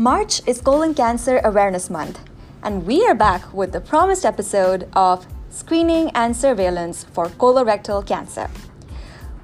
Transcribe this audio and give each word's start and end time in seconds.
March 0.00 0.40
is 0.46 0.62
Colon 0.62 0.94
Cancer 0.94 1.42
Awareness 1.44 1.90
Month, 1.90 2.20
and 2.62 2.86
we 2.86 3.04
are 3.04 3.14
back 3.14 3.52
with 3.52 3.72
the 3.72 3.82
promised 3.82 4.24
episode 4.24 4.88
of 4.94 5.26
Screening 5.50 6.10
and 6.14 6.34
Surveillance 6.34 7.04
for 7.04 7.26
Colorectal 7.26 8.06
Cancer. 8.06 8.48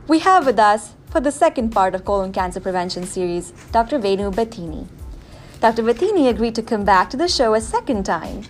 We 0.08 0.20
have 0.20 0.46
with 0.46 0.58
us, 0.58 0.94
for 1.10 1.20
the 1.20 1.30
second 1.30 1.72
part 1.72 1.94
of 1.94 2.06
colon 2.06 2.32
cancer 2.32 2.58
prevention 2.58 3.04
series, 3.04 3.50
Dr. 3.70 3.98
Venu 3.98 4.30
Bathini. 4.30 4.88
Dr. 5.60 5.82
Bathini 5.82 6.30
agreed 6.30 6.54
to 6.54 6.62
come 6.62 6.86
back 6.86 7.10
to 7.10 7.18
the 7.18 7.28
show 7.28 7.52
a 7.52 7.60
second 7.60 8.04
time, 8.04 8.44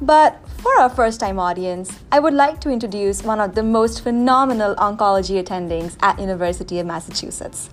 but 0.00 0.40
for 0.62 0.80
our 0.80 0.88
first 0.88 1.20
time 1.20 1.38
audience, 1.38 1.98
I 2.10 2.20
would 2.20 2.32
like 2.32 2.62
to 2.62 2.70
introduce 2.70 3.22
one 3.22 3.38
of 3.38 3.54
the 3.54 3.62
most 3.62 4.00
phenomenal 4.00 4.74
oncology 4.76 5.44
attendings 5.44 5.98
at 6.00 6.18
University 6.18 6.78
of 6.78 6.86
Massachusetts. 6.86 7.68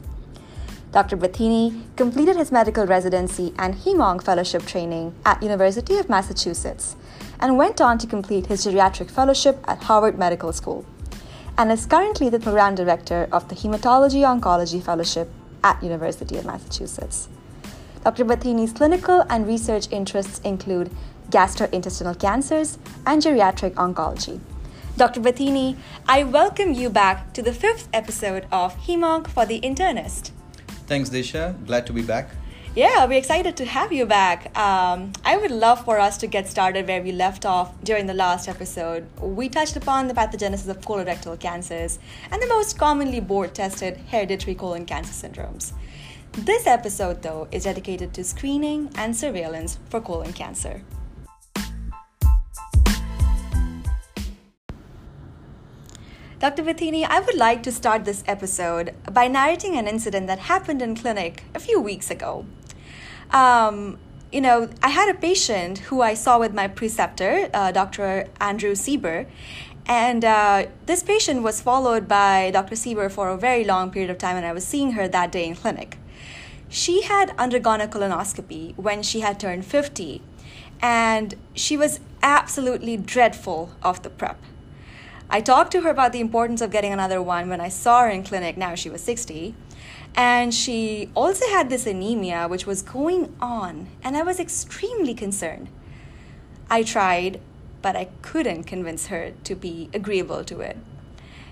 Dr. 0.97 1.15
Bathini 1.15 1.83
completed 1.95 2.37
his 2.37 2.51
medical 2.51 2.87
residency 2.87 3.53
and 3.59 3.75
HemOnc 3.75 4.23
fellowship 4.23 4.65
training 4.65 5.13
at 5.27 5.43
University 5.43 5.95
of 5.99 6.09
Massachusetts 6.09 6.95
and 7.39 7.55
went 7.55 7.79
on 7.79 7.99
to 7.99 8.07
complete 8.07 8.47
his 8.47 8.65
geriatric 8.65 9.11
fellowship 9.11 9.63
at 9.67 9.83
Harvard 9.83 10.17
Medical 10.17 10.52
School 10.52 10.88
and 11.55 11.71
is 11.71 11.85
currently 11.85 12.29
the 12.29 12.39
program 12.39 12.73
director 12.73 13.29
of 13.31 13.47
the 13.47 13.53
Hematology 13.53 14.23
Oncology 14.23 14.81
Fellowship 14.81 15.29
at 15.63 15.83
University 15.83 16.35
of 16.35 16.45
Massachusetts. 16.45 17.29
Dr. 18.03 18.25
Bathini's 18.25 18.73
clinical 18.73 19.23
and 19.29 19.45
research 19.45 19.88
interests 19.91 20.39
include 20.39 20.89
gastrointestinal 21.29 22.19
cancers 22.19 22.79
and 23.05 23.21
geriatric 23.21 23.75
oncology. 23.75 24.39
Dr. 24.97 25.21
Bathini, 25.21 25.77
I 26.07 26.23
welcome 26.23 26.73
you 26.73 26.89
back 26.89 27.33
to 27.33 27.43
the 27.43 27.53
fifth 27.53 27.88
episode 27.93 28.47
of 28.52 28.75
HemOnc 28.88 29.27
for 29.27 29.45
the 29.45 29.61
Internist. 29.61 30.31
Thanks, 30.88 31.09
Disha. 31.09 31.53
Glad 31.66 31.85
to 31.88 31.93
be 31.93 32.02
back. 32.02 32.30
Yeah, 32.75 33.05
we're 33.05 33.17
excited 33.17 33.57
to 33.57 33.66
have 33.66 33.91
you 33.91 34.05
back. 34.05 34.57
Um, 34.57 35.11
I 35.25 35.35
would 35.35 35.52
love 35.52 35.83
for 35.83 35.99
us 35.99 36.16
to 36.19 36.27
get 36.27 36.47
started 36.47 36.88
where 36.88 37.02
we 37.02 37.11
left 37.11 37.45
off 37.45 37.73
during 37.83 38.05
the 38.05 38.13
last 38.13 38.47
episode. 38.47 39.07
We 39.19 39.49
touched 39.49 39.75
upon 39.75 40.07
the 40.07 40.13
pathogenesis 40.13 40.67
of 40.67 40.81
colorectal 40.81 41.39
cancers 41.39 41.97
and 42.31 42.41
the 42.41 42.47
most 42.47 42.77
commonly 42.77 43.19
board 43.19 43.55
tested 43.55 43.97
hereditary 44.11 44.55
colon 44.55 44.85
cancer 44.85 45.11
syndromes. 45.11 45.73
This 46.33 46.67
episode, 46.67 47.23
though, 47.23 47.47
is 47.51 47.63
dedicated 47.63 48.13
to 48.13 48.23
screening 48.23 48.91
and 48.95 49.17
surveillance 49.17 49.79
for 49.89 49.99
colon 49.99 50.31
cancer. 50.31 50.83
Dr. 56.39 56.61
Bathini, 56.61 57.03
I 57.03 57.19
would 57.19 57.35
like 57.35 57.63
to 57.63 57.71
start 57.71 58.05
this 58.05 58.23
episode 58.27 58.93
by 59.11 59.27
narrating 59.27 59.75
an 59.75 59.88
incident 59.88 60.27
that 60.27 60.38
happened 60.38 60.83
in 60.83 60.95
clinic 60.95 61.44
a 61.55 61.59
few 61.59 61.81
weeks 61.81 62.11
ago. 62.11 62.45
Um, 63.31 63.97
you 64.31 64.41
know, 64.41 64.69
I 64.83 64.89
had 64.89 65.09
a 65.09 65.17
patient 65.17 65.79
who 65.89 66.03
I 66.03 66.13
saw 66.13 66.38
with 66.38 66.53
my 66.53 66.67
preceptor, 66.67 67.49
uh, 67.55 67.71
Dr. 67.71 68.27
Andrew 68.39 68.73
Sieber, 68.73 69.25
and 69.88 70.23
uh, 70.23 70.67
this 70.85 71.02
patient 71.02 71.41
was 71.41 71.59
followed 71.59 72.07
by 72.07 72.51
Dr. 72.51 72.75
Sieber 72.75 73.09
for 73.09 73.29
a 73.29 73.38
very 73.38 73.63
long 73.63 73.89
period 73.89 74.11
of 74.11 74.19
time, 74.19 74.38
and 74.38 74.45
I 74.45 74.53
was 74.53 74.63
seeing 74.63 74.91
her 74.91 75.07
that 75.07 75.31
day 75.31 75.47
in 75.47 75.55
clinic. 75.55 75.97
She 76.69 77.01
had 77.01 77.33
undergone 77.39 77.81
a 77.81 77.88
colonoscopy 77.88 78.77
when 78.77 79.01
she 79.01 79.22
had 79.22 79.39
turned 79.39 79.66
50, 79.66 80.22
and 80.83 81.33
she 81.55 81.75
was 81.75 81.99
absolutely 82.22 82.95
dreadful 82.95 83.72
of 83.81 84.03
the 84.03 84.11
prep. 84.11 84.39
I 85.30 85.42
talked 85.42 85.72
to 85.73 85.81
her 85.81 85.89
about 85.89 86.14
the 86.14 86.22
importance 86.22 86.61
of 86.61 86.72
getting 86.72 86.94
another 86.94 87.22
one 87.22 87.50
when 87.50 87.59
I 87.59 87.70
saw 87.70 88.03
her 88.03 88.09
in 88.09 88.23
clinic. 88.23 88.56
Now 88.56 88.75
she 88.75 88.89
was 88.89 89.02
60. 89.02 89.56
And 90.16 90.53
she 90.53 91.09
also 91.14 91.45
had 91.47 91.69
this 91.69 91.86
anemia, 91.86 92.47
which 92.47 92.66
was 92.66 92.81
going 92.81 93.36
on, 93.39 93.88
and 94.03 94.18
I 94.18 94.24
was 94.24 94.40
extremely 94.40 95.13
concerned. 95.13 95.69
I 96.69 96.81
tried, 96.81 97.40
but 97.81 97.96
I 97.96 98.09
couldn't 98.22 98.63
convince 98.63 99.07
her 99.07 99.34
to 99.44 99.56
be 99.56 99.90
agreeable 99.94 100.44
to 100.46 100.62
it. 100.62 100.78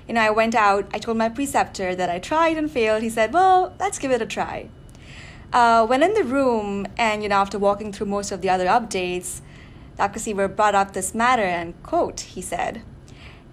You 0.08 0.16
know, 0.16 0.22
I 0.22 0.32
went 0.32 0.56
out, 0.56 0.88
I 0.94 1.00
told 1.00 1.18
my 1.18 1.30
preceptor 1.30 1.96
that 1.96 2.10
I 2.10 2.18
tried 2.18 2.58
and 2.58 2.72
failed. 2.72 3.04
He 3.04 3.10
said, 3.10 3.34
Well, 3.34 3.76
let's 3.80 4.00
give 4.00 4.12
it 4.12 4.22
a 4.22 4.26
try. 4.26 4.70
Uh, 5.54 5.86
when 5.86 6.02
in 6.02 6.14
the 6.14 6.24
room, 6.24 6.88
and 6.98 7.22
you 7.24 7.30
know, 7.30 7.36
after 7.36 7.60
walking 7.60 7.94
through 7.94 8.08
most 8.08 8.32
of 8.32 8.42
the 8.42 8.50
other 8.50 8.66
updates, 8.66 9.42
Dr. 9.98 10.20
Sieber 10.20 10.54
brought 10.54 10.76
up 10.76 10.94
this 10.94 11.14
matter 11.14 11.44
and, 11.44 11.82
quote, 11.84 12.20
he 12.22 12.42
said, 12.42 12.82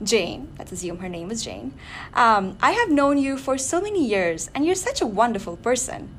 Jane, 0.02 0.52
let's 0.58 0.72
assume 0.72 0.98
her 0.98 1.08
name 1.08 1.28
was 1.28 1.44
Jane, 1.44 1.74
um, 2.14 2.56
I 2.60 2.72
have 2.72 2.90
known 2.90 3.18
you 3.18 3.36
for 3.36 3.56
so 3.56 3.80
many 3.80 4.04
years 4.04 4.50
and 4.54 4.66
you're 4.66 4.74
such 4.74 5.00
a 5.00 5.06
wonderful 5.06 5.56
person. 5.56 6.10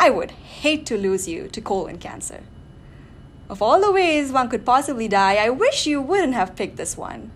I 0.00 0.10
would 0.10 0.30
hate 0.30 0.86
to 0.86 0.96
lose 0.96 1.28
you 1.28 1.48
to 1.48 1.60
colon 1.60 1.98
cancer. 1.98 2.42
Of 3.48 3.62
all 3.62 3.80
the 3.80 3.92
ways 3.92 4.30
one 4.30 4.48
could 4.48 4.64
possibly 4.64 5.08
die, 5.08 5.36
I 5.36 5.50
wish 5.50 5.86
you 5.86 6.00
wouldn't 6.00 6.34
have 6.34 6.56
picked 6.56 6.76
this 6.76 6.96
one. 6.96 7.30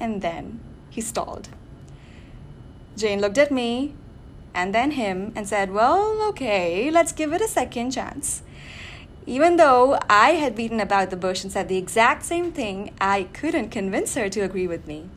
And 0.00 0.22
then 0.22 0.60
he 0.90 1.00
stalled. 1.00 1.48
Jane 2.96 3.20
looked 3.20 3.38
at 3.38 3.52
me 3.52 3.94
and 4.54 4.74
then 4.74 4.92
him 4.92 5.32
and 5.36 5.46
said, 5.46 5.70
Well, 5.72 6.26
okay, 6.28 6.90
let's 6.90 7.12
give 7.12 7.32
it 7.32 7.42
a 7.42 7.48
second 7.48 7.90
chance. 7.90 8.42
Even 9.28 9.56
though 9.56 9.98
I 10.08 10.30
had 10.34 10.54
beaten 10.54 10.78
about 10.78 11.10
the 11.10 11.16
bush 11.16 11.42
and 11.42 11.52
said 11.52 11.68
the 11.68 11.76
exact 11.76 12.24
same 12.24 12.52
thing, 12.52 12.94
I 13.00 13.24
couldn't 13.32 13.70
convince 13.70 14.14
her 14.14 14.28
to 14.28 14.40
agree 14.40 14.68
with 14.68 14.86
me. 14.86 15.08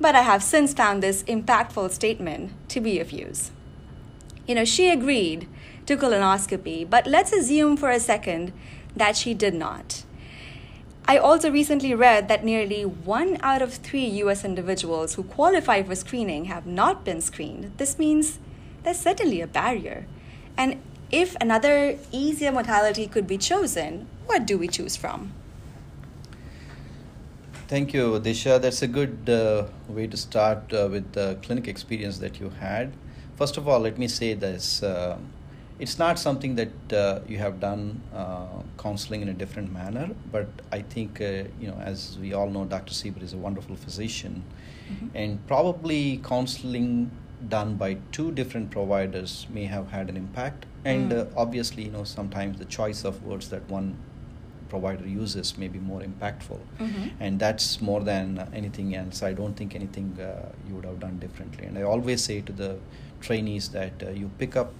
But 0.00 0.14
I 0.14 0.22
have 0.22 0.42
since 0.42 0.72
found 0.72 1.02
this 1.02 1.24
impactful 1.24 1.90
statement 1.90 2.52
to 2.68 2.80
be 2.80 3.00
of 3.00 3.10
use. 3.10 3.50
You 4.46 4.54
know, 4.54 4.64
she 4.64 4.88
agreed 4.88 5.48
to 5.86 5.96
colonoscopy, 5.96 6.88
but 6.88 7.08
let's 7.08 7.32
assume 7.32 7.76
for 7.76 7.90
a 7.90 7.98
second 7.98 8.52
that 8.94 9.16
she 9.16 9.34
did 9.34 9.54
not. 9.54 10.04
I 11.06 11.18
also 11.18 11.50
recently 11.50 11.92
read 11.92 12.28
that 12.28 12.44
nearly 12.44 12.84
one 12.84 13.36
out 13.42 13.60
of 13.60 13.74
three 13.74 14.06
US 14.22 14.44
individuals 14.44 15.14
who 15.14 15.24
qualify 15.24 15.82
for 15.82 15.94
screening 15.94 16.46
have 16.46 16.66
not 16.66 17.04
been 17.04 17.20
screened. 17.20 17.72
This 17.78 17.98
means 17.98 18.38
there's 18.84 19.00
certainly 19.00 19.40
a 19.40 19.46
barrier. 19.46 20.06
And 20.56 20.80
if 21.14 21.36
another 21.40 21.96
easier 22.10 22.50
modality 22.50 23.06
could 23.06 23.26
be 23.26 23.38
chosen, 23.38 24.08
what 24.26 24.46
do 24.46 24.58
we 24.58 24.66
choose 24.66 24.96
from? 24.96 25.32
Thank 27.68 27.94
you, 27.94 28.20
Disha. 28.20 28.60
That's 28.60 28.82
a 28.82 28.88
good 28.88 29.30
uh, 29.30 29.66
way 29.88 30.08
to 30.08 30.16
start 30.16 30.72
uh, 30.72 30.88
with 30.90 31.12
the 31.12 31.38
clinic 31.42 31.68
experience 31.68 32.18
that 32.18 32.40
you 32.40 32.50
had. 32.50 32.92
First 33.36 33.56
of 33.56 33.68
all, 33.68 33.78
let 33.78 33.96
me 33.96 34.08
say 34.08 34.34
this. 34.34 34.82
Uh, 34.82 35.16
it's 35.78 35.98
not 35.98 36.18
something 36.18 36.56
that 36.56 36.92
uh, 36.92 37.20
you 37.28 37.38
have 37.38 37.60
done 37.60 38.00
uh, 38.12 38.46
counseling 38.76 39.22
in 39.22 39.28
a 39.28 39.32
different 39.32 39.72
manner, 39.72 40.10
but 40.32 40.48
I 40.72 40.82
think, 40.82 41.20
uh, 41.20 41.44
you 41.60 41.68
know, 41.68 41.78
as 41.80 42.18
we 42.20 42.32
all 42.32 42.50
know, 42.50 42.64
Dr. 42.64 42.92
Sieber 42.92 43.22
is 43.22 43.32
a 43.32 43.36
wonderful 43.36 43.76
physician, 43.76 44.42
mm-hmm. 44.88 45.16
and 45.16 45.46
probably 45.46 46.20
counseling 46.24 47.10
done 47.48 47.76
by 47.76 47.94
two 48.12 48.32
different 48.32 48.70
providers 48.70 49.46
may 49.50 49.64
have 49.64 49.90
had 49.90 50.08
an 50.08 50.16
impact 50.16 50.66
and 50.84 51.12
mm. 51.12 51.20
uh, 51.20 51.30
obviously 51.36 51.84
you 51.84 51.90
know 51.90 52.04
sometimes 52.04 52.58
the 52.58 52.64
choice 52.64 53.04
of 53.04 53.22
words 53.24 53.48
that 53.50 53.68
one 53.68 53.96
provider 54.68 55.06
uses 55.06 55.56
may 55.58 55.68
be 55.68 55.78
more 55.78 56.00
impactful 56.00 56.58
mm-hmm. 56.78 57.08
and 57.20 57.38
that's 57.38 57.80
more 57.80 58.00
than 58.00 58.48
anything 58.54 58.96
else 58.96 59.22
i 59.22 59.32
don't 59.32 59.54
think 59.54 59.74
anything 59.74 60.18
uh, 60.20 60.48
you 60.66 60.74
would 60.74 60.84
have 60.84 60.98
done 60.98 61.18
differently 61.18 61.66
and 61.66 61.78
i 61.78 61.82
always 61.82 62.24
say 62.24 62.40
to 62.40 62.52
the 62.52 62.76
trainees 63.20 63.68
that 63.70 64.02
uh, 64.02 64.10
you 64.10 64.30
pick 64.38 64.56
up 64.56 64.72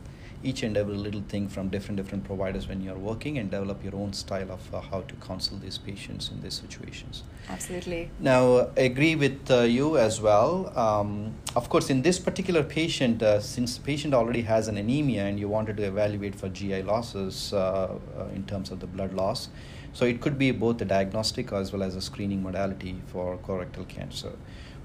each 0.43 0.63
and 0.63 0.77
every 0.77 0.97
little 0.97 1.23
thing 1.29 1.49
from 1.49 1.69
different 1.69 1.97
different 1.97 2.25
providers 2.25 2.69
when 2.69 2.81
you're 2.81 2.99
working 2.99 3.39
and 3.39 3.51
develop 3.51 3.83
your 3.83 3.95
own 3.97 4.13
style 4.13 4.51
of 4.51 4.75
uh, 4.75 4.81
how 4.81 5.01
to 5.03 5.15
counsel 5.17 5.57
these 5.59 5.79
patients 5.79 6.31
in 6.31 6.41
these 6.43 6.55
situations. 6.55 7.23
Absolutely. 7.49 8.11
Now 8.21 8.69
i 8.77 8.81
agree 8.81 9.17
with 9.17 9.51
uh, 9.51 9.61
you 9.63 9.99
as 9.99 10.21
well. 10.21 10.77
Um, 10.79 11.35
of 11.57 11.69
course 11.69 11.91
in 11.91 12.03
this 12.03 12.19
particular 12.19 12.63
patient 12.63 13.23
uh, 13.23 13.41
since 13.41 13.77
the 13.77 13.83
patient 13.83 14.15
already 14.15 14.43
has 14.43 14.69
an 14.69 14.77
anemia 14.77 15.25
and 15.25 15.39
you 15.39 15.49
wanted 15.49 15.77
to 15.77 15.85
evaluate 15.85 16.35
for 16.35 16.49
gi 16.49 16.83
losses 16.83 17.53
uh, 17.53 17.99
uh, 18.19 18.27
in 18.35 18.45
terms 18.45 18.71
of 18.71 18.81
the 18.81 18.87
blood 18.87 19.13
loss 19.13 19.49
so 19.93 20.05
it 20.05 20.21
could 20.21 20.37
be 20.39 20.51
both 20.51 20.81
a 20.81 20.85
diagnostic 20.85 21.53
as 21.53 21.73
well 21.73 21.83
as 21.83 21.95
a 21.95 22.01
screening 22.01 22.43
modality 22.43 23.01
for 23.07 23.39
colorectal 23.39 23.87
cancer 23.89 24.33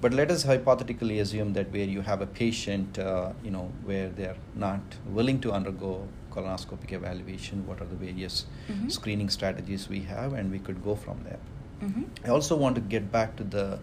but 0.02 0.14
let 0.14 0.32
us 0.32 0.44
hypothetically 0.44 1.20
assume 1.20 1.54
that 1.54 1.72
where 1.72 1.86
you 1.86 2.02
have 2.02 2.22
a 2.22 2.28
patient, 2.28 2.98
uh, 3.00 3.32
you 3.44 3.52
know, 3.52 3.72
where 3.84 4.10
they're 4.10 4.38
not 4.56 4.82
willing 5.08 5.40
to 5.42 5.52
undergo 5.52 6.08
colonoscopic 6.32 6.92
evaluation, 6.94 7.66
what 7.68 7.82
are 7.82 7.86
the 7.86 7.96
various 7.96 8.46
mm-hmm. 8.70 8.88
screening 8.90 9.30
strategies 9.30 9.90
we 9.90 10.02
have, 10.02 10.34
and 10.34 10.52
we 10.52 10.60
could 10.60 10.84
go 10.84 10.96
from 10.96 11.24
there. 11.24 11.40
Mm-hmm. 11.82 12.04
I 12.26 12.30
also 12.30 12.56
want 12.56 12.76
to 12.76 12.82
get 12.82 13.12
back 13.12 13.36
to 13.38 13.44
the 13.44 13.80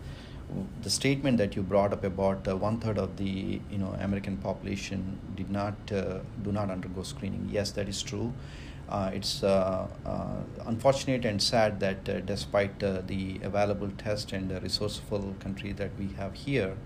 the 0.83 0.91
statement 0.91 1.39
that 1.39 1.57
you 1.57 1.63
brought 1.63 1.93
up 1.93 2.05
about 2.05 2.47
uh, 2.47 2.57
one 2.57 2.79
third 2.79 2.99
of 2.99 3.17
the 3.17 3.61
you 3.71 3.79
know 3.79 3.97
American 4.01 4.37
population 4.37 5.19
did 5.35 5.51
not 5.51 5.75
uh, 5.93 6.21
do 6.43 6.53
not 6.53 6.71
undergo 6.71 7.03
screening. 7.03 7.49
Yes, 7.51 7.73
that 7.73 7.89
is 7.89 8.03
true. 8.03 8.33
Uh, 8.89 9.11
it's 9.13 9.43
uh, 9.43 9.87
uh, 10.05 10.37
unfortunate 10.67 11.25
and 11.25 11.43
sad 11.43 11.81
that 11.81 12.09
uh, 12.09 12.21
despite 12.21 12.83
uh, 12.83 13.03
the 13.07 13.41
available 13.43 13.91
test 13.99 14.33
and 14.33 14.49
the 14.49 14.61
resourceful 14.61 15.35
country 15.41 15.73
that 15.73 15.91
we 15.99 16.09
have 16.17 16.35
here, 16.35 16.77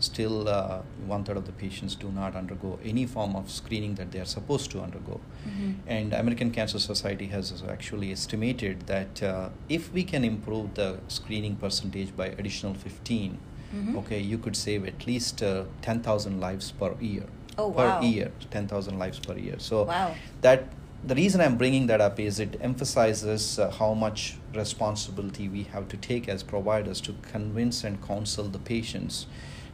still 0.00 0.48
uh, 0.48 0.80
one 1.06 1.22
third 1.22 1.36
of 1.36 1.46
the 1.46 1.52
patients 1.52 1.94
do 1.94 2.10
not 2.10 2.34
undergo 2.34 2.78
any 2.84 3.06
form 3.06 3.36
of 3.36 3.48
screening 3.50 3.94
that 3.94 4.10
they 4.10 4.18
are 4.18 4.24
supposed 4.24 4.70
to 4.72 4.80
undergo. 4.80 5.20
Mm-hmm. 5.48 5.72
And 5.86 6.12
American 6.12 6.50
Cancer 6.50 6.80
Society 6.80 7.26
has 7.26 7.62
actually 7.68 8.10
estimated 8.10 8.80
that 8.88 9.22
uh, 9.22 9.50
if 9.68 9.92
we 9.92 10.02
can 10.02 10.24
improve 10.24 10.74
the 10.74 10.98
screening 11.08 11.54
percentage 11.56 12.14
by 12.16 12.26
additional 12.26 12.74
15, 12.74 13.38
Mhm. 13.74 13.96
okay, 13.98 14.20
you 14.20 14.38
could 14.38 14.54
save 14.54 14.84
at 14.86 15.04
least 15.06 15.42
uh, 15.42 15.64
10,000 15.82 16.40
lives 16.40 16.70
per 16.72 16.94
year. 17.00 17.24
Oh, 17.58 17.70
per 17.72 17.88
wow. 17.88 18.00
year, 18.02 18.30
10,000 18.50 18.98
lives 19.00 19.18
per 19.18 19.36
year. 19.36 19.56
So 19.58 19.84
Wow. 19.84 20.14
that 20.42 20.68
the 21.06 21.14
reason 21.14 21.40
I'm 21.40 21.56
bringing 21.56 21.86
that 21.88 22.00
up 22.00 22.18
is 22.18 22.40
it 22.40 22.56
emphasizes 22.60 23.58
uh, 23.58 23.70
how 23.70 23.94
much 23.94 24.36
responsibility 24.54 25.48
we 25.48 25.64
have 25.64 25.88
to 25.88 25.96
take 25.96 26.28
as 26.28 26.42
providers 26.42 27.00
to 27.02 27.14
convince 27.30 27.84
and 27.84 28.02
counsel 28.06 28.44
the 28.44 28.58
patients, 28.58 29.26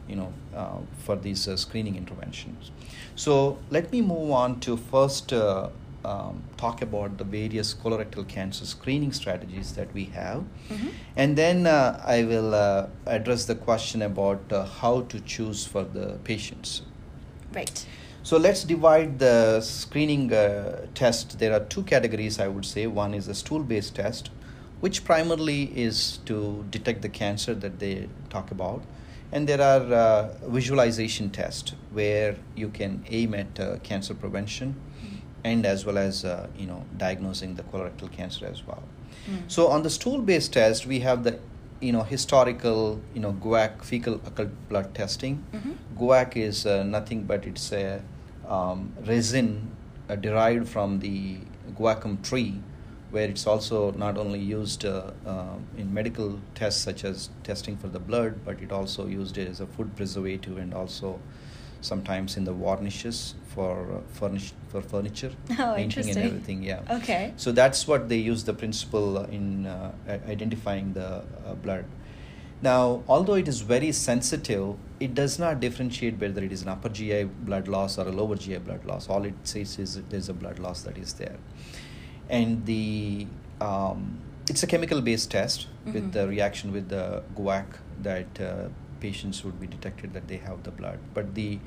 you 0.07 0.15
know, 0.15 0.33
uh, 0.55 0.77
for 1.05 1.15
these 1.15 1.47
uh, 1.47 1.55
screening 1.55 1.95
interventions. 1.95 2.71
So 3.15 3.59
let 3.69 3.91
me 3.91 4.01
move 4.01 4.31
on 4.31 4.59
to 4.61 4.75
first 4.77 5.31
uh, 5.31 5.69
um, 6.03 6.43
talk 6.57 6.81
about 6.81 7.17
the 7.17 7.23
various 7.23 7.73
colorectal 7.73 8.27
cancer 8.27 8.65
screening 8.65 9.11
strategies 9.13 9.73
that 9.73 9.93
we 9.93 10.05
have, 10.05 10.43
Mhm. 10.69 10.89
and 11.15 11.37
then 11.37 11.67
uh, 11.67 12.01
I 12.03 12.23
will 12.23 12.55
uh, 12.55 12.87
address 13.05 13.45
the 13.45 13.55
question 13.55 14.01
about 14.01 14.51
uh, 14.51 14.65
how 14.65 15.01
to 15.01 15.19
choose 15.19 15.65
for 15.65 15.83
the 15.83 16.17
patients. 16.23 16.81
Right. 17.53 17.85
So 18.23 18.37
let's 18.37 18.63
divide 18.63 19.17
the 19.17 19.61
screening 19.61 20.31
uh, 20.31 20.85
test. 20.93 21.39
There 21.39 21.53
are 21.53 21.61
two 21.61 21.83
categories, 21.83 22.39
I 22.39 22.47
would 22.47 22.65
say. 22.65 22.85
One 22.85 23.13
is 23.13 23.27
a 23.27 23.33
stool 23.33 23.63
based 23.63 23.95
test, 23.95 24.29
which 24.79 25.03
primarily 25.03 25.63
is 25.75 26.17
to 26.25 26.63
detect 26.69 27.01
the 27.01 27.09
cancer 27.09 27.55
that 27.55 27.79
they 27.79 28.09
talk 28.29 28.51
about. 28.51 28.83
And 29.31 29.47
there 29.47 29.61
are 29.61 29.93
uh, 29.93 30.49
visualization 30.49 31.29
tests 31.31 31.73
where 31.91 32.35
you 32.55 32.69
can 32.69 33.03
aim 33.09 33.33
at 33.33 33.59
uh, 33.59 33.77
cancer 33.77 34.13
prevention 34.13 34.75
and 35.43 35.65
as 35.65 35.85
well 35.85 35.97
as 35.97 36.23
uh, 36.23 36.47
you 36.57 36.67
know 36.67 36.85
diagnosing 36.97 37.55
the 37.55 37.63
colorectal 37.63 38.11
cancer 38.11 38.45
as 38.45 38.65
well. 38.65 38.83
Mm. 39.29 39.43
So 39.47 39.67
on 39.67 39.83
the 39.83 39.89
stool-based 39.89 40.53
test, 40.53 40.85
we 40.85 40.99
have 40.99 41.23
the 41.23 41.39
you 41.81 41.91
know 41.91 42.03
historical 42.03 43.01
you 43.13 43.19
know 43.19 43.33
guaiac 43.33 43.83
fecal 43.83 44.15
occult 44.29 44.49
blood 44.69 44.93
testing. 44.95 45.43
Mhm. 45.53 45.75
guaiac 46.01 46.35
is 46.37 46.65
uh, 46.65 46.83
nothing 46.83 47.23
but 47.31 47.45
it's 47.45 47.71
a 47.71 48.01
um, 48.47 48.91
resin 49.05 49.49
uh, 50.09 50.15
derived 50.15 50.67
from 50.67 50.99
the 50.99 51.37
guaiacum 51.79 52.21
tree, 52.27 52.59
where 53.11 53.27
it's 53.29 53.45
also 53.47 53.91
not 53.91 54.17
only 54.17 54.39
used 54.39 54.85
uh, 54.85 55.11
uh, 55.25 55.55
in 55.77 55.93
medical 55.93 56.39
tests 56.55 56.81
such 56.83 57.03
as 57.03 57.29
testing 57.43 57.77
for 57.77 57.87
the 57.87 57.99
blood, 57.99 58.39
but 58.45 58.61
it 58.61 58.71
also 58.71 59.07
used 59.07 59.37
as 59.37 59.59
a 59.59 59.67
food 59.67 59.95
preservative 59.95 60.57
and 60.57 60.73
also 60.73 61.19
sometimes 61.81 62.37
in 62.37 62.43
the 62.43 62.53
varnishes 62.53 63.35
for 63.53 63.71
uh, 63.95 63.99
furnish 64.19 64.53
for 64.69 64.81
furniture, 64.81 65.31
Oh, 65.59 65.73
painting 65.75 66.09
and 66.09 66.17
everything. 66.17 66.63
Yeah. 66.63 66.81
Okay. 66.99 67.33
So 67.37 67.51
that's 67.51 67.87
what 67.87 68.07
they 68.09 68.17
use 68.17 68.43
the 68.43 68.53
principle 68.53 69.17
uh, 69.17 69.23
in 69.25 69.65
uh, 69.65 69.91
identifying 70.27 70.93
the 70.93 71.07
uh, 71.45 71.55
blood. 71.55 71.85
Now, 72.63 73.03
although 73.07 73.33
it 73.33 73.47
is 73.47 73.61
very 73.61 73.91
sensitive, 73.91 74.75
it 74.99 75.15
does 75.15 75.39
not 75.39 75.59
differentiate 75.59 76.19
whether 76.19 76.43
it 76.43 76.51
is 76.51 76.61
an 76.61 76.67
upper 76.69 76.89
GI 76.89 77.23
blood 77.23 77.67
loss 77.67 77.97
or 77.97 78.07
a 78.07 78.11
lower 78.11 78.35
GI 78.35 78.59
blood 78.59 78.85
loss. 78.85 79.09
All 79.09 79.25
it 79.25 79.33
says 79.43 79.79
is 79.79 79.99
there's 80.09 80.29
a 80.29 80.33
blood 80.33 80.59
loss 80.59 80.83
that 80.83 80.97
is 80.97 81.13
there, 81.13 81.37
and 82.29 82.65
the 82.65 83.25
um, 83.59 84.19
it's 84.49 84.63
a 84.63 84.67
chemical-based 84.67 85.31
test 85.31 85.67
Mhm. 85.87 85.93
with 85.93 86.11
the 86.13 86.27
reaction 86.27 86.71
with 86.71 86.89
the 86.89 87.23
guaiac 87.35 87.65
that 88.03 88.39
uh, 88.39 88.69
patients 88.99 89.43
would 89.43 89.59
be 89.59 89.67
detected 89.67 90.13
that 90.13 90.27
they 90.27 90.37
have 90.37 90.61
the 90.63 90.71
blood. 90.71 90.99
But 91.15 91.33
the 91.35 91.59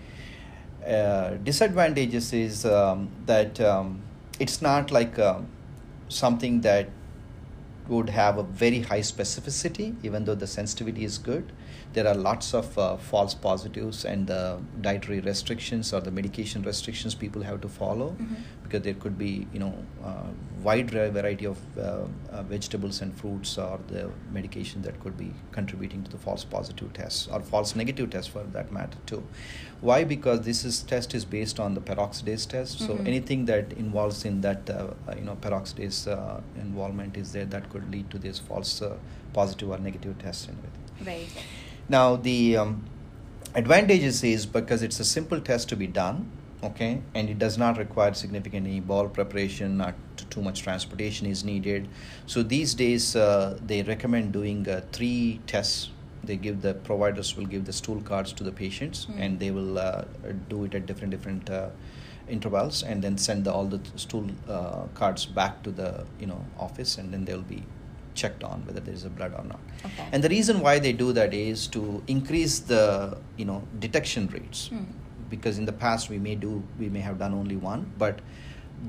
uh, 0.86 1.30
disadvantages 1.42 2.32
is 2.32 2.64
um, 2.64 3.08
that 3.26 3.60
um, 3.60 4.02
it's 4.38 4.60
not 4.60 4.90
like 4.90 5.18
um 5.18 5.46
something 6.08 6.60
that 6.60 6.88
would 7.88 8.08
have 8.10 8.38
a 8.38 8.42
very 8.42 8.80
high 8.80 9.00
specificity, 9.00 9.94
even 10.02 10.24
though 10.24 10.34
the 10.34 10.46
sensitivity 10.46 11.04
is 11.04 11.18
good. 11.18 11.52
There 11.94 12.08
are 12.08 12.14
lots 12.14 12.54
of 12.54 12.76
uh, 12.76 12.96
false 12.96 13.34
positives 13.34 14.04
and 14.04 14.26
the 14.26 14.58
dietary 14.80 15.20
restrictions 15.20 15.92
or 15.92 16.00
the 16.00 16.10
medication 16.10 16.62
restrictions 16.62 17.14
people 17.14 17.42
have 17.48 17.60
to 17.64 17.68
follow 17.68 18.08
Mhm. 18.18 18.36
because 18.64 18.82
there 18.86 18.94
could 19.04 19.16
be, 19.16 19.30
you 19.52 19.60
know, 19.60 19.74
uh, 20.10 20.28
wide 20.64 20.90
variety 20.90 21.46
of 21.50 21.58
uh, 21.78 21.82
uh, 22.32 22.42
vegetables 22.54 23.00
and 23.04 23.14
fruits 23.20 23.52
or 23.66 23.78
the 23.92 24.02
medication 24.38 24.82
that 24.86 24.98
could 25.04 25.16
be 25.16 25.30
contributing 25.58 26.02
to 26.02 26.10
the 26.10 26.18
false 26.26 26.44
positive 26.56 26.92
tests 26.98 27.28
or 27.32 27.40
false 27.52 27.76
negative 27.82 28.10
tests 28.16 28.32
for 28.36 28.42
that 28.58 28.72
matter 28.78 28.98
too. 29.12 29.22
Why? 29.90 30.02
Because 30.14 30.40
this 30.50 30.64
is 30.64 30.82
test 30.94 31.14
is 31.14 31.24
based 31.38 31.60
on 31.60 31.74
the 31.74 31.80
peroxidase 31.92 32.48
test. 32.54 32.80
So 32.86 32.94
Mhm. 32.94 33.06
anything 33.12 33.44
that 33.52 33.72
involves 33.84 34.24
in 34.32 34.40
that, 34.48 34.68
uh, 34.70 34.78
uh, 35.08 35.14
you 35.18 35.24
know, 35.30 35.36
peroxidase 35.48 36.00
uh, 36.16 36.40
involvement 36.68 37.16
is 37.24 37.30
there 37.38 37.46
that 37.56 37.70
could 37.70 37.88
lead 37.96 38.10
to 38.16 38.18
this 38.18 38.40
false 38.50 38.74
uh, 38.82 38.96
positive 39.32 39.70
or 39.70 39.78
negative 39.90 40.18
test. 40.26 40.50
Right. 41.12 41.44
Now 41.88 42.16
the 42.16 42.56
um, 42.56 42.84
advantages 43.54 44.22
is 44.24 44.46
because 44.46 44.82
it's 44.82 45.00
a 45.00 45.04
simple 45.04 45.40
test 45.40 45.68
to 45.70 45.76
be 45.76 45.86
done, 45.86 46.30
okay, 46.62 47.02
and 47.14 47.28
it 47.28 47.38
does 47.38 47.58
not 47.58 47.78
require 47.78 48.14
significant 48.14 48.66
any 48.66 48.80
ball 48.80 49.08
preparation, 49.08 49.76
not 49.76 49.94
too 50.30 50.42
much 50.42 50.62
transportation 50.62 51.26
is 51.26 51.44
needed. 51.44 51.88
So 52.26 52.42
these 52.42 52.74
days 52.74 53.14
uh, 53.14 53.58
they 53.64 53.82
recommend 53.82 54.32
doing 54.32 54.68
uh, 54.68 54.82
three 54.92 55.40
tests. 55.46 55.90
They 56.22 56.36
give 56.36 56.62
the 56.62 56.72
providers 56.72 57.36
will 57.36 57.44
give 57.44 57.66
the 57.66 57.72
stool 57.72 58.00
cards 58.00 58.32
to 58.34 58.44
the 58.44 58.52
patients, 58.52 59.06
Mm. 59.06 59.20
and 59.20 59.38
they 59.40 59.50
will 59.50 59.78
uh, 59.78 60.04
do 60.48 60.64
it 60.64 60.74
at 60.74 60.86
different 60.86 61.10
different. 61.10 61.50
Uh, 61.50 61.68
intervals 62.26 62.82
and 62.82 63.02
then 63.04 63.18
send 63.18 63.44
the, 63.44 63.52
all 63.52 63.66
the 63.66 63.78
stool 63.96 64.26
uh, 64.48 64.84
cards 64.94 65.26
back 65.26 65.62
to 65.62 65.70
the 65.70 66.06
you 66.18 66.26
know 66.26 66.42
office 66.58 66.96
and 66.96 67.12
then 67.12 67.22
they'll 67.26 67.42
be 67.42 67.62
checked 68.14 68.44
on 68.44 68.64
whether 68.66 68.80
there 68.80 68.94
is 68.94 69.04
a 69.04 69.10
blood 69.10 69.34
or 69.36 69.44
not. 69.44 69.60
Okay. 69.84 70.08
and 70.12 70.22
the 70.22 70.28
reason 70.28 70.60
why 70.60 70.78
they 70.78 70.92
do 70.92 71.12
that 71.12 71.34
is 71.34 71.66
to 71.68 72.02
increase 72.06 72.58
the 72.60 73.18
you 73.36 73.44
know 73.44 73.62
detection 73.78 74.28
rates. 74.28 74.68
Hmm. 74.68 74.84
because 75.32 75.58
in 75.60 75.64
the 75.68 75.72
past 75.82 76.08
we 76.10 76.18
may 76.24 76.34
do 76.40 76.50
we 76.78 76.88
may 76.94 77.00
have 77.04 77.14
done 77.20 77.32
only 77.36 77.56
one 77.56 77.80
but 78.02 78.18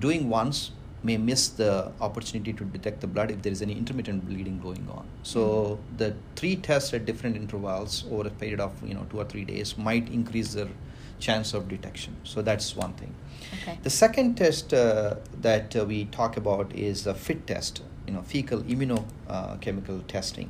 doing 0.06 0.25
once 0.30 0.72
may 1.06 1.18
miss 1.18 1.48
the 1.60 1.92
opportunity 2.01 2.51
to 2.60 2.66
detect 2.75 3.00
the 3.01 3.07
blood 3.07 3.31
if 3.31 3.42
there 3.42 3.51
is 3.51 3.62
any 3.62 3.74
intermittent 3.74 4.25
bleeding 4.27 4.60
going 4.60 4.88
on. 4.89 5.07
So 5.24 5.80
the 5.98 6.16
three 6.36 6.56
tests 6.56 6.94
at 6.94 7.06
different 7.06 7.36
intervals 7.36 8.04
over 8.12 8.27
a 8.27 8.31
period 8.31 8.60
of 8.60 8.72
you 8.88 8.95
know 8.95 9.06
two 9.10 9.19
or 9.19 9.25
three 9.25 9.45
days 9.45 9.77
might 9.77 10.10
increase 10.10 10.54
their 10.54 10.68
chance 11.20 11.53
of 11.53 11.67
detection. 11.67 12.15
So 12.24 12.41
that's 12.41 12.75
one 12.75 12.94
thing. 12.94 13.13
Okay. 13.62 13.77
the 13.84 13.89
second 13.89 14.36
test 14.36 14.74
uh, 14.74 15.15
that 15.41 15.75
uh, 15.75 15.86
we 15.86 16.05
talk 16.05 16.38
about 16.38 16.74
is 16.74 17.03
the 17.03 17.13
FIT 17.13 17.46
test, 17.48 17.82
you 18.08 18.14
know, 18.14 18.22
fecal 18.22 18.62
immunochemical 18.64 20.00
uh, 20.00 20.08
testing, 20.08 20.50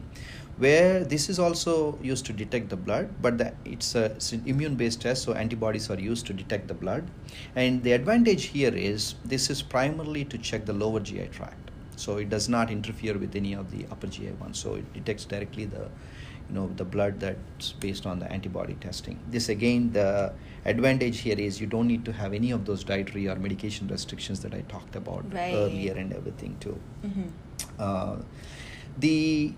where 0.58 1.04
this 1.04 1.30
is 1.30 1.40
also 1.40 1.98
used 2.02 2.26
to 2.26 2.34
detect 2.34 2.70
the 2.70 2.78
blood, 2.78 3.10
but 3.22 3.38
the, 3.38 3.54
it's, 3.66 3.96
a, 3.96 4.06
it's 4.06 4.32
an 4.32 4.44
immune-based 4.46 5.02
test, 5.02 5.24
so 5.24 5.34
antibodies 5.34 5.90
are 5.90 6.00
used 6.00 6.26
to 6.28 6.34
detect 6.34 6.68
the 6.68 6.74
blood. 6.74 7.10
And 7.56 7.84
the 7.84 7.92
advantage 7.92 8.46
here 8.46 8.74
is 8.74 9.16
this 9.26 9.50
is 9.50 9.62
primarily 9.62 10.26
to 10.26 10.38
check 10.38 10.66
the 10.66 10.74
lower 10.74 11.00
GI 11.00 11.30
tract, 11.32 11.72
so 11.96 12.18
it 12.18 12.30
does 12.30 12.48
not 12.48 12.72
interfere 12.72 13.18
with 13.18 13.36
any 13.36 13.54
of 13.54 13.72
the 13.72 13.86
upper 13.92 14.08
GI 14.08 14.32
ones. 14.40 14.60
So 14.60 14.76
it 14.76 14.94
detects 14.94 15.26
directly 15.26 15.66
the 15.66 15.90
you 16.50 16.56
know 16.56 16.68
the 16.76 16.86
blood 16.86 17.20
that's 17.20 17.72
based 17.74 18.06
on 18.06 18.20
the 18.20 18.32
antibody 18.32 18.76
testing 18.76 19.20
this 19.30 19.50
again 19.50 19.92
the 19.94 20.32
advantage 20.66 21.20
here 21.20 21.38
is 21.40 21.60
you 21.62 21.68
don't 21.68 21.88
need 21.88 22.04
to 22.06 22.12
have 22.12 22.34
any 22.34 22.52
of 22.52 22.66
those 22.66 22.84
dietary 22.84 23.28
or 23.28 23.36
medication 23.36 23.88
restrictions 23.88 24.42
that 24.42 24.54
i 24.54 24.62
talked 24.74 24.96
about 24.96 25.24
Right. 25.34 25.54
earlier 25.54 25.94
and 25.94 26.14
everything 26.14 26.58
too 26.60 26.80
Mhm. 27.04 27.30
uh, 27.80 28.16
the 28.98 29.54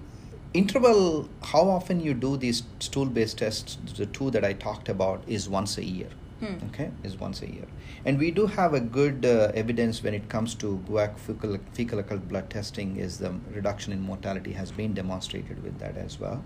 interval 0.54 1.30
how 1.54 1.64
often 1.70 2.00
you 2.00 2.14
do 2.14 2.36
these 2.38 2.64
stool 2.80 3.06
based 3.06 3.38
tests 3.40 3.78
the 3.98 4.06
two 4.06 4.30
that 4.32 4.46
i 4.46 4.54
talked 4.54 4.90
about 4.90 5.24
is 5.28 5.48
once 5.50 5.78
a 5.78 5.84
year 5.84 6.10
Hmm. 6.40 6.56
okay 6.66 6.90
is 7.04 7.14
once 7.20 7.42
a 7.42 7.48
year 7.52 7.68
and 8.06 8.20
we 8.24 8.30
do 8.40 8.46
have 8.56 8.74
a 8.80 8.80
good 8.80 9.26
uh, 9.26 9.52
evidence 9.62 10.02
when 10.04 10.14
it 10.18 10.28
comes 10.34 10.54
to 10.64 10.68
guaiac 10.90 11.18
fecal, 11.18 11.58
fecal 11.78 11.98
occult 12.04 12.28
blood 12.34 12.50
testing 12.52 12.96
is 13.06 13.18
the 13.24 13.32
reduction 13.56 13.92
in 13.96 14.02
mortality 14.10 14.54
has 14.54 14.72
been 14.72 14.94
demonstrated 15.00 15.64
with 15.64 15.80
that 15.80 15.98
as 15.98 16.20
well 16.20 16.44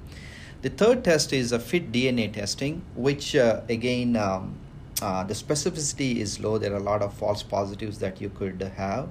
the 0.61 0.69
third 0.69 1.03
test 1.03 1.33
is 1.33 1.51
a 1.51 1.59
fit 1.59 1.91
dna 1.91 2.31
testing 2.31 2.81
which 2.95 3.35
uh, 3.35 3.61
again 3.69 4.15
um, 4.15 4.55
uh, 5.01 5.23
the 5.23 5.33
specificity 5.33 6.17
is 6.17 6.39
low 6.39 6.57
there 6.57 6.73
are 6.73 6.77
a 6.77 6.87
lot 6.91 7.01
of 7.01 7.13
false 7.13 7.41
positives 7.41 7.97
that 7.99 8.21
you 8.21 8.29
could 8.29 8.61
have 8.77 9.09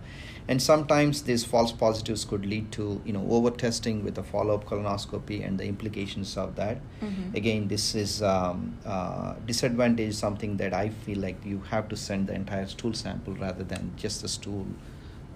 and 0.49 0.63
sometimes 0.63 1.23
these 1.23 1.45
false 1.45 1.73
positives 1.73 2.25
could 2.25 2.47
lead 2.47 2.71
to 2.73 3.01
you 3.05 3.13
know 3.13 3.27
over 3.31 3.51
testing 3.51 4.05
with 4.05 4.17
a 4.19 4.23
follow-up 4.23 4.65
colonoscopy 4.65 5.45
and 5.47 5.59
the 5.59 5.65
implications 5.65 6.37
of 6.37 6.55
that 6.57 6.79
Mhm. 7.03 7.35
again 7.35 7.67
this 7.69 7.95
is 7.95 8.23
um, 8.23 8.77
uh, 8.87 9.35
disadvantage 9.47 10.15
something 10.15 10.57
that 10.63 10.73
i 10.73 10.89
feel 10.89 11.19
like 11.19 11.45
you 11.45 11.61
have 11.71 11.89
to 11.89 11.97
send 11.97 12.29
the 12.29 12.35
entire 12.35 12.67
stool 12.67 12.95
sample 12.95 13.35
rather 13.35 13.65
than 13.65 13.93
just 13.97 14.23
the 14.23 14.29
stool 14.29 14.67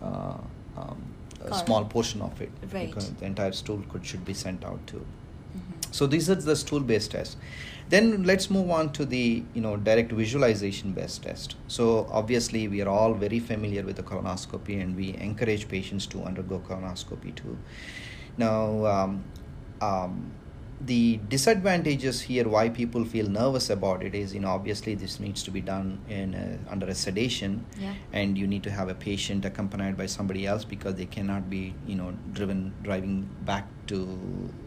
uh, 0.03 0.39
um, 0.77 1.03
a 1.45 1.55
small 1.55 1.85
portion 1.85 2.23
of 2.23 2.41
it. 2.41 2.51
Right. 2.73 2.87
Because 2.87 3.11
the 3.13 3.27
entire 3.27 3.53
stool 3.53 3.83
could 3.91 4.05
should 4.07 4.25
be 4.25 4.35
sent 4.35 4.65
out 4.65 4.87
too. 4.87 5.05
So 5.95 6.07
these 6.09 6.29
are 6.29 6.35
the 6.35 6.57
stool-based 6.57 7.13
tests. 7.13 7.37
Then 7.89 8.25
let's 8.25 8.51
move 8.51 8.71
on 8.77 8.93
to 8.95 9.05
the 9.05 9.45
you 9.55 9.61
know 9.65 9.77
direct 9.89 10.11
visualization-based 10.21 11.23
test. 11.23 11.55
So 11.69 12.09
obviously 12.21 12.63
we 12.67 12.81
are 12.85 12.89
all 12.89 13.15
very 13.15 13.39
familiar 13.51 13.85
with 13.89 13.97
the 13.97 14.03
colonoscopy, 14.03 14.81
and 14.83 14.97
we 14.97 15.15
encourage 15.29 15.69
patients 15.69 16.07
to 16.15 16.23
undergo 16.31 16.59
colonoscopy 16.71 17.35
too. 17.43 17.57
Now, 18.37 18.87
um, 18.95 19.23
um, 19.81 20.33
the 20.81 21.21
disadvantages 21.29 22.23
here, 22.23 22.49
why 22.49 22.69
people 22.81 23.05
feel 23.05 23.29
nervous 23.29 23.71
about 23.71 24.03
it, 24.03 24.15
is 24.23 24.35
you 24.35 24.41
know 24.41 24.49
obviously 24.49 24.97
this 25.05 25.21
needs 25.21 25.45
to 25.45 25.53
be 25.61 25.61
done 25.61 26.01
in 26.09 26.35
a, 26.35 26.73
under 26.73 26.87
a 26.87 26.95
sedation, 27.05 27.65
Yeah. 27.79 27.95
and 28.13 28.37
you 28.37 28.49
need 28.49 28.65
to 28.65 28.71
have 28.81 28.89
a 28.89 28.99
patient 29.07 29.45
accompanied 29.45 29.97
by 29.97 30.07
somebody 30.19 30.47
else 30.55 30.65
because 30.65 30.97
they 30.97 31.07
cannot 31.07 31.49
be 31.57 31.63
you 31.87 31.95
know 32.03 32.13
driven 32.33 32.73
driving 32.83 33.29
back 33.53 33.69
to 33.93 34.03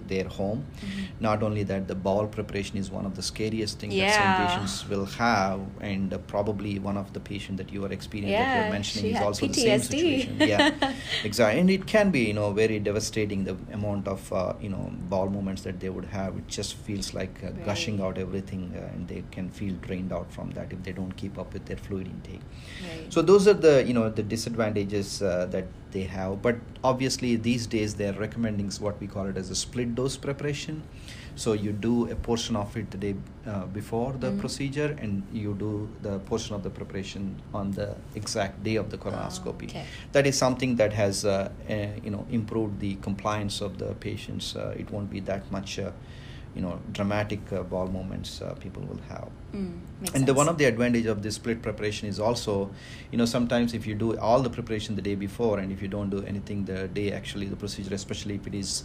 their 0.08 0.26
home. 0.26 0.66
Mhm. 0.82 1.06
Not 1.28 1.44
only 1.44 1.64
that, 1.64 1.88
the 1.88 1.96
bowel 1.96 2.28
preparation 2.28 2.78
is 2.78 2.92
one 2.92 3.06
of 3.06 3.16
the 3.16 3.22
scariest 3.22 3.80
things 3.80 3.96
that 3.98 4.12
some 4.12 4.34
patients 4.36 4.88
will 4.90 5.06
have, 5.06 5.62
and 5.82 6.14
uh, 6.14 6.18
probably 6.34 6.78
one 6.80 6.98
of 6.98 7.14
the 7.14 7.20
patient 7.20 7.58
that 7.58 7.72
you 7.72 7.86
are 7.86 7.92
experiencing 7.92 8.38
that 8.38 8.56
you're 8.56 8.72
mentioning 8.72 9.14
is 9.16 9.22
also 9.22 9.48
the 9.48 9.54
same 9.54 9.80
situation. 9.82 10.38
Yeah, 10.40 10.94
exactly, 11.24 11.60
and 11.62 11.70
it 11.70 11.86
can 11.88 12.12
be 12.12 12.22
you 12.26 12.34
know 12.34 12.52
very 12.52 12.80
devastating 12.80 13.44
the 13.46 13.56
amount 13.74 14.08
of 14.08 14.32
uh, 14.32 14.54
you 14.62 14.70
know 14.70 14.92
bowel 15.10 15.30
movements 15.30 15.62
that 15.64 15.80
they 15.80 15.90
would 15.90 16.06
have. 16.06 16.38
It 16.38 16.48
just 16.48 16.76
feels 16.76 17.14
like 17.14 17.44
uh, 17.44 17.52
gushing 17.66 18.02
out 18.02 18.18
everything, 18.18 18.74
uh, 18.76 18.94
and 18.94 19.08
they 19.08 19.24
can 19.32 19.50
feel 19.50 19.74
drained 19.88 20.12
out 20.14 20.32
from 20.32 20.52
that 20.52 20.72
if 20.72 20.84
they 20.84 20.92
don't 20.92 21.16
keep 21.24 21.38
up 21.38 21.54
with 21.54 21.66
their 21.66 21.78
fluid 21.78 22.08
intake. 22.08 22.42
Right. 22.82 23.12
So 23.14 23.22
those 23.22 23.48
are 23.48 23.54
the 23.54 23.84
you 23.84 23.94
know 23.94 24.10
the 24.10 24.24
disadvantages 24.24 25.22
uh, 25.22 25.46
that 25.52 25.66
they 25.92 26.04
have. 26.04 26.42
But 26.42 26.58
obviously 26.84 27.36
these 27.36 27.68
days 27.68 27.96
they 27.96 28.08
are 28.08 28.14
recommending 28.14 28.70
what 28.80 29.00
we 29.00 29.08
call 29.08 29.26
it 29.28 29.38
as 29.38 29.50
a 29.50 29.56
split 29.56 29.96
dose 29.96 30.18
preparation. 30.18 30.84
So 31.36 31.54
you 31.54 31.72
do 31.72 32.10
a 32.10 32.16
portion 32.16 32.56
of 32.56 32.76
it 32.76 32.90
the 32.90 32.98
day 32.98 33.16
uh, 33.46 33.66
before 33.68 34.14
the 34.14 34.32
Mhm. 34.32 34.40
procedure, 34.40 34.98
and 35.00 35.22
you 35.32 35.54
do 35.54 35.88
the 36.02 36.18
portion 36.20 36.56
of 36.56 36.64
the 36.64 36.70
preparation 36.72 37.36
on 37.54 37.72
the 37.72 37.96
exact 38.16 38.64
day 38.64 38.76
of 38.76 38.90
the 38.90 38.98
colonoscopy. 38.98 39.70
okay. 39.70 39.86
That 40.14 40.26
is 40.26 40.36
something 40.38 40.78
that 40.78 40.94
has 40.94 41.26
uh, 41.26 41.50
uh, 41.70 41.76
you 42.04 42.10
know 42.10 42.26
improved 42.32 42.80
the 42.80 42.96
compliance 42.96 43.62
of 43.62 43.78
the 43.78 43.94
patients. 44.08 44.56
Uh, 44.56 44.74
it 44.82 44.90
won't 44.92 45.10
be 45.12 45.20
that 45.22 45.52
much. 45.52 45.80
You 46.58 46.64
know, 46.64 46.80
dramatic 46.92 47.42
uh, 47.54 47.64
bowel 47.72 47.88
movements 47.98 48.42
uh, 48.42 48.56
people 48.66 48.84
will 48.90 49.04
have. 49.10 49.30
Mm, 49.54 49.80
and 50.14 50.26
the 50.26 50.34
one 50.34 50.50
of 50.50 50.58
the 50.58 50.66
advantage 50.66 51.06
of 51.06 51.22
this 51.24 51.36
split 51.36 51.62
preparation 51.62 52.08
is 52.08 52.20
also 52.20 52.70
you 53.12 53.18
know 53.20 53.26
sometimes 53.26 53.74
if 53.80 53.88
you 53.90 53.96
do 53.96 54.18
all 54.18 54.42
the 54.42 54.50
preparation 54.50 54.96
the 54.96 55.06
day 55.10 55.16
before 55.16 55.60
and 55.60 55.72
if 55.72 55.82
you 55.84 55.88
don't 55.88 56.10
do 56.10 56.24
anything 56.24 56.66
the 56.66 56.88
day 56.90 57.12
actually 57.12 57.48
the 57.54 57.56
procedure 57.56 57.96
especially 57.96 58.36
if 58.36 58.48
it 58.48 58.56
is 58.64 58.84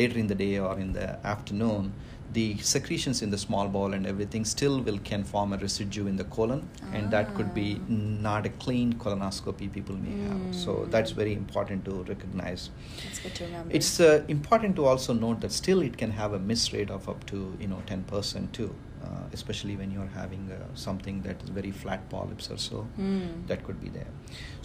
later 0.00 0.18
in 0.18 0.28
the 0.28 0.38
day 0.44 0.58
or 0.58 0.78
in 0.78 0.92
the 0.92 1.08
afternoon 1.26 1.92
the 2.38 2.56
secretions 2.68 3.18
in 3.24 3.30
the 3.34 3.38
small 3.38 3.68
bowel 3.74 3.92
and 3.96 4.06
everything 4.12 4.44
still 4.52 4.76
will 4.86 4.98
can 5.10 5.22
form 5.32 5.52
a 5.56 5.58
residue 5.64 6.06
in 6.12 6.16
the 6.20 6.24
colon 6.36 6.62
and 6.92 7.10
that 7.14 7.34
could 7.36 7.50
be 7.58 7.66
Ah. 7.80 7.92
not 8.28 8.46
a 8.50 8.52
clean 8.64 8.94
colonoscopy 9.04 9.68
people 9.76 9.96
may 10.06 10.14
have 10.28 10.40
so 10.62 10.72
that's 10.94 11.12
Mm. 11.12 11.20
very 11.22 11.34
important 11.42 11.84
to 11.90 11.94
recognize 12.12 12.64
That's 13.04 13.20
good 13.26 13.34
to 13.40 13.44
remember. 13.48 13.76
it's 13.80 13.92
uh, 14.08 14.08
important 14.36 14.74
to 14.80 14.86
also 14.94 15.12
note 15.26 15.40
that 15.46 15.52
still 15.60 15.82
it 15.90 15.96
can 16.02 16.12
have 16.22 16.32
a 16.40 16.42
miss 16.50 16.64
rate 16.76 16.90
of 16.98 17.08
up 17.14 17.22
to 17.32 17.38
you 17.62 17.68
know 17.74 17.80
10% 17.92 18.52
too, 18.58 18.68
uh, 19.06 19.22
especially 19.38 19.76
when 19.80 19.90
you're 19.94 20.10
having 20.18 20.44
uh, 20.56 20.58
something 20.86 21.16
that 21.28 21.42
is 21.46 21.50
very 21.60 21.72
flat 21.84 22.04
polyps 22.14 22.50
or 22.56 22.58
so. 22.66 22.78
Mm. 22.98 23.46
That 23.52 23.64
could 23.68 23.80
be 23.86 23.90
there. 24.00 24.10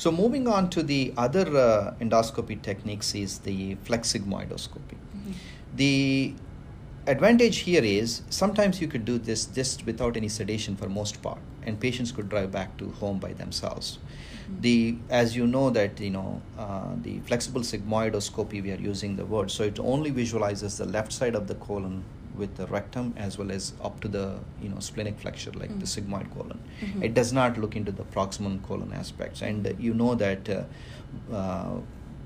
So 0.04 0.12
moving 0.24 0.48
on 0.58 0.70
to 0.76 0.84
the 0.92 1.02
other 1.28 1.46
uh, 1.68 1.94
endoscopy 2.06 2.58
techniques 2.70 3.14
is 3.24 3.40
the 3.50 3.58
flexsigmoidoscopy. 3.90 4.98
Mhm. 5.18 5.34
The 5.82 5.96
advantage 7.10 7.58
here 7.60 7.84
is 7.84 8.22
sometimes 8.30 8.80
you 8.82 8.88
could 8.88 9.04
do 9.06 9.18
this 9.18 9.46
just 9.46 9.86
without 9.86 10.16
any 10.16 10.30
sedation 10.30 10.76
for 10.76 10.88
most 10.90 11.22
part, 11.22 11.40
and 11.64 11.80
patients 11.80 12.12
could 12.12 12.30
drive 12.30 12.52
back 12.52 12.78
to 12.78 12.90
home 13.02 13.20
by 13.26 13.34
themselves. 13.42 13.98
Mhm. 13.98 14.62
The 14.68 14.76
as 15.22 15.36
you 15.40 15.48
know 15.56 15.66
that 15.80 16.00
you 16.08 16.12
know 16.18 16.42
uh, 16.66 16.94
the 17.08 17.20
flexible 17.32 17.62
sigmoidoscopy 17.72 18.62
we 18.68 18.72
are 18.78 18.82
using 18.92 19.16
the 19.22 19.26
word, 19.36 19.52
so 19.58 19.64
it 19.74 19.80
only 19.96 20.12
visualizes 20.22 20.78
the 20.84 20.86
left 20.98 21.12
side 21.20 21.36
of 21.42 21.48
the 21.52 21.56
colon 21.68 22.00
with 22.42 22.56
the 22.58 22.66
rectum 22.74 23.08
as 23.28 23.38
well 23.40 23.52
as 23.52 23.74
up 23.88 24.00
to 24.04 24.08
the 24.18 24.26
you 24.64 24.70
know 24.74 24.80
splenic 24.90 25.18
flexure 25.24 25.56
like 25.62 25.74
the 25.80 25.88
Mhm. 25.88 25.94
sigmoid 25.96 26.28
colon. 26.36 26.60
Mhm. 26.82 27.04
It 27.10 27.14
does 27.22 27.32
not 27.40 27.58
look 27.64 27.76
into 27.82 27.92
the 28.02 28.06
proximal 28.18 28.60
colon 28.70 28.94
aspects, 29.06 29.42
and 29.54 29.68
uh, 29.72 29.74
you 29.88 29.94
know 30.04 30.14
that. 30.26 30.50
Uh, 30.58 30.64
uh, 31.34 31.80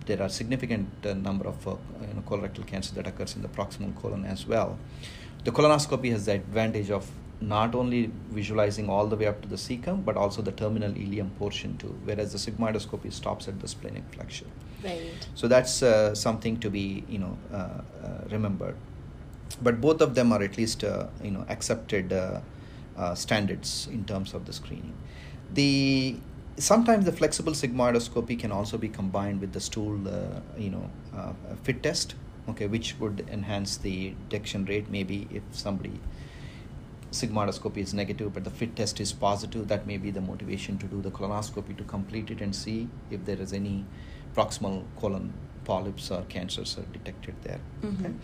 there 0.06 0.22
are 0.22 0.30
significant 0.30 0.90
uh, 1.06 1.14
number 1.14 1.48
of 1.48 1.68
uh, 1.68 1.76
you 2.02 2.14
know, 2.14 2.24
colorectal 2.28 2.66
cancer 2.66 2.94
that 2.96 3.08
occurs 3.08 3.36
in 3.36 3.42
the 3.42 3.48
proximal 3.48 3.96
colon 4.02 4.26
as 4.26 4.46
well. 4.46 4.78
The 5.44 5.52
colonoscopy 5.52 6.12
has 6.12 6.26
the 6.26 6.34
advantage 6.34 6.90
of 6.90 7.10
not 7.42 7.76
only 7.76 8.10
visualizing 8.30 8.90
all 8.90 9.08
the 9.08 9.16
way 9.16 9.28
up 9.28 9.42
to 9.42 9.48
the 9.48 9.56
cecum, 9.56 10.06
but 10.06 10.16
also 10.16 10.42
the 10.42 10.52
terminal 10.52 10.92
ileum 10.92 11.36
portion 11.38 11.78
too, 11.78 12.00
whereas 12.06 12.32
the 12.32 12.38
sigmoidoscopy 12.38 13.12
stops 13.12 13.48
at 13.48 13.60
the 13.60 13.68
splenic 13.68 14.04
flexure. 14.12 14.48
Right. 14.84 15.28
So 15.36 15.48
that's 15.48 15.84
uh, 15.84 16.16
something 16.16 16.60
to 16.60 16.70
be 16.70 17.04
you 17.08 17.20
know 17.20 17.38
uh, 17.52 17.56
uh, 17.56 17.82
remembered. 18.30 18.76
But 19.62 19.82
both 19.82 20.02
of 20.02 20.16
them 20.16 20.32
are 20.32 20.42
at 20.42 20.58
least 20.58 20.84
uh, 20.84 21.08
you 21.22 21.32
know 21.32 21.46
accepted 21.50 22.14
uh, 22.14 22.42
uh, 22.98 23.16
standards 23.16 23.88
in 23.92 24.06
terms 24.06 24.34
of 24.34 24.46
the 24.46 24.54
screening. 24.54 24.94
The 25.54 26.18
sometimes 26.58 27.06
the 27.06 27.12
flexible 27.12 27.54
sigmoidoscopy 27.54 28.38
can 28.40 28.52
also 28.52 28.78
be 28.78 28.90
combined 28.90 29.42
with 29.42 29.54
the 29.54 29.60
stool 29.60 30.08
uh, 30.08 30.40
you 30.58 30.70
know 30.70 30.90
uh, 31.16 31.34
fit 31.64 31.82
test, 31.84 32.16
okay, 32.50 32.68
which 32.68 33.00
would 33.00 33.26
enhance 33.32 33.78
the 33.78 34.14
detection 34.30 34.66
rate. 34.66 34.90
Maybe 34.90 35.28
if 35.32 35.44
somebody 35.52 36.00
sigmoidoscopy 37.12 37.78
is 37.78 37.94
negative 37.94 38.34
but 38.34 38.44
the 38.44 38.50
fit 38.50 38.76
test 38.76 39.00
is 39.00 39.14
positive 39.14 39.68
that 39.68 39.86
may 39.86 39.98
be 39.98 40.10
the 40.10 40.20
motivation 40.22 40.80
to 40.80 40.88
do 40.88 41.00
the 41.00 41.12
colonoscopy 41.12 41.78
to 41.78 41.84
complete 41.84 42.32
it 42.32 42.42
and 42.42 42.56
see 42.56 42.88
if 43.12 43.24
there 43.26 43.40
is 43.40 43.54
any 43.54 43.86
proximal 44.36 44.84
colon 45.00 45.32
polyps 45.64 46.10
or 46.10 46.24
cancers 46.24 46.76
are 46.80 46.88
detected 46.92 47.36
there 47.44 47.60
okay 47.84 48.10
Mhm. 48.10 48.16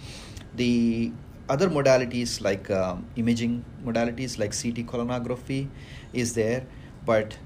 the 0.55 1.12
other 1.50 1.69
modalities 1.69 2.41
like 2.41 2.71
um, 2.71 3.05
imaging 3.15 3.63
modalities 3.86 4.39
like 4.39 4.53
ct 4.62 4.88
colonography 4.88 5.67
is 6.12 6.33
there 6.33 6.65
but 7.05 7.38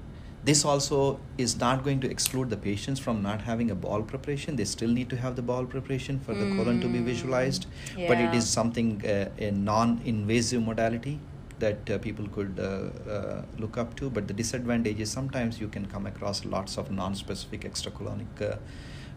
this 0.44 0.64
also 0.64 1.18
is 1.38 1.58
not 1.58 1.84
going 1.84 2.00
to 2.00 2.10
exclude 2.10 2.50
the 2.50 2.56
patients 2.56 3.00
from 3.00 3.22
not 3.22 3.42
having 3.42 3.70
a 3.70 3.74
bowel 3.74 4.02
preparation. 4.02 4.56
They 4.56 4.64
still 4.64 4.90
need 4.90 5.08
to 5.10 5.16
have 5.16 5.36
the 5.36 5.42
bowel 5.42 5.64
preparation 5.64 6.20
for 6.20 6.34
the 6.34 6.46
colon 6.56 6.80
to 6.82 6.88
be 6.88 6.98
Mm, 6.98 7.04
visualized. 7.04 7.66
But 8.08 8.18
it 8.20 8.34
is 8.34 8.48
something 8.48 8.90
uh, 9.06 9.30
a 9.38 9.50
non-invasive 9.50 10.62
modality 10.62 11.18
that 11.60 11.90
uh, 11.90 11.98
people 11.98 12.28
could 12.28 12.60
uh, 12.60 13.10
uh, 13.10 13.42
look 13.58 13.78
up 13.78 13.96
to. 13.96 14.10
But 14.10 14.28
the 14.28 14.34
disadvantage 14.34 15.00
is 15.00 15.10
sometimes 15.10 15.60
you 15.60 15.68
can 15.68 15.86
come 15.86 16.06
across 16.06 16.44
lots 16.44 16.76
of 16.76 16.90
non-specific 16.90 17.62
extracolonic 17.62 18.42
uh, 18.42 18.56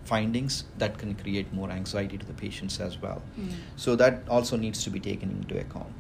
findings 0.06 0.64
that 0.78 0.98
can 0.98 1.14
create 1.16 1.54
more 1.54 1.70
anxiety 1.70 2.18
to 2.18 2.26
the 2.26 2.34
patients 2.34 2.80
as 2.80 3.02
well. 3.02 3.22
Mm. 3.40 3.52
so 3.76 3.96
that 3.98 4.22
also 4.30 4.56
needs 4.56 4.84
to 4.84 4.90
be 4.90 5.00
taken 5.00 5.32
into 5.32 5.60
account 5.60 5.92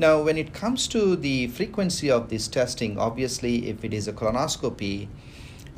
now 0.00 0.22
when 0.22 0.38
it 0.38 0.52
comes 0.54 0.88
to 0.88 1.14
the 1.16 1.46
frequency 1.48 2.10
of 2.10 2.28
this 2.30 2.48
testing 2.48 2.98
obviously 3.06 3.68
if 3.68 3.84
it 3.84 3.92
is 3.92 4.08
a 4.08 4.12
colonoscopy 4.20 5.08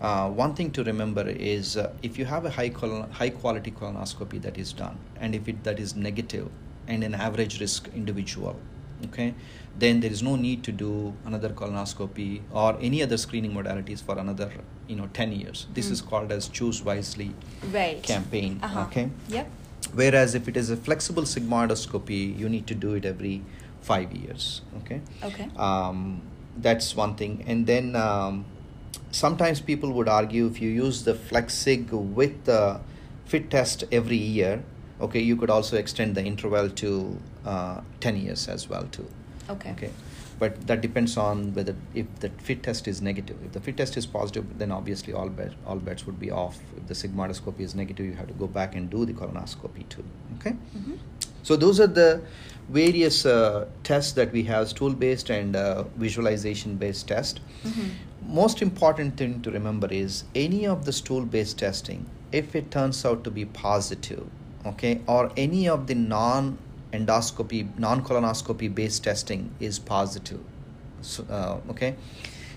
uh, 0.00 0.29
one 0.29 0.55
thing 0.55 0.71
to 0.71 0.85
remember 0.85 1.25
is 1.29 1.76
uh, 1.76 1.93
if 2.02 2.19
you 2.19 2.25
have 2.25 2.45
a 2.45 2.50
high 2.50 2.69
colon- 2.69 3.11
high 3.11 3.31
quality 3.31 3.71
colonoscopy 3.73 4.41
that 4.41 4.57
is 4.59 4.73
done 4.73 4.97
and 5.21 5.35
if 5.35 5.49
it 5.49 5.62
that 5.64 5.81
is 5.81 5.97
negative 5.97 6.49
and 6.87 7.02
an 7.02 7.14
average 7.14 7.61
risk 7.61 7.88
individual 7.97 8.55
okay 9.07 9.35
then 9.79 9.99
there 10.00 10.12
is 10.12 10.23
no 10.23 10.37
need 10.37 10.62
to 10.62 10.71
do 10.71 10.93
another 11.25 11.49
colonoscopy 11.62 12.43
or 12.52 12.76
any 12.81 13.02
other 13.02 13.17
screening 13.17 13.52
modalities 13.52 14.00
for 14.11 14.19
another 14.19 14.50
you 14.87 14.95
know 15.00 15.09
10 15.12 15.33
years 15.33 15.67
this 15.75 15.88
Mm. 15.88 15.93
is 15.97 16.00
called 16.12 16.31
as 16.38 16.47
choose 16.61 16.83
wisely 16.91 17.31
Right. 17.79 18.00
campaign 18.12 18.61
Uh-huh. 18.62 18.83
okay 18.87 19.09
Yep. 19.29 19.50
whereas 20.02 20.37
if 20.41 20.47
it 20.55 20.57
is 20.64 20.71
a 20.71 20.76
flexible 20.88 21.25
sigmoidoscopy 21.35 22.21
you 22.45 22.49
need 22.57 22.67
to 22.75 22.79
do 22.87 22.95
it 23.00 23.05
every 23.14 23.35
five 23.83 24.12
years 24.12 24.62
okay? 24.79 25.01
Okay. 25.23 25.49
um, 25.57 26.23
that's 26.57 26.95
one 26.95 27.15
thing. 27.15 27.45
And 27.47 27.67
then 27.67 27.97
um, 27.97 28.45
sometimes 29.11 29.61
people 29.61 29.93
would 29.93 30.09
argue 30.09 30.47
if 30.47 30.61
you 30.61 30.69
use 30.71 31.05
the 31.05 31.15
flexig 31.15 31.91
with 31.91 32.45
the 32.45 32.81
fit 33.25 33.51
test 33.51 33.85
every 33.91 34.17
year 34.17 34.62
okay 35.01 35.21
you 35.21 35.37
could 35.37 35.51
also 35.51 35.77
extend 35.77 36.15
the 36.15 36.23
interval 36.23 36.69
to 36.69 37.19
uh, 37.47 37.81
10 38.01 38.17
years 38.17 38.49
as 38.49 38.69
well 38.69 38.85
too. 38.93 39.07
Okay. 39.51 39.71
okay. 39.73 39.91
But 40.39 40.67
that 40.67 40.81
depends 40.81 41.17
on 41.17 41.55
whether 41.55 41.75
if 41.95 42.07
the 42.21 42.29
fit 42.31 42.62
test 42.62 42.89
is 42.89 43.01
negative. 43.01 43.37
If 43.45 43.53
the 43.53 43.61
fit 43.61 43.77
test 43.77 43.97
is 43.97 44.07
positive 44.07 44.59
then 44.59 44.71
obviously 44.71 45.12
all 45.12 45.29
bet, 45.29 45.53
all 45.67 45.77
bets 45.77 46.07
would 46.07 46.21
be 46.21 46.31
off. 46.31 46.59
If 46.77 46.87
the 46.89 46.95
sigmoidoscopy 46.95 47.61
is 47.61 47.75
negative 47.75 48.07
you 48.07 48.12
have 48.15 48.29
to 48.29 48.35
go 48.35 48.47
back 48.47 48.75
and 48.77 48.91
do 48.91 49.05
the 49.05 49.12
colonoscopy 49.15 49.89
too 49.89 50.05
okay? 50.39 50.57
Mhm. 50.77 50.99
So 51.43 51.57
those 51.57 51.81
are 51.81 51.87
the 51.87 52.23
various 52.69 53.27
uh, 53.27 53.67
tests 53.83 54.13
that 54.13 54.33
we 54.33 54.43
have: 54.45 54.69
stool-based 54.69 55.31
and 55.31 55.57
uh, 55.57 55.85
visualization-based 55.97 57.09
test. 57.09 57.41
Mhm. 57.65 57.91
Most 58.27 58.63
important 58.63 59.17
thing 59.17 59.41
to 59.43 59.51
remember 59.51 59.89
is 59.91 60.25
any 60.35 60.67
of 60.67 60.85
the 60.85 60.93
stool-based 60.93 61.59
testing, 61.59 62.07
if 62.31 62.55
it 62.55 62.71
turns 62.71 63.05
out 63.05 63.25
to 63.25 63.31
be 63.31 63.45
positive, 63.45 64.23
okay, 64.65 65.01
or 65.07 65.33
any 65.37 65.69
of 65.69 65.89
the 65.89 65.95
non-endoscopy, 65.95 67.67
non-colonoscopy-based 67.79 69.03
testing 69.03 69.51
is 69.59 69.81
positive, 69.81 70.41
so, 71.01 71.25
uh, 71.29 71.71
okay, 71.71 71.97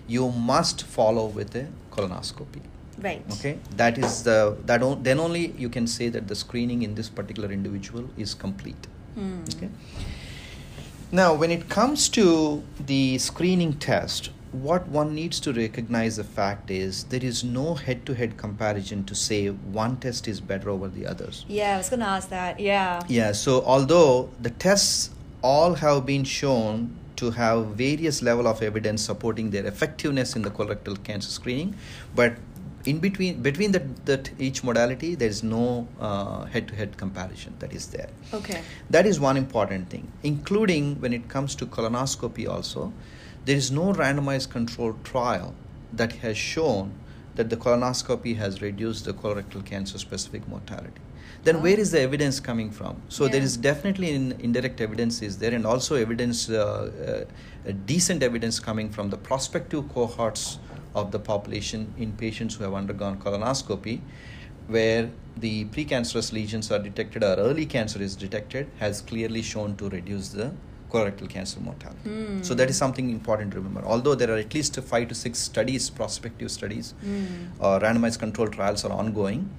you 0.08 0.30
must 0.32 0.84
follow 0.84 1.26
with 1.26 1.56
a 1.56 1.68
colonoscopy 1.92 2.62
Right. 3.02 3.24
okay 3.32 3.58
that 3.78 3.98
is 3.98 4.24
the 4.24 4.58
that 4.66 4.82
on, 4.82 5.04
then 5.04 5.20
only 5.20 5.48
you 5.58 5.70
can 5.70 5.88
say 5.88 6.10
that 6.10 6.28
the 6.28 6.36
screening 6.36 6.82
in 6.84 6.96
this 6.96 7.10
particular 7.10 7.52
individual 7.52 8.10
is 8.18 8.34
complete 8.34 8.88
Hmm. 9.16 9.44
okay 9.56 9.70
now 11.12 11.34
when 11.34 11.52
it 11.52 11.70
comes 11.70 12.10
to 12.10 12.64
the 12.80 13.18
screening 13.18 13.74
test 13.74 14.30
what 14.52 14.88
one 14.88 15.14
needs 15.14 15.40
to 15.42 15.52
recognize 15.54 16.16
the 16.16 16.24
fact 16.24 16.72
is 16.72 17.04
there 17.06 17.24
is 17.24 17.44
no 17.44 17.74
head 17.76 18.06
to 18.06 18.14
head 18.14 18.38
comparison 18.38 19.04
to 19.04 19.14
say 19.16 19.48
one 19.50 19.98
test 19.98 20.28
is 20.28 20.40
better 20.40 20.70
over 20.70 20.88
the 20.88 21.06
others 21.06 21.46
Yeah, 21.48 21.76
I 21.76 21.78
was 21.78 21.90
gonna 21.90 22.06
ask 22.06 22.30
that. 22.30 22.60
Yeah. 22.60 23.02
yeah, 23.10 23.34
so 23.34 23.62
although 23.66 24.30
the 24.42 24.50
tests 24.52 25.10
all 25.42 25.74
have 25.76 26.06
been 26.06 26.24
shown 26.24 26.96
to 27.18 27.32
have 27.32 27.68
various 27.68 28.22
level 28.22 28.48
of 28.48 28.62
evidence 28.62 29.02
supporting 29.02 29.50
their 29.52 29.66
effectiveness 29.66 30.36
in 30.36 30.42
the 30.42 30.50
colorectal 30.50 31.02
cancer 31.04 31.30
screening, 31.30 31.76
but 32.14 32.34
in 32.86 33.00
between 33.00 33.42
between 33.42 33.72
the, 33.72 33.80
that 34.06 34.30
each 34.40 34.64
modality 34.64 35.16
there 35.16 35.30
is 35.30 35.44
no 35.44 35.88
uh, 36.00 36.46
head-to-head 36.46 36.98
comparison 36.98 37.54
that 37.60 37.74
is 37.74 37.88
there. 37.88 38.10
Okay. 38.34 38.62
That 38.90 39.06
is 39.06 39.20
one 39.20 39.38
important 39.38 39.90
thing, 39.90 40.12
including 40.24 41.00
when 41.02 41.14
it 41.14 41.28
comes 41.28 41.56
to 41.56 41.66
colonoscopy 41.66 42.48
also, 42.48 42.94
there 43.46 43.56
is 43.56 43.72
no 43.72 43.94
randomized 43.94 44.50
controlled 44.50 45.04
trial 45.04 45.56
that 45.94 46.14
has 46.18 46.38
shown 46.38 46.94
that 47.36 47.50
the 47.50 47.58
colonoscopy 47.58 48.38
has 48.38 48.62
reduced 48.62 49.06
the 49.06 49.14
colorectal 49.14 49.66
cancer 49.66 49.98
specific 49.98 50.48
mortality. 50.48 51.02
Then 51.44 51.58
Oh. 51.58 51.60
where 51.60 51.80
is 51.80 51.92
the 51.92 52.02
evidence 52.02 52.40
coming 52.40 52.72
from? 52.72 53.02
So 53.10 53.28
there 53.28 53.42
Yeah. 53.42 53.46
is 53.46 53.58
definitely 53.58 54.10
in, 54.16 54.32
indirect 54.40 54.80
evidence 54.82 55.22
is 55.22 55.38
there 55.38 55.54
and 55.54 55.66
also 55.66 55.96
evidence, 55.96 56.50
uh, 56.50 57.26
uh, 57.68 57.72
decent 57.86 58.24
evidence 58.24 58.60
coming 58.60 58.90
from 58.90 59.10
the 59.10 59.18
prospective 59.18 59.90
cohorts 59.94 60.58
of 60.96 61.12
the 61.12 61.20
population 61.20 61.94
in 61.98 62.12
patients 62.14 62.56
who 62.56 62.64
have 62.64 62.74
undergone 62.74 63.18
colonoscopy 63.20 64.00
where 64.68 65.10
the 65.38 65.66
precancerous 65.66 66.32
lesions 66.34 66.72
are 66.72 66.80
detected 66.80 67.24
or 67.24 67.36
early 67.48 67.66
cancer 67.66 68.02
is 68.02 68.16
detected 68.16 68.68
has 68.80 69.02
clearly 69.02 69.42
shown 69.42 69.76
to 69.76 69.90
reduce 69.90 70.30
the 70.30 70.52
colorectal 70.92 71.30
cancer 71.30 71.60
mortality. 71.60 72.10
Hmm. 72.10 72.42
So 72.42 72.54
that 72.56 72.70
is 72.70 72.78
something 72.78 73.10
important 73.10 73.52
to 73.52 73.58
remember. 73.58 73.84
Although 73.86 74.16
there 74.16 74.32
are 74.32 74.38
at 74.38 74.54
least 74.54 74.80
five 74.82 75.10
to 75.10 75.16
six 75.16 75.38
studies, 75.40 75.90
prospective 75.90 76.50
studies, 76.52 76.94
Hmm. 77.02 77.26
or 77.60 77.80
randomized 77.86 78.20
controlled 78.20 78.54
trials 78.54 78.86
are 78.86 78.94
ongoing 78.94 79.50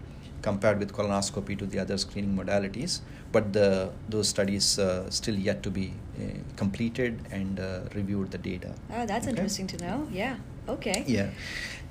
compared 0.42 0.78
with 0.78 0.92
colonoscopy 0.92 1.58
to 1.58 1.66
the 1.66 1.78
other 1.78 1.98
screening 1.98 2.34
modalities, 2.40 3.00
but 3.32 3.52
the 3.52 3.68
those 4.08 4.28
studies 4.34 4.78
uh, 4.78 5.10
still 5.20 5.34
yet 5.34 5.62
to 5.62 5.70
be 5.78 5.86
uh, 5.92 6.22
completed 6.56 7.20
and 7.30 7.60
uh, 7.60 7.80
reviewed 7.94 8.30
the 8.30 8.38
data. 8.38 8.74
Oh, 8.92 9.04
that's 9.06 9.26
Okay? 9.26 9.30
interesting 9.36 9.66
to 9.74 9.76
know. 9.86 9.96
Yeah. 10.12 10.36
Okay. 10.68 11.04
Yeah. 11.06 11.30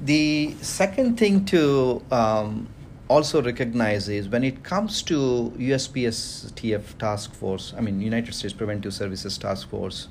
The 0.01 0.55
second 0.61 1.17
thing 1.17 1.45
to 1.45 2.03
um, 2.11 2.67
also 3.07 3.41
recognize 3.41 4.09
is 4.09 4.27
when 4.27 4.43
it 4.43 4.63
comes 4.63 5.01
to 5.03 5.53
USPSTF 5.57 6.97
task 6.97 7.33
force, 7.33 7.73
I 7.77 7.81
mean, 7.81 8.01
United 8.01 8.33
States 8.33 8.53
Preventive 8.53 8.93
Services 8.93 9.37
Task 9.37 9.69
Force, 9.69 10.07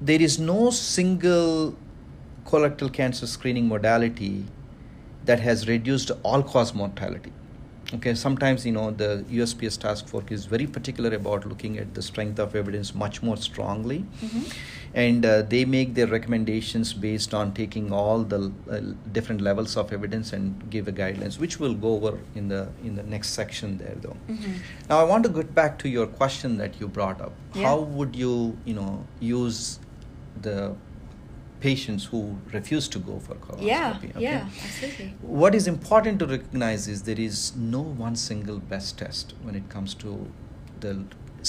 there 0.00 0.20
is 0.20 0.38
no 0.38 0.70
single 0.70 1.76
colorectal 2.44 2.92
cancer 2.92 3.26
screening 3.26 3.66
modality 3.66 4.44
that 5.24 5.40
has 5.40 5.66
reduced 5.66 6.10
all 6.22 6.42
cause 6.42 6.74
mortality. 6.74 7.32
Okay, 7.94 8.14
sometimes 8.14 8.64
you 8.66 8.72
know 8.72 8.90
the 8.90 9.24
USPS 9.30 9.78
task 9.78 10.08
force 10.08 10.24
is 10.30 10.46
very 10.46 10.66
particular 10.66 11.14
about 11.14 11.46
looking 11.46 11.78
at 11.78 11.94
the 11.94 12.02
strength 12.02 12.38
of 12.44 12.54
evidence 12.60 12.94
much 13.02 13.22
more 13.22 13.36
strongly 13.36 13.98
Mhm. 14.22 14.46
and 15.02 15.26
uh, 15.26 15.42
they 15.52 15.60
make 15.74 15.92
their 15.98 16.06
recommendations 16.14 16.92
based 17.04 17.34
on 17.40 17.52
taking 17.58 17.92
all 18.00 18.24
the 18.32 18.40
uh, 18.76 18.80
different 19.18 19.40
levels 19.48 19.76
of 19.82 19.92
evidence 19.98 20.32
and 20.38 20.66
give 20.74 20.88
a 20.88 20.92
guidelines 21.02 21.38
which 21.44 21.58
we'll 21.60 21.78
go 21.86 21.92
over 21.98 22.12
in 22.42 22.48
the 22.54 22.62
in 22.90 22.96
the 23.00 23.06
next 23.14 23.38
section 23.42 23.76
there 23.84 23.96
though 24.06 24.16
Mhm. 24.28 24.56
now 24.90 24.98
i 25.04 25.06
want 25.12 25.28
to 25.28 25.32
get 25.38 25.54
back 25.60 25.78
to 25.84 25.94
your 25.98 26.06
question 26.22 26.56
that 26.64 26.80
you 26.80 26.88
brought 27.00 27.20
up 27.28 27.32
Yeah. 27.54 27.68
how 27.68 27.76
would 28.00 28.16
you 28.24 28.34
you 28.72 28.74
know 28.80 28.90
use 29.34 29.62
the 30.48 30.58
patients 31.64 32.04
who 32.12 32.20
refuse 32.52 32.86
to 32.94 32.98
go 33.08 33.18
for 33.26 33.34
colonoscopy 33.44 33.66
Yeah. 33.72 33.94
okay? 33.98 34.12
Yeah. 34.28 34.46
Absolutely. 34.68 35.06
what 35.42 35.54
is 35.58 35.66
important 35.74 36.18
to 36.22 36.26
recognize 36.26 36.88
is 36.94 37.02
there 37.10 37.20
is 37.26 37.42
no 37.56 37.80
one 38.06 38.16
single 38.22 38.58
best 38.72 38.98
test 39.02 39.34
when 39.42 39.54
it 39.60 39.68
comes 39.74 39.94
to 40.04 40.16
the 40.80 40.92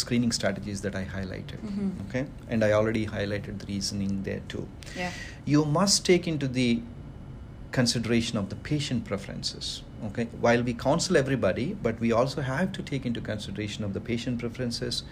screening 0.01 0.31
strategies 0.37 0.81
that 0.85 0.95
I 1.01 1.03
highlighted. 1.15 1.59
Mhm. 1.67 1.89
Okay, 2.05 2.23
and 2.53 2.63
I 2.67 2.71
already 2.79 3.03
highlighted 3.17 3.59
the 3.63 3.67
reasoning 3.73 4.15
there 4.29 4.41
too. 4.53 4.63
Yeah. 5.01 5.11
You 5.53 5.63
must 5.77 6.05
take 6.09 6.27
into 6.33 6.47
the 6.59 6.67
consideration 7.77 8.37
of 8.41 8.49
the 8.49 8.57
patient 8.71 9.05
preferences. 9.11 9.69
Okay, 10.07 10.25
while 10.47 10.63
we 10.71 10.73
counsel 10.87 11.17
everybody, 11.21 11.67
but 11.87 11.99
we 12.07 12.11
also 12.23 12.41
have 12.49 12.71
to 12.79 12.83
take 12.91 13.05
into 13.11 13.21
consideration 13.29 13.83
of 13.87 13.93
the 13.99 14.03
patient 14.09 14.39
preferences 14.43 15.03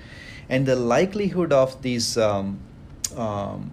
and 0.50 0.66
the 0.74 0.76
likelihood 0.98 1.52
of 1.62 1.82
these 1.88 2.10
um, 2.28 2.60
um, 3.28 3.72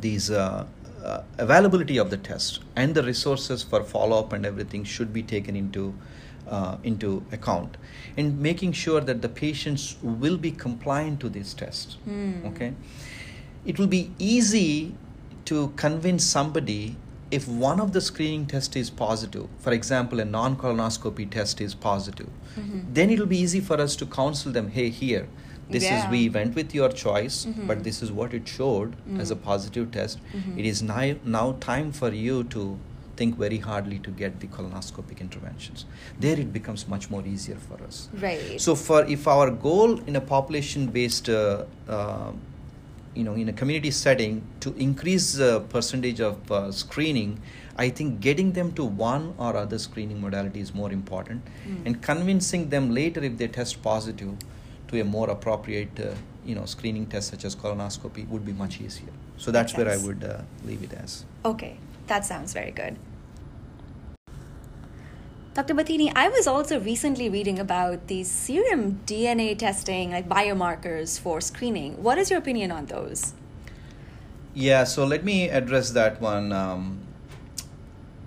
these 0.00 0.30
uh, 0.30 0.66
uh, 1.04 1.22
availability 1.38 1.96
of 1.98 2.10
the 2.10 2.16
test 2.16 2.60
and 2.76 2.94
the 2.94 3.02
resources 3.02 3.62
for 3.62 3.82
follow 3.82 4.18
up 4.18 4.32
and 4.32 4.44
everything 4.46 4.84
should 4.84 5.12
be 5.12 5.22
taken 5.22 5.56
into 5.56 5.94
uh, 6.48 6.76
into 6.82 7.22
account 7.32 7.76
and 8.16 8.40
making 8.40 8.72
sure 8.72 9.00
that 9.00 9.22
the 9.22 9.28
patients 9.28 9.96
will 10.02 10.36
be 10.36 10.50
compliant 10.50 11.20
to 11.20 11.28
these 11.28 11.54
tests 11.54 11.96
Hmm. 12.04 12.32
okay 12.50 12.72
it 13.64 13.78
will 13.78 13.86
be 13.86 14.10
easy 14.18 14.94
to 15.44 15.68
convince 15.76 16.24
somebody 16.24 16.96
if 17.30 17.46
one 17.46 17.78
of 17.84 17.92
the 17.92 18.00
screening 18.00 18.46
tests 18.52 18.76
is 18.76 18.90
positive 18.90 19.46
for 19.58 19.72
example 19.72 20.20
a 20.20 20.24
non 20.24 20.56
colonoscopy 20.56 21.26
test 21.36 21.60
is 21.66 21.74
positive 21.74 22.28
Mhm. 22.58 22.82
then 22.98 23.10
it 23.10 23.18
will 23.20 23.32
be 23.34 23.38
easy 23.46 23.60
for 23.70 23.80
us 23.86 23.94
to 24.02 24.06
counsel 24.20 24.52
them 24.58 24.70
hey 24.78 24.88
here 25.02 25.26
this 25.74 25.84
Yeah. 25.84 25.96
is 25.98 26.10
we 26.12 26.20
went 26.36 26.54
with 26.60 26.74
your 26.78 26.88
choice 27.02 27.36
Mhm. 27.46 27.66
but 27.70 27.82
this 27.88 27.98
is 28.06 28.12
what 28.20 28.34
it 28.38 28.48
showed 28.58 28.94
as 29.24 29.30
a 29.30 29.36
Mm. 29.36 29.42
positive 29.50 29.90
test 29.96 30.18
Mhm. 30.38 30.58
it 30.62 30.66
is 30.72 30.82
now, 30.92 31.04
now 31.38 31.46
time 31.66 31.92
for 32.00 32.10
you 32.26 32.42
to 32.56 32.64
think 33.20 33.36
very 33.44 33.58
hardly 33.68 33.98
to 34.04 34.10
get 34.20 34.40
the 34.42 34.48
colonoscopic 34.56 35.18
interventions 35.24 35.84
there 36.26 36.38
it 36.44 36.52
becomes 36.58 36.84
much 36.94 37.08
more 37.14 37.22
easier 37.32 37.58
for 37.68 37.78
us 37.88 37.98
Right. 38.26 38.60
so 38.66 38.74
for 38.84 39.00
if 39.16 39.26
our 39.34 39.50
goal 39.66 39.98
in 40.12 40.16
a 40.16 40.24
population 40.34 40.86
based 40.98 41.28
uh, 41.28 41.64
uh, 41.96 42.30
you 43.14 43.24
know 43.26 43.34
in 43.42 43.48
a 43.52 43.52
community 43.60 43.90
setting 43.90 44.42
to 44.64 44.72
increase 44.88 45.26
the 45.42 45.52
percentage 45.74 46.20
of 46.28 46.50
uh, 46.58 46.60
screening 46.82 47.32
i 47.84 47.88
think 47.98 48.20
getting 48.26 48.52
them 48.58 48.68
to 48.80 48.84
one 48.84 49.24
or 49.46 49.50
other 49.62 49.78
screening 49.86 50.20
modality 50.26 50.60
is 50.66 50.72
more 50.80 50.90
important 50.98 51.42
Mm. 51.68 51.78
and 51.86 52.00
convincing 52.10 52.68
them 52.74 52.86
later 53.00 53.22
if 53.30 53.36
they 53.42 53.48
test 53.58 53.82
positive 53.82 54.32
to 54.90 55.00
a 55.00 55.04
more 55.04 55.30
appropriate 55.30 56.00
uh, 56.00 56.12
you 56.44 56.54
know 56.54 56.64
screening 56.64 57.06
test 57.06 57.30
such 57.30 57.44
as 57.44 57.56
colonoscopy 57.56 58.28
would 58.28 58.44
be 58.44 58.52
much 58.52 58.80
easier 58.80 59.12
so 59.36 59.50
that's 59.50 59.76
where 59.76 59.88
i 59.88 59.96
would 59.96 60.24
uh, 60.24 60.40
leave 60.64 60.82
it 60.82 60.92
as 60.94 61.24
Okay, 61.44 61.78
that 62.06 62.26
sounds 62.26 62.52
very 62.52 62.70
good. 62.70 62.96
Dr. 65.54 65.74
Bathini, 65.74 66.12
I 66.14 66.28
was 66.28 66.46
also 66.46 66.78
recently 66.78 67.28
reading 67.28 67.58
about 67.58 68.06
these 68.06 68.30
serum 68.30 69.00
DNA 69.06 69.58
testing, 69.58 70.12
like 70.12 70.28
biomarkers 70.28 71.18
for 71.18 71.40
screening. 71.40 72.00
What 72.02 72.18
is 72.18 72.30
your 72.30 72.38
opinion 72.38 72.70
on 72.70 72.86
those? 72.86 73.34
Yeah, 74.54 74.84
so 74.84 75.04
let 75.04 75.24
me 75.24 75.48
address 75.48 75.90
that 75.90 76.20
one. 76.20 76.52
Um, 76.52 77.00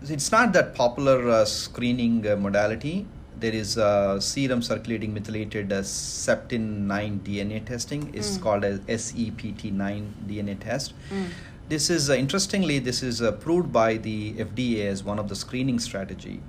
it's 0.01 0.31
not 0.31 0.53
that 0.53 0.75
popular 0.75 1.29
uh, 1.29 1.45
screening 1.45 2.27
uh, 2.27 2.35
modality. 2.35 3.07
There 3.43 3.53
is 3.53 3.75
a 3.75 4.19
serum 4.21 4.61
circulating 4.61 5.13
methylated 5.13 5.73
uh, 5.73 5.81
septin 5.81 6.65
9 6.87 7.19
DNA 7.25 7.65
testing. 7.65 8.03
It's 8.13 8.37
Mm. 8.37 8.41
called 8.43 8.63
as 8.63 8.79
SEPT9 8.97 10.05
DNA 10.29 10.55
test. 10.61 10.93
Mm. 11.11 11.25
This 11.67 11.89
is 11.89 12.09
uh, 12.09 12.13
interestingly, 12.13 12.79
this 12.79 13.03
is 13.03 13.19
approved 13.31 13.73
by 13.73 13.97
the 13.97 14.17
FDA 14.45 14.85
as 14.93 15.03
one 15.03 15.19
of 15.19 15.27
the 15.27 15.35
screening 15.35 15.79
strategy. 15.79 16.39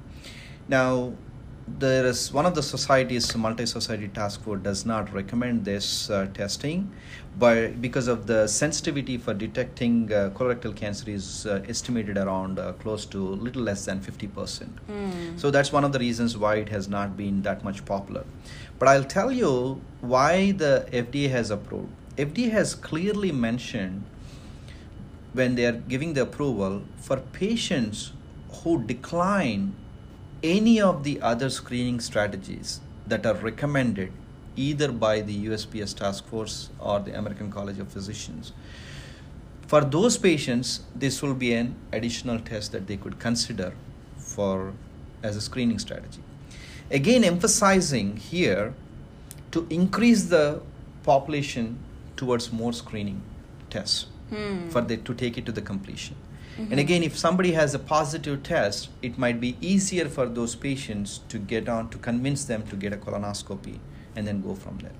Now, 0.69 1.15
there 1.67 2.05
is 2.05 2.33
one 2.33 2.45
of 2.45 2.55
the 2.55 2.63
societies, 2.63 3.35
multi-society 3.35 4.09
task 4.09 4.43
force, 4.43 4.61
does 4.63 4.85
not 4.85 5.13
recommend 5.15 5.65
this 5.65 6.11
uh, 6.11 6.27
testing, 6.35 6.93
but 7.39 7.81
because 7.81 8.07
of 8.07 8.27
the 8.27 8.47
sensitivity 8.47 9.17
for 9.17 9.33
detecting 9.33 10.13
uh, 10.13 10.31
colorectal 10.35 10.77
cancer 10.77 11.11
is 11.11 11.47
uh, 11.47 11.63
estimated 11.67 12.19
around 12.19 12.59
uh, 12.59 12.73
close 12.75 13.07
to 13.07 13.19
little 13.19 13.63
less 13.63 13.87
than 13.87 14.01
50 14.01 14.27
percent. 14.29 14.79
Mm. 14.89 15.41
So 15.41 15.51
that's 15.51 15.73
one 15.73 15.85
of 15.85 15.93
the 15.93 15.99
reasons 15.99 16.37
why 16.37 16.57
it 16.57 16.69
has 16.69 16.87
not 16.89 17.17
been 17.17 17.43
that 17.43 17.65
much 17.65 17.85
popular. 17.85 18.25
But 18.79 18.89
I'll 18.89 19.05
tell 19.05 19.33
you 19.33 19.81
why 20.03 20.53
the 20.53 20.87
FDA 20.93 21.31
has 21.31 21.51
approved. 21.51 21.91
FDA 22.17 22.51
has 22.51 22.75
clearly 22.75 23.33
mentioned 23.33 24.05
when 25.33 25.55
they 25.55 25.65
are 25.65 25.73
giving 25.73 26.13
the 26.13 26.23
approval 26.23 26.83
for 26.97 27.17
patients 27.17 28.13
who 28.63 28.83
decline 28.83 29.75
any 30.45 30.81
of 30.81 31.03
the 31.05 31.21
other 31.23 31.49
screening 31.49 31.99
strategies 32.01 32.81
that 33.07 33.25
are 33.27 33.35
recommended 33.35 34.13
either 34.57 34.93
by 34.93 35.21
the 35.21 35.47
USPS 35.47 35.97
task 35.97 36.27
force 36.27 36.69
or 36.79 37.01
the 37.01 37.19
American 37.19 37.51
College 37.51 37.79
of 37.79 37.89
Physicians. 37.89 38.53
For 39.67 39.81
those 39.81 40.19
patients, 40.19 40.81
this 40.95 41.23
will 41.23 41.35
be 41.35 41.55
an 41.55 41.75
additional 41.93 42.39
test 42.39 42.73
that 42.73 42.87
they 42.87 42.97
could 42.97 43.19
consider 43.19 43.75
for 44.19 44.75
as 45.23 45.37
a 45.37 45.41
screening 45.41 45.79
strategy. 45.79 46.23
Again, 46.91 47.25
emphasizing 47.25 48.17
here 48.19 48.75
to 49.51 49.67
increase 49.71 50.25
the 50.25 50.61
population 51.03 51.79
towards 52.17 52.53
more 52.53 52.73
screening 52.73 53.23
tests 53.71 54.07
Hmm. 54.31 54.69
for 54.69 54.81
the, 54.81 54.97
to 54.97 55.15
take 55.15 55.37
it 55.37 55.45
to 55.47 55.53
the 55.53 55.61
completion. 55.61 56.17
Mhm. 56.59 56.71
And 56.71 56.81
again, 56.81 57.03
if 57.03 57.17
somebody 57.19 57.53
has 57.53 57.75
a 57.75 57.79
positive 57.79 58.43
test, 58.43 58.89
it 59.03 59.19
might 59.19 59.41
be 59.41 59.57
easier 59.61 60.09
for 60.09 60.27
those 60.27 60.55
patients 60.55 61.21
to 61.29 61.39
get 61.39 61.69
on 61.69 61.89
to 61.91 61.99
convince 61.99 62.45
them 62.45 62.63
to 62.71 62.77
get 62.77 62.93
a 62.93 62.97
colonoscopy 62.97 63.79
and 64.17 64.27
then 64.27 64.41
go 64.41 64.55
from 64.55 64.79
there. 64.79 64.93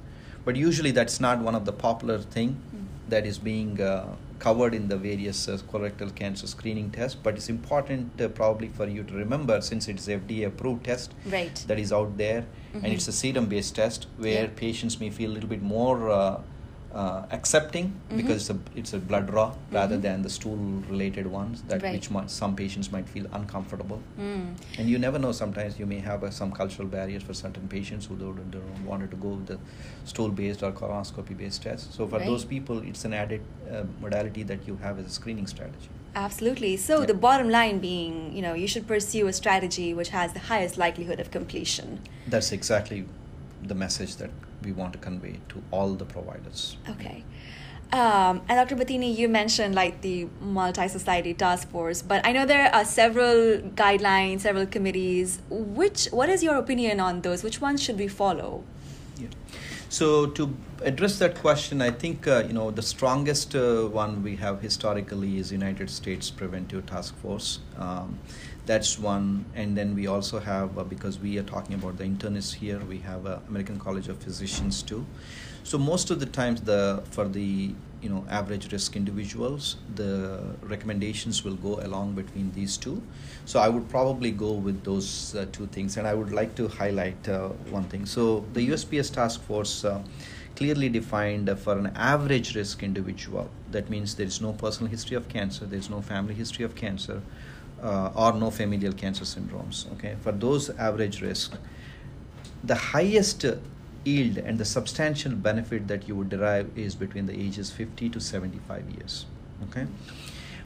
But 0.45 0.57
usually, 0.57 0.91
that's 0.91 1.21
not 1.21 1.39
one 1.41 1.55
of 1.55 1.65
the 1.65 1.73
popular 1.73 2.19
thing 2.19 2.57
Mm. 2.75 2.87
that 3.11 3.25
is 3.27 3.39
being 3.39 3.81
uh, 3.81 4.17
covered 4.41 4.75
in 4.75 4.89
the 4.89 4.97
various 4.97 5.49
uh, 5.49 5.57
colorectal 5.73 6.15
cancer 6.15 6.47
screening 6.47 6.91
tests. 6.91 7.17
But 7.23 7.37
it's 7.37 7.49
important 7.49 8.21
uh, 8.21 8.29
probably 8.29 8.69
for 8.69 8.87
you 8.87 9.03
to 9.05 9.15
remember 9.15 9.61
since 9.61 9.89
it's 9.89 10.07
FDA 10.09 10.47
approved 10.49 10.85
test 10.85 11.15
Right. 11.25 11.65
that 11.69 11.79
is 11.79 11.93
out 11.93 12.17
there, 12.19 12.45
and 12.75 12.85
Mhm. 12.85 12.93
it's 12.93 13.09
a 13.09 13.13
serum 13.13 13.47
based 13.47 13.77
test 13.77 14.07
where 14.19 14.45
Yeah. 14.45 14.51
patients 14.57 14.99
may 15.01 15.09
feel 15.11 15.31
a 15.31 15.35
little 15.35 15.49
bit 15.49 15.63
more 15.63 16.11
uh, 16.95 17.27
accepting 17.33 17.87
Mhm. 18.11 18.17
because 18.17 18.37
it's 18.43 18.51
a, 18.51 18.79
it's 18.81 18.93
a 18.93 18.99
blood 18.99 19.27
draw 19.27 19.53
rather 19.73 19.97
Mhm. 19.97 20.03
than 20.03 20.23
the 20.23 20.31
stool 20.31 20.57
related 20.89 21.27
ones 21.27 21.63
that 21.71 21.83
Right. 21.83 21.93
which 21.95 22.09
might, 22.11 22.31
some 22.31 22.55
patients 22.55 22.93
might 22.93 23.09
feel 23.09 23.27
uncomfortable 23.33 24.01
Mm. 24.19 24.55
and 24.79 24.89
you 24.89 24.99
never 24.99 25.19
know 25.19 25.33
sometimes 25.33 25.79
you 25.81 25.87
may 25.87 25.99
have 26.11 26.23
uh, 26.23 26.31
some 26.31 26.53
cultural 26.53 26.87
barriers 26.89 27.23
for 27.25 27.35
certain 27.35 27.67
patients 27.69 28.07
who 28.07 28.17
don't, 28.17 28.51
don't 28.53 28.85
want 28.87 29.11
to 29.11 29.17
go 29.17 29.31
with 29.31 29.47
the 29.47 29.59
stool 30.05 30.29
based 30.31 30.63
or 30.63 30.71
colonoscopy 30.73 31.37
based 31.37 31.63
test 31.63 31.93
so 31.93 32.07
for 32.07 32.19
Right. 32.19 32.27
those 32.27 32.45
people 32.45 32.79
it's 32.93 33.05
an 33.05 33.13
added 33.13 33.41
uh, 33.73 33.83
modality 34.01 34.45
that 34.45 34.69
you 34.69 34.77
have 34.87 34.99
as 35.01 35.07
a 35.07 35.11
screening 35.21 35.49
strategy 35.49 35.89
Absolutely. 36.17 36.77
So 36.77 37.01
Yeah. 37.01 37.07
the 37.07 37.15
bottom 37.15 37.49
line 37.51 37.81
being, 37.81 38.33
you 38.37 38.41
know, 38.41 38.55
you 38.55 38.69
should 38.69 38.87
pursue 38.87 39.27
a 39.27 39.33
strategy 39.33 39.93
which 39.93 40.11
has 40.11 40.33
the 40.33 40.39
highest 40.39 40.79
likelihood 40.79 41.19
of 41.19 41.33
completion. 41.33 41.99
that's 42.35 42.53
exactly 42.53 43.05
the 43.71 43.75
message 43.75 44.15
that 44.21 44.31
we 44.65 44.73
want 44.73 44.93
to 44.93 44.99
convey 44.99 45.39
to 45.49 45.63
all 45.71 45.95
the 45.95 46.05
providers 46.05 46.77
Okay. 46.89 47.25
Um, 47.93 48.43
and 48.49 48.69
Dr. 48.69 48.75
Bathini, 48.75 49.15
you 49.17 49.29
mentioned 49.29 49.77
like 49.77 50.01
the 50.01 50.27
multi-society 50.41 51.33
task 51.33 51.71
force, 51.71 52.03
but 52.03 52.27
I 52.27 52.33
know 52.33 52.45
there 52.45 52.75
are 52.75 52.85
several 52.85 53.59
guidelines, 53.59 54.41
several 54.41 54.67
committees. 54.67 55.39
Which, 55.49 56.07
what 56.07 56.29
is 56.29 56.43
your 56.43 56.57
opinion 56.57 56.99
on 56.99 57.21
those? 57.21 57.45
Which 57.45 57.61
ones 57.61 57.81
should 57.81 57.97
we 57.97 58.09
follow? 58.09 58.65
Yeah. 59.17 59.29
So 59.89 60.27
to 60.27 60.57
address 60.83 61.21
that 61.21 61.37
question, 61.37 61.81
I 61.81 61.93
think 61.93 62.27
uh, 62.27 62.43
you 62.47 62.53
know 62.53 62.73
the 62.73 62.83
strongest 62.83 63.55
uh, 63.55 63.85
one 63.87 64.25
we 64.25 64.35
have 64.37 64.61
historically 64.61 65.39
is 65.39 65.53
United 65.53 65.89
States 65.89 66.31
Preventive 66.31 66.87
Task 66.87 67.15
Force. 67.19 67.61
Um, 67.79 68.19
that's 68.67 68.99
one, 68.99 69.45
and 69.55 69.77
then 69.77 69.95
we 69.95 70.07
also 70.07 70.39
have 70.41 70.79
uh, 70.79 70.85
because 70.85 71.19
we 71.19 71.39
are 71.39 71.43
talking 71.43 71.75
about 71.75 71.99
the 71.99 72.05
internists 72.05 72.55
here, 72.55 72.81
we 72.81 72.99
have 72.99 73.27
uh, 73.27 73.39
American 73.49 73.79
College 73.79 74.09
of 74.09 74.19
Physicians 74.19 74.83
too. 74.83 75.05
So 75.65 75.79
most 75.79 76.11
of 76.11 76.21
the 76.21 76.27
times, 76.27 76.63
the 76.63 77.03
for 77.11 77.29
the 77.29 77.75
you 78.01 78.09
know 78.09 78.25
average 78.29 78.73
risk 78.73 78.97
individuals, 78.97 79.77
the 79.95 80.41
recommendations 80.63 81.45
will 81.45 81.57
go 81.57 81.81
along 81.81 82.13
between 82.13 82.53
these 82.53 82.77
two. 82.77 83.03
So 83.45 83.61
I 83.61 83.69
would 83.69 83.89
probably 83.89 84.31
go 84.31 84.53
with 84.53 84.85
those 84.85 85.35
uh, 85.35 85.47
two 85.53 85.67
things, 85.67 85.97
and 85.97 86.07
I 86.07 86.15
would 86.15 86.33
like 86.33 86.55
to 86.57 86.69
highlight 86.69 87.29
uh, 87.29 87.49
one 87.71 87.85
thing. 87.85 88.07
So 88.07 88.45
the 88.53 88.69
USPS 88.69 89.13
task 89.13 89.43
force 89.43 89.85
uh, 89.85 90.03
clearly 90.57 90.89
defined 90.89 91.49
uh, 91.49 91.57
for 91.57 91.77
an 91.79 91.93
average 91.97 92.55
risk 92.55 92.83
individual. 92.83 93.51
That 93.71 93.91
means 93.91 94.15
there 94.15 94.27
is 94.27 94.41
no 94.41 94.53
personal 94.53 94.91
history 94.91 95.17
of 95.17 95.29
cancer, 95.29 95.67
there 95.67 95.79
is 95.79 95.91
no 95.91 96.01
family 96.01 96.35
history 96.35 96.65
of 96.65 96.75
cancer, 96.75 97.23
uh, 97.85 98.11
or 98.15 98.33
no 98.33 98.51
familial 98.51 98.93
cancer 98.93 99.25
syndromes. 99.25 99.91
Okay, 99.93 100.17
for 100.23 100.33
those 100.33 100.71
average 100.71 101.21
risk, 101.23 101.53
the 102.63 102.75
highest 102.75 103.45
yield 104.05 104.39
and 104.39 104.59
the 104.59 104.65
substantial 104.65 105.33
benefit 105.33 105.87
that 105.89 106.07
you 106.09 106.15
would 106.15 106.29
derive 106.29 106.71
is 106.77 106.95
between 106.95 107.27
the 107.27 107.33
ages 107.39 107.71
50 107.71 108.09
to 108.11 108.21
75 108.21 108.83
years 108.91 109.25
okay 109.67 109.87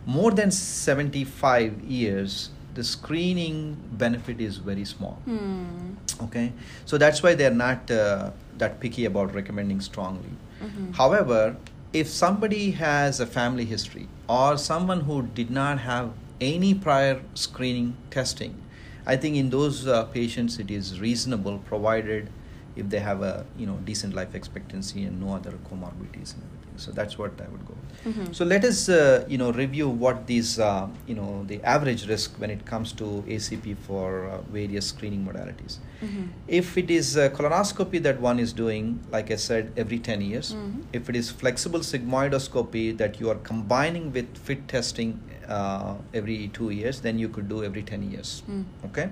more 0.07 0.33
than 0.33 0.51
75 0.51 1.81
years 1.83 2.51
the 2.75 2.83
screening 2.83 3.77
benefit 3.93 4.41
is 4.41 4.57
very 4.57 4.85
small 4.85 5.19
Hmm. 5.25 5.93
okay 6.23 6.53
so 6.85 6.99
that's 6.99 7.23
why 7.23 7.35
they're 7.37 7.55
not 7.63 7.89
uh, 7.93 8.31
that 8.59 8.81
picky 8.81 9.05
about 9.05 9.33
recommending 9.35 9.81
strongly 9.81 10.35
Mhm. 10.61 10.95
however 10.97 11.57
if 11.93 12.09
somebody 12.09 12.73
has 12.73 13.21
a 13.21 13.27
family 13.39 13.65
history 13.65 14.09
or 14.29 14.57
someone 14.59 15.03
who 15.11 15.23
did 15.43 15.51
not 15.61 15.79
have 15.91 16.11
any 16.41 16.75
prior 16.75 17.23
screening 17.35 17.97
testing. 18.11 18.63
I 19.07 19.17
think 19.17 19.37
in 19.37 19.51
those 19.51 19.87
uh, 19.87 20.05
patients 20.05 20.59
it 20.59 20.71
is 20.71 21.01
reasonable 21.01 21.59
provided 21.59 22.31
if 22.77 22.91
they 22.91 23.01
have 23.01 23.23
a 23.23 23.47
you 23.57 23.67
know 23.67 23.79
decent 23.85 24.15
life 24.15 24.35
expectancy 24.35 25.05
and 25.05 25.21
no 25.21 25.35
other 25.35 25.53
comorbidities 25.71 26.35
so 26.85 26.93
that's 26.99 27.19
what 27.21 27.33
i 27.45 27.49
would 27.53 27.65
go. 27.71 27.75
Mhm. 28.09 28.27
so 28.39 28.45
let 28.53 28.65
us 28.71 28.81
uh, 28.89 29.25
you 29.33 29.39
know 29.41 29.51
review 29.53 29.89
what 30.05 30.19
these 30.33 30.51
uh, 30.67 30.87
you 31.11 31.15
know 31.21 31.31
the 31.53 31.59
average 31.75 32.03
risk 32.11 32.37
when 32.43 32.51
it 32.57 32.65
comes 32.73 32.93
to 33.01 33.07
acp 33.37 33.67
for 33.89 34.05
uh, 34.27 34.41
various 34.59 34.87
screening 34.95 35.25
modalities 35.31 35.79
Mhm. 36.09 36.27
if 36.59 36.69
it 36.83 36.91
is 36.97 37.09
colonoscopy 37.39 38.01
that 38.03 38.21
one 38.25 38.39
is 38.43 38.53
doing, 38.59 38.91
like 39.15 39.31
I 39.37 39.39
said, 39.45 39.73
every 39.85 39.99
10 40.09 40.21
years, 40.27 40.51
Mhm. 40.59 40.77
if 40.99 41.09
it 41.13 41.17
is 41.21 41.31
flexible 41.41 41.81
sigmoidoscopy 41.89 42.85
that 43.01 43.19
you 43.23 43.31
are 43.33 43.41
combining 43.49 44.07
with 44.19 44.39
fit 44.49 44.63
testing 44.75 45.11
uh, 45.57 45.95
every 46.21 46.37
two 46.59 46.71
years, 46.71 47.01
then 47.01 47.19
you 47.19 47.29
could 47.37 47.49
do 47.49 47.59
every 47.65 47.83
10 47.91 48.03
years. 48.13 48.43
Mm. 48.51 48.65
Okay? 48.91 49.09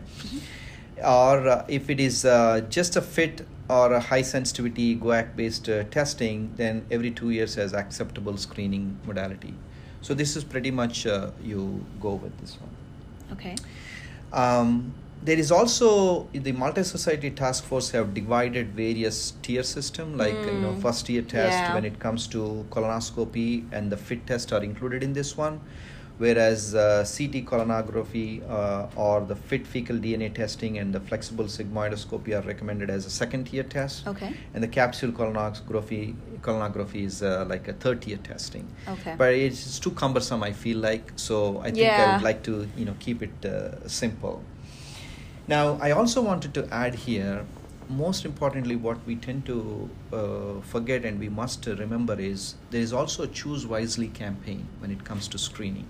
Or 0.98 1.46
uh, 1.48 1.64
if 1.68 1.90
it 1.90 2.00
is 2.00 2.24
uh, 2.24 2.62
just 2.70 2.96
a 2.96 3.02
fit 3.02 3.46
or 3.68 3.92
a 3.92 4.00
high 4.00 4.22
sensitivity 4.22 4.96
guaiac 4.96 5.37
based 5.37 5.68
uh, 5.68 5.85
testing, 5.85 6.52
then 6.56 6.87
every 6.90 7.11
two 7.11 7.30
years 7.30 7.59
as 7.59 7.74
acceptable 7.74 8.37
screening 8.37 8.98
modality. 9.04 9.54
So 10.00 10.14
this 10.14 10.37
is 10.37 10.44
pretty 10.44 10.70
much 10.70 11.06
uh, 11.06 11.30
you 11.42 11.85
go 12.00 12.14
with 12.14 12.38
this 12.40 12.59
one. 12.61 12.70
Okay. 13.32 13.56
Um, 14.32 14.94
there 15.22 15.38
is 15.38 15.50
also 15.50 16.28
the 16.32 16.52
multi-society 16.52 17.30
task 17.30 17.64
force 17.64 17.90
have 17.90 18.14
divided 18.14 18.74
various 18.74 19.32
tier 19.42 19.62
system 19.62 20.16
like 20.16 20.35
you 20.35 20.52
know 20.61 20.72
Mm. 20.74 20.82
first 20.82 21.06
tier 21.06 21.22
test 21.22 21.59
Yeah. 21.59 21.74
when 21.74 21.85
it 21.87 21.98
comes 21.98 22.26
to 22.28 22.66
colonoscopy 22.70 23.64
and 23.72 23.90
the 23.90 23.96
fit 23.96 24.26
test 24.26 24.52
are 24.52 24.62
included 24.62 25.02
in 25.02 25.14
this 25.14 25.37
one 25.37 25.61
whereas 26.18 26.74
uh, 26.74 27.05
ct 27.05 27.44
colonography 27.44 28.42
uh, 28.48 28.87
or 28.96 29.20
the 29.20 29.37
fit 29.37 29.66
fecal 29.66 29.96
dna 29.96 30.33
testing 30.33 30.79
and 30.79 30.94
the 30.94 31.00
flexible 31.00 31.44
sigmoidoscopy 31.44 32.35
are 32.37 32.42
recommended 32.46 32.88
as 32.88 33.05
a 33.07 33.11
second 33.11 33.44
tier 33.44 33.62
test. 33.62 34.07
Okay. 34.07 34.33
and 34.55 34.62
the 34.62 34.68
capsule 34.68 35.12
colonography 35.12 36.14
colonography 36.40 37.05
is 37.05 37.22
uh, 37.22 37.44
like 37.48 37.68
a 37.68 37.72
third 37.74 38.00
tier 38.02 38.16
testing. 38.18 38.66
Okay. 38.88 39.14
but 39.18 39.33
it's 39.35 39.79
too 39.79 39.90
cumbersome 39.90 40.42
i 40.42 40.52
feel 40.52 40.79
like 40.79 41.12
so 41.16 41.59
i 41.61 41.70
think 41.70 41.90
i 41.90 42.14
would 42.14 42.22
like 42.22 42.42
to 42.42 42.68
you 42.76 42.85
know 42.85 42.96
keep 42.98 43.22
it 43.22 43.44
uh, 43.44 43.87
simple. 43.88 44.42
Now 45.48 45.79
i 45.81 45.90
also 45.92 46.22
wanted 46.22 46.55
to 46.55 46.66
add 46.72 46.94
here 46.94 47.44
most 47.88 48.24
importantly 48.24 48.74
what 48.74 48.98
we 49.07 49.14
tend 49.14 49.46
to 49.46 49.88
uh, 50.12 50.61
forget 50.62 51.05
and 51.05 51.20
we 51.20 51.29
must 51.29 51.66
remember 51.66 52.18
is 52.18 52.57
there 52.70 52.81
is 52.81 52.92
also 52.92 53.22
a 53.22 53.29
choose 53.29 53.64
wisely 53.66 54.09
campaign 54.09 54.66
when 54.81 54.90
it 54.90 55.05
comes 55.05 55.29
to 55.29 55.38
screening 55.38 55.87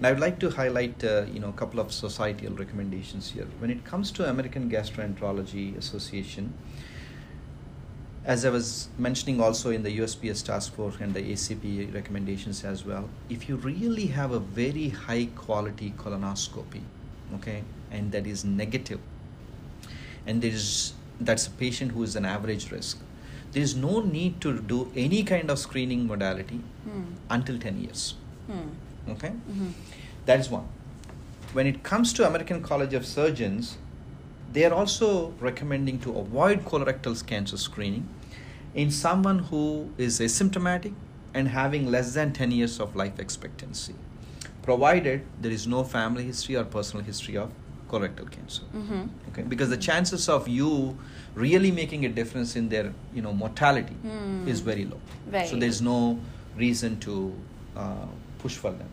and 0.00 0.06
i 0.06 0.10
would 0.12 0.20
like 0.20 0.38
to 0.38 0.48
highlight 0.50 1.02
uh, 1.04 1.24
you 1.30 1.38
know 1.40 1.50
a 1.50 1.52
couple 1.52 1.78
of 1.78 1.92
societal 1.92 2.54
recommendations 2.54 3.30
here 3.32 3.46
when 3.58 3.70
it 3.70 3.84
comes 3.84 4.10
to 4.10 4.26
american 4.28 4.70
gastroenterology 4.70 5.76
association 5.76 6.52
as 8.24 8.44
I 8.44 8.50
was 8.50 8.88
mentioning 8.98 9.40
also 9.40 9.70
in 9.70 9.82
the 9.82 9.98
USPS 9.98 10.44
task 10.44 10.74
force 10.74 10.96
and 11.00 11.14
the 11.14 11.22
ACP 11.32 11.92
recommendations 11.94 12.64
as 12.64 12.84
well, 12.84 13.08
if 13.30 13.48
you 13.48 13.56
really 13.56 14.06
have 14.08 14.32
a 14.32 14.38
very 14.38 14.90
high 14.90 15.24
quality 15.34 15.94
colonoscopy, 15.96 16.82
okay, 17.36 17.64
and 17.90 18.12
that 18.12 18.26
is 18.26 18.44
negative, 18.44 19.00
and 20.26 20.42
there 20.42 20.50
is 20.50 20.92
that's 21.18 21.46
a 21.46 21.50
patient 21.50 21.92
who 21.92 22.02
is 22.02 22.14
an 22.14 22.26
average 22.26 22.70
risk, 22.70 23.00
there 23.52 23.62
is 23.62 23.74
no 23.74 24.00
need 24.00 24.38
to 24.42 24.60
do 24.60 24.92
any 24.94 25.22
kind 25.24 25.50
of 25.50 25.58
screening 25.58 26.06
modality 26.06 26.60
Hmm. 26.84 27.04
until 27.30 27.58
10 27.58 27.80
years. 27.80 28.14
Hmm. 28.48 28.68
Okay? 29.08 29.32
Mhm. 29.50 29.72
That 30.26 30.40
is 30.40 30.50
one. 30.50 30.64
When 31.52 31.66
it 31.66 31.82
comes 31.82 32.12
to 32.14 32.26
American 32.26 32.62
College 32.62 32.94
of 32.94 33.04
Surgeons, 33.06 33.78
they 34.52 34.64
are 34.64 34.72
also 34.74 35.32
recommending 35.40 35.98
to 36.00 36.16
avoid 36.18 36.64
colorectal 36.64 37.14
cancer 37.26 37.56
screening 37.56 38.08
in 38.74 38.90
someone 38.90 39.38
who 39.50 39.90
is 39.98 40.20
asymptomatic 40.20 40.92
and 41.34 41.48
having 41.48 41.90
less 41.90 42.14
than 42.14 42.32
10 42.32 42.50
years 42.50 42.80
of 42.80 42.94
life 42.96 43.18
expectancy, 43.18 43.94
provided 44.62 45.22
there 45.40 45.50
is 45.52 45.66
no 45.66 45.82
family 45.84 46.24
history 46.24 46.56
or 46.56 46.64
personal 46.64 47.04
history 47.04 47.36
of 47.36 47.50
colorectal 47.88 48.30
cancer. 48.30 48.62
Mhm. 48.74 49.08
Okay, 49.30 49.42
because 49.42 49.68
the 49.70 49.76
chances 49.76 50.28
of 50.28 50.46
you 50.48 50.96
really 51.34 51.70
making 51.72 52.04
a 52.04 52.08
difference 52.08 52.54
in 52.56 52.68
their, 52.68 52.92
you 53.14 53.22
know, 53.22 53.32
mortality 53.32 53.94
Hmm. 54.02 54.46
is 54.48 54.60
very 54.60 54.84
low. 54.84 55.00
Right. 55.30 55.48
So 55.48 55.56
there's 55.56 55.80
no 55.82 56.18
reason 56.56 56.98
to 57.00 57.32
uh, 57.76 58.06
push 58.42 58.56
for 58.56 58.70
them. 58.70 58.88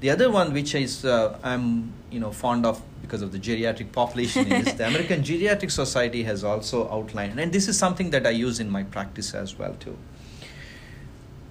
The 0.00 0.10
other 0.10 0.30
one, 0.30 0.52
which 0.52 0.74
is 0.74 1.04
uh, 1.04 1.38
I'm 1.42 1.92
you 2.10 2.20
know 2.20 2.30
fond 2.30 2.66
of 2.66 2.82
because 3.02 3.22
of 3.22 3.32
the 3.32 3.38
geriatric 3.38 3.92
population, 3.92 4.50
is 4.52 4.74
the 4.74 4.86
American 4.86 5.22
Geriatric 5.30 5.70
Society 5.70 6.22
has 6.24 6.42
also 6.44 6.88
outlined, 6.90 7.38
and 7.38 7.52
this 7.52 7.68
is 7.68 7.78
something 7.78 8.10
that 8.10 8.26
I 8.26 8.30
use 8.30 8.60
in 8.60 8.70
my 8.70 8.82
practice 8.82 9.34
as 9.34 9.58
well 9.58 9.74
too. 9.80 9.96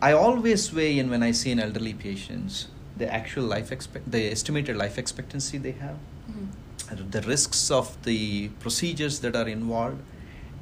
I 0.02 0.12
always 0.12 0.74
weigh 0.74 1.00
in 1.00 1.10
when 1.10 1.24
I 1.24 1.32
see 1.32 1.52
an 1.52 1.60
elderly 1.60 1.94
patients 1.94 2.68
the 2.96 3.12
actual 3.12 3.44
life 3.46 3.72
expect 3.72 4.12
the 4.12 4.32
estimated 4.32 4.76
life 4.78 4.98
expectancy 5.00 5.58
they 5.58 5.72
have, 5.72 5.96
Mhm. 6.32 7.12
the 7.12 7.22
risks 7.22 7.72
of 7.72 7.88
the 8.04 8.50
procedures 8.64 9.20
that 9.22 9.36
are 9.36 9.48
involved, 9.48 10.02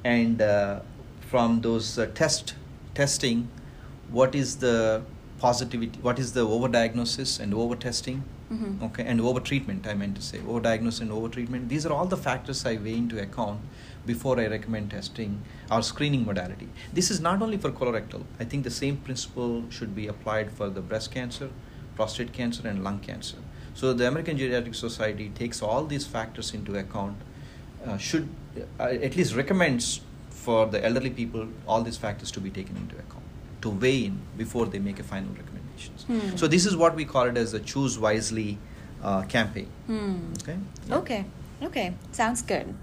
and 0.06 0.41
uh, 0.41 0.80
from 1.32 1.60
those 1.62 1.97
uh, 1.97 2.06
test 2.13 2.54
testing, 2.93 3.50
what 4.19 4.34
is 4.36 4.56
the 4.58 5.02
positivity, 5.41 5.99
what 6.08 6.19
is 6.23 6.34
the 6.34 6.45
overdiagnosis 6.56 7.39
and 7.43 7.54
overtesting, 7.54 8.17
Mhm. 8.51 8.82
okay, 8.88 9.04
and 9.12 9.19
overtreatment. 9.30 9.88
I 9.91 9.93
meant 10.01 10.15
to 10.17 10.21
say 10.21 10.39
overdiagnosis 10.39 11.01
and 11.06 11.12
overtreatment. 11.19 11.69
These 11.73 11.86
are 11.88 11.93
all 11.97 12.06
the 12.13 12.17
factors 12.25 12.65
I 12.71 12.73
weigh 12.88 12.97
into 12.97 13.19
account 13.21 13.62
before 14.06 14.39
I 14.43 14.45
recommend 14.47 14.91
testing 14.91 15.38
or 15.71 15.82
screening 15.82 16.25
modality. 16.25 16.67
This 16.99 17.10
is 17.15 17.19
not 17.30 17.41
only 17.47 17.58
for 17.65 17.71
colorectal. 17.71 18.23
I 18.39 18.43
think 18.51 18.63
the 18.69 18.75
same 18.77 18.97
principle 18.97 19.63
should 19.77 19.95
be 19.95 20.08
applied 20.13 20.51
for 20.51 20.69
the 20.69 20.82
breast 20.91 21.12
cancer, 21.17 21.49
prostate 21.95 22.34
cancer, 22.34 22.67
and 22.67 22.84
lung 22.84 22.99
cancer. 22.99 23.38
So 23.73 23.93
the 23.93 24.08
American 24.08 24.38
Geriatric 24.38 24.75
Society 24.75 25.30
takes 25.41 25.62
all 25.62 25.86
these 25.86 26.06
factors 26.06 26.54
into 26.54 26.77
account. 26.77 27.17
Uh, 27.86 27.97
should 27.97 28.27
uh, 28.80 28.84
at 29.10 29.15
least 29.15 29.34
recommends 29.34 30.01
for 30.30 30.65
the 30.67 30.84
elderly 30.86 31.10
people 31.10 31.47
all 31.67 31.82
these 31.89 31.97
factors 31.97 32.32
to 32.32 32.39
be 32.39 32.49
taken 32.60 32.75
into 32.77 32.95
account 32.95 33.20
to 33.62 33.69
weigh 33.69 34.06
in 34.06 34.19
before 34.38 34.65
they 34.65 34.80
make 34.80 35.00
a 35.00 35.04
final 35.04 35.32
recommendations. 35.34 36.04
Hmm. 36.04 36.36
So 36.36 36.47
this 36.47 36.65
is 36.65 36.76
what 36.76 36.95
we 36.95 37.06
call 37.06 37.26
it 37.26 37.38
as 37.38 37.54
a 37.54 37.60
choose 37.60 37.97
wisely 37.97 38.58
uh, 39.04 39.24
campaign. 39.24 39.67
Hmm. 39.88 40.34
Okay. 40.41 40.58
Yeah. 40.88 40.97
Okay. 40.97 41.26
Okay. 41.63 41.93
Sounds 42.12 42.41
good. 42.41 42.74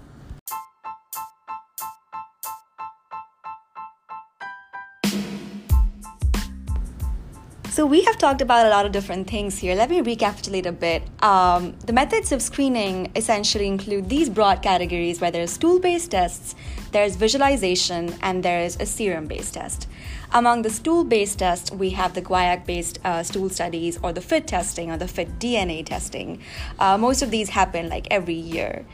So 7.79 7.85
we 7.85 8.01
have 8.01 8.17
talked 8.17 8.41
about 8.41 8.65
a 8.65 8.69
lot 8.69 8.85
of 8.85 8.91
different 8.91 9.29
things 9.29 9.57
here. 9.57 9.73
Let 9.73 9.89
me 9.89 10.01
recapitulate 10.01 10.65
a 10.65 10.71
bit. 10.73 11.01
Um, 11.23 11.75
the 11.85 11.93
methods 11.93 12.33
of 12.33 12.41
screening 12.41 13.09
essentially 13.15 13.67
include 13.67 14.09
these 14.09 14.29
broad 14.29 14.61
categories 14.61 15.21
where 15.21 15.31
there's 15.31 15.51
stool-based 15.51 16.11
tests, 16.11 16.55
there's 16.91 17.15
visualization, 17.15 18.15
and 18.21 18.43
there's 18.43 18.77
a 18.79 18.85
serum-based 18.85 19.53
test. 19.53 19.87
Among 20.31 20.61
the 20.61 20.69
stool-based 20.69 21.39
tests, 21.39 21.71
we 21.71 21.89
have 21.91 22.13
the 22.13 22.21
guaiac-based 22.21 22.99
uh, 23.03 23.23
stool 23.23 23.49
studies 23.49 23.97
or 24.03 24.13
the 24.13 24.21
FIT 24.21 24.45
testing 24.45 24.91
or 24.91 24.97
the 24.97 25.07
FIT 25.07 25.39
DNA 25.39 25.83
testing. 25.83 26.41
Uh, 26.77 26.99
most 26.99 27.23
of 27.23 27.31
these 27.31 27.49
happen 27.49 27.89
like 27.89 28.07
every 28.11 28.35
year. 28.35 28.85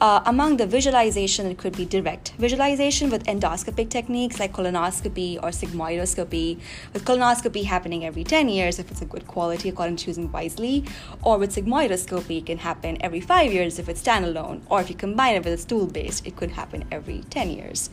Uh, 0.00 0.22
among 0.24 0.56
the 0.56 0.66
visualization, 0.66 1.44
it 1.44 1.58
could 1.58 1.76
be 1.76 1.84
direct 1.84 2.32
visualization 2.38 3.10
with 3.10 3.22
endoscopic 3.24 3.90
techniques 3.90 4.40
like 4.40 4.50
colonoscopy 4.50 5.36
or 5.42 5.50
sigmoidoscopy, 5.50 6.58
with 6.94 7.04
colonoscopy 7.04 7.64
happening 7.64 8.06
every 8.06 8.24
10 8.24 8.48
years 8.48 8.78
if 8.78 8.90
it's 8.90 9.02
a 9.02 9.04
good 9.04 9.26
quality 9.26 9.68
according 9.68 9.96
to 9.96 10.06
choosing 10.06 10.32
wisely, 10.32 10.82
or 11.22 11.36
with 11.36 11.54
sigmoidoscopy, 11.54 12.38
it 12.38 12.46
can 12.46 12.56
happen 12.56 12.96
every 13.02 13.20
5 13.20 13.52
years 13.52 13.78
if 13.78 13.90
it's 13.90 14.02
standalone, 14.02 14.62
or 14.70 14.80
if 14.80 14.88
you 14.88 14.96
combine 14.96 15.34
it 15.34 15.44
with 15.44 15.52
a 15.52 15.58
stool 15.58 15.86
based, 15.86 16.26
it 16.26 16.34
could 16.34 16.52
happen 16.52 16.82
every 16.90 17.20
10 17.28 17.50
years. 17.50 17.90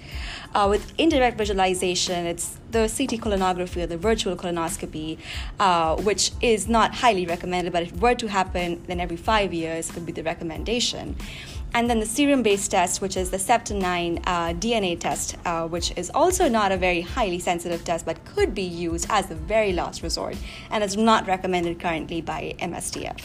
Uh, 0.55 0.65
with 0.69 0.93
indirect 0.97 1.37
visualization, 1.37 2.25
it's 2.25 2.57
the 2.71 2.87
CT 2.87 3.19
colonography 3.19 3.83
or 3.83 3.85
the 3.85 3.97
virtual 3.97 4.37
colonoscopy, 4.37 5.17
uh, 5.59 5.97
which 5.97 6.31
is 6.39 6.69
not 6.69 6.95
highly 6.95 7.25
recommended, 7.25 7.73
but 7.73 7.83
if 7.83 7.91
it 7.91 7.99
were 7.99 8.15
to 8.15 8.27
happen, 8.27 8.81
then 8.87 9.01
every 9.01 9.17
5 9.17 9.53
years 9.53 9.91
could 9.91 10.05
be 10.05 10.13
the 10.13 10.23
recommendation. 10.23 11.17
And 11.73 11.89
then 11.89 11.99
the 11.99 12.05
serum 12.05 12.43
based 12.43 12.71
test, 12.71 13.01
which 13.01 13.15
is 13.17 13.29
the 13.29 13.37
Septin9 13.37 14.23
uh, 14.25 14.53
DNA 14.53 14.99
test, 14.99 15.35
uh, 15.45 15.67
which 15.67 15.95
is 15.95 16.09
also 16.13 16.49
not 16.49 16.71
a 16.71 16.77
very 16.77 17.01
highly 17.01 17.39
sensitive 17.39 17.83
test 17.83 18.05
but 18.05 18.23
could 18.25 18.55
be 18.55 18.63
used 18.63 19.05
as 19.09 19.27
the 19.27 19.35
very 19.35 19.73
last 19.73 20.01
resort 20.01 20.35
and 20.71 20.83
is 20.83 20.97
not 20.97 21.27
recommended 21.27 21.79
currently 21.79 22.21
by 22.21 22.55
MSTF. 22.59 23.19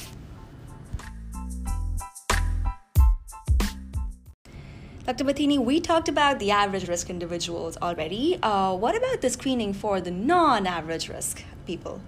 Dr. 5.04 5.24
Bathini, 5.24 5.58
we 5.58 5.80
talked 5.80 6.08
about 6.08 6.38
the 6.38 6.52
average 6.52 6.86
risk 6.86 7.10
individuals 7.10 7.76
already. 7.82 8.38
Uh, 8.40 8.74
what 8.76 8.96
about 8.96 9.20
the 9.20 9.28
screening 9.30 9.72
for 9.72 10.00
the 10.00 10.12
non 10.12 10.64
average 10.64 11.08
risk 11.08 11.42
people? 11.66 12.00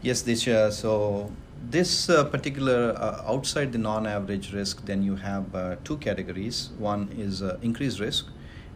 Yes, 0.00 0.22
Disha. 0.22 0.72
So 0.72 1.30
this 1.70 2.08
uh, 2.08 2.24
particular 2.24 2.94
uh, 2.96 3.22
outside 3.26 3.72
the 3.72 3.78
non-average 3.78 4.52
risk, 4.52 4.84
then 4.84 5.02
you 5.02 5.16
have 5.16 5.54
uh, 5.54 5.76
two 5.84 5.96
categories. 5.98 6.70
One 6.78 7.08
is 7.16 7.42
uh, 7.42 7.58
increased 7.62 7.98
risk, 8.00 8.26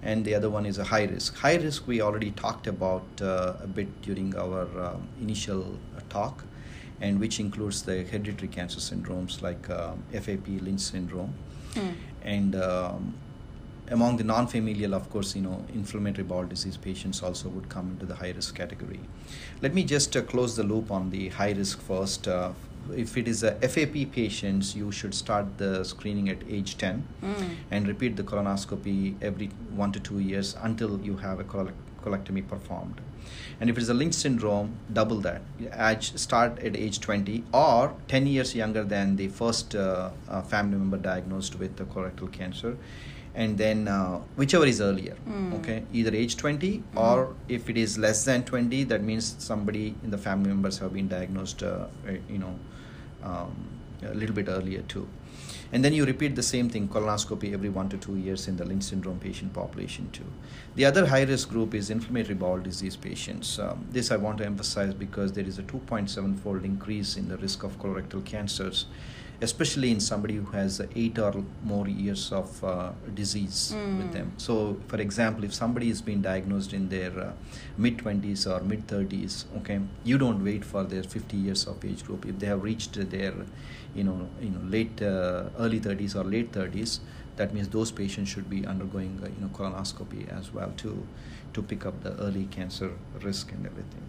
and 0.03 0.25
the 0.25 0.35
other 0.35 0.51
one 0.51 0.67
is 0.67 0.79
a 0.79 0.85
high 0.85 1.05
risk. 1.05 1.37
High 1.37 1.57
risk 1.57 1.87
we 1.87 2.01
already 2.01 2.31
talked 2.33 2.67
about 2.67 3.05
uh, 3.21 3.55
a 3.63 3.67
bit 3.67 4.03
during 4.03 4.37
our 4.37 4.63
um, 4.83 5.09
initial 5.21 5.79
talk, 6.09 6.45
and 7.01 7.21
which 7.21 7.39
includes 7.41 7.83
the 7.83 8.03
hereditary 8.05 8.49
cancer 8.49 8.81
syndromes 8.81 9.41
like 9.41 9.71
um, 9.71 10.03
FAP 10.13 10.49
Lynch 10.49 10.81
syndrome, 10.81 11.35
Hmm. 11.75 11.91
and 12.23 12.57
um, 12.57 13.15
among 13.89 14.17
the 14.17 14.25
non-familial, 14.25 14.95
of 14.95 15.09
course, 15.11 15.37
you 15.37 15.43
know, 15.43 15.65
inflammatory 15.73 16.25
bowel 16.25 16.45
disease 16.45 16.77
patients 16.77 17.23
also 17.23 17.49
would 17.49 17.69
come 17.69 17.91
into 17.91 18.07
the 18.07 18.17
high 18.17 18.33
risk 18.33 18.57
category. 18.57 19.01
Let 19.63 19.75
me 19.75 19.85
just 19.85 20.17
uh, 20.17 20.23
close 20.23 20.57
the 20.57 20.65
loop 20.65 20.91
on 20.91 21.11
the 21.11 21.29
high 21.29 21.53
risk 21.53 21.81
first. 21.81 22.27
Uh, 22.27 22.53
if 22.97 23.17
it 23.17 23.29
is 23.29 23.43
a 23.43 23.53
FAP 23.69 24.11
patients, 24.13 24.75
you 24.75 24.91
should 24.93 25.15
start 25.15 25.59
the 25.59 25.85
screening 25.85 26.29
at 26.29 26.39
age 26.49 26.77
10 26.79 27.05
Mm. 27.23 27.55
and 27.71 27.89
repeat 27.89 28.17
the 28.17 28.23
colonoscopy 28.23 29.15
every 29.23 29.49
one 29.75 29.93
to 29.93 30.01
two 30.01 30.19
years 30.19 30.57
until 30.63 30.99
you 31.01 31.17
have 31.19 31.41
a 31.41 31.45
colec- 31.45 31.73
colectomy 32.05 32.47
performed. 32.47 33.01
And 33.61 33.69
if 33.71 33.77
it 33.77 33.83
is 33.83 33.89
a 33.91 33.95
Lynch 33.95 34.15
syndrome, 34.15 34.71
double 34.93 35.21
that. 35.21 35.43
Age, 35.79 36.17
start 36.17 36.59
at 36.61 36.75
age 36.77 37.01
20 37.01 37.45
or 37.53 37.93
10 38.09 38.27
years 38.27 38.55
younger 38.55 38.83
than 38.83 39.17
the 39.17 39.29
first 39.29 39.75
uh, 39.77 40.11
uh, 40.29 40.43
family 40.43 40.79
member 40.79 40.97
diagnosed 40.97 41.59
with 41.59 41.77
the 41.77 41.85
colorectal 41.85 42.33
cancer. 42.33 42.77
And 43.35 43.57
then 43.59 43.87
uh, 43.87 44.19
whichever 44.37 44.67
is 44.67 44.81
earlier, 44.81 45.17
Mm. 45.29 45.53
okay, 45.61 45.83
either 45.93 46.13
age 46.15 46.37
20 46.37 46.83
or 46.97 47.35
if 47.49 47.69
it 47.71 47.77
is 47.77 47.97
less 47.99 48.25
than 48.25 48.43
20, 48.45 48.83
that 48.85 49.03
means 49.05 49.37
somebody 49.39 49.95
in 50.03 50.11
the 50.11 50.19
family 50.19 50.49
members 50.49 50.79
have 50.79 50.93
been 50.95 51.07
diagnosed, 51.09 51.63
uh, 51.63 51.87
uh, 52.09 52.13
you 52.29 52.39
know, 52.39 52.55
um, 53.23 53.81
a 54.03 54.15
little 54.15 54.35
bit 54.35 54.49
earlier 54.49 54.83
too. 54.83 55.09
And 55.73 55.85
then 55.85 55.93
you 55.93 56.05
repeat 56.05 56.35
the 56.35 56.43
same 56.43 56.69
thing, 56.69 56.89
colonoscopy 56.89 57.53
every 57.53 57.69
one 57.69 57.89
to 57.91 57.97
two 57.97 58.17
years 58.17 58.49
in 58.49 58.57
the 58.57 58.65
Lynch 58.65 58.83
syndrome 58.83 59.21
patient 59.21 59.53
population 59.53 60.11
too. 60.11 60.27
The 60.75 60.85
other 60.85 61.07
high 61.07 61.23
risk 61.23 61.49
group 61.49 61.75
is 61.75 61.91
inflammatory 61.91 62.35
bowel 62.35 62.59
disease 62.59 62.97
patients. 62.97 63.59
Um, 63.59 63.87
this 63.91 64.11
I 64.11 64.17
want 64.17 64.39
to 64.39 64.47
emphasize 64.47 64.95
because 64.95 65.33
there 65.33 65.45
is 65.45 65.59
a 65.59 65.63
2.7 65.63 66.41
fold 66.41 66.65
increase 66.65 67.17
in 67.17 67.29
the 67.29 67.37
risk 67.37 67.63
of 67.63 67.79
colorectal 67.79 68.25
cancers, 68.25 68.87
especially 69.43 69.91
in 69.91 70.01
somebody 70.01 70.37
who 70.37 70.45
has 70.53 70.81
eight 70.95 71.19
or 71.19 71.43
more 71.65 71.89
years 71.89 72.31
of 72.33 72.63
uh, 72.65 72.93
disease 73.15 73.77
with 73.97 74.09
Mm. 74.09 74.13
them. 74.13 74.33
So, 74.37 74.55
for 74.89 74.99
example, 75.05 75.45
if 75.45 75.55
somebody 75.55 75.89
has 75.89 76.03
been 76.03 76.21
diagnosed 76.23 76.73
in 76.79 76.89
their 76.89 77.13
uh, 77.27 77.33
mid 77.79 77.99
20s 77.99 78.47
or 78.47 78.61
mid 78.73 78.87
30s, 78.87 79.47
okay, 79.59 79.81
you 80.05 80.19
don't 80.19 80.45
wait 80.45 80.65
for 80.65 80.85
their 80.85 81.03
50 81.03 81.37
years 81.37 81.67
of 81.67 81.85
age 81.85 82.05
group. 82.05 82.27
If 82.27 82.39
they 82.39 82.47
have 82.47 82.63
reached 82.63 82.95
their, 83.11 83.35
you 83.95 84.05
know, 84.05 84.29
you 84.41 84.51
know, 84.51 84.61
late 84.77 85.03
uh, 85.03 85.45
early 85.59 85.81
30s 85.81 86.15
or 86.15 86.25
late 86.25 86.53
30s, 86.53 87.01
that 87.37 87.55
means 87.55 87.69
those 87.69 87.91
patients 87.91 88.29
should 88.29 88.49
be 88.51 88.67
undergoing, 88.67 89.19
uh, 89.23 89.29
you 89.29 89.41
know, 89.41 89.49
colonoscopy 89.59 90.29
as 90.39 90.53
well 90.53 90.73
to 90.85 91.07
to 91.55 91.63
pick 91.63 91.85
up 91.87 92.03
the 92.03 92.13
early 92.27 92.47
cancer 92.57 92.91
risk 93.23 93.51
and 93.53 93.67
everything. 93.67 94.03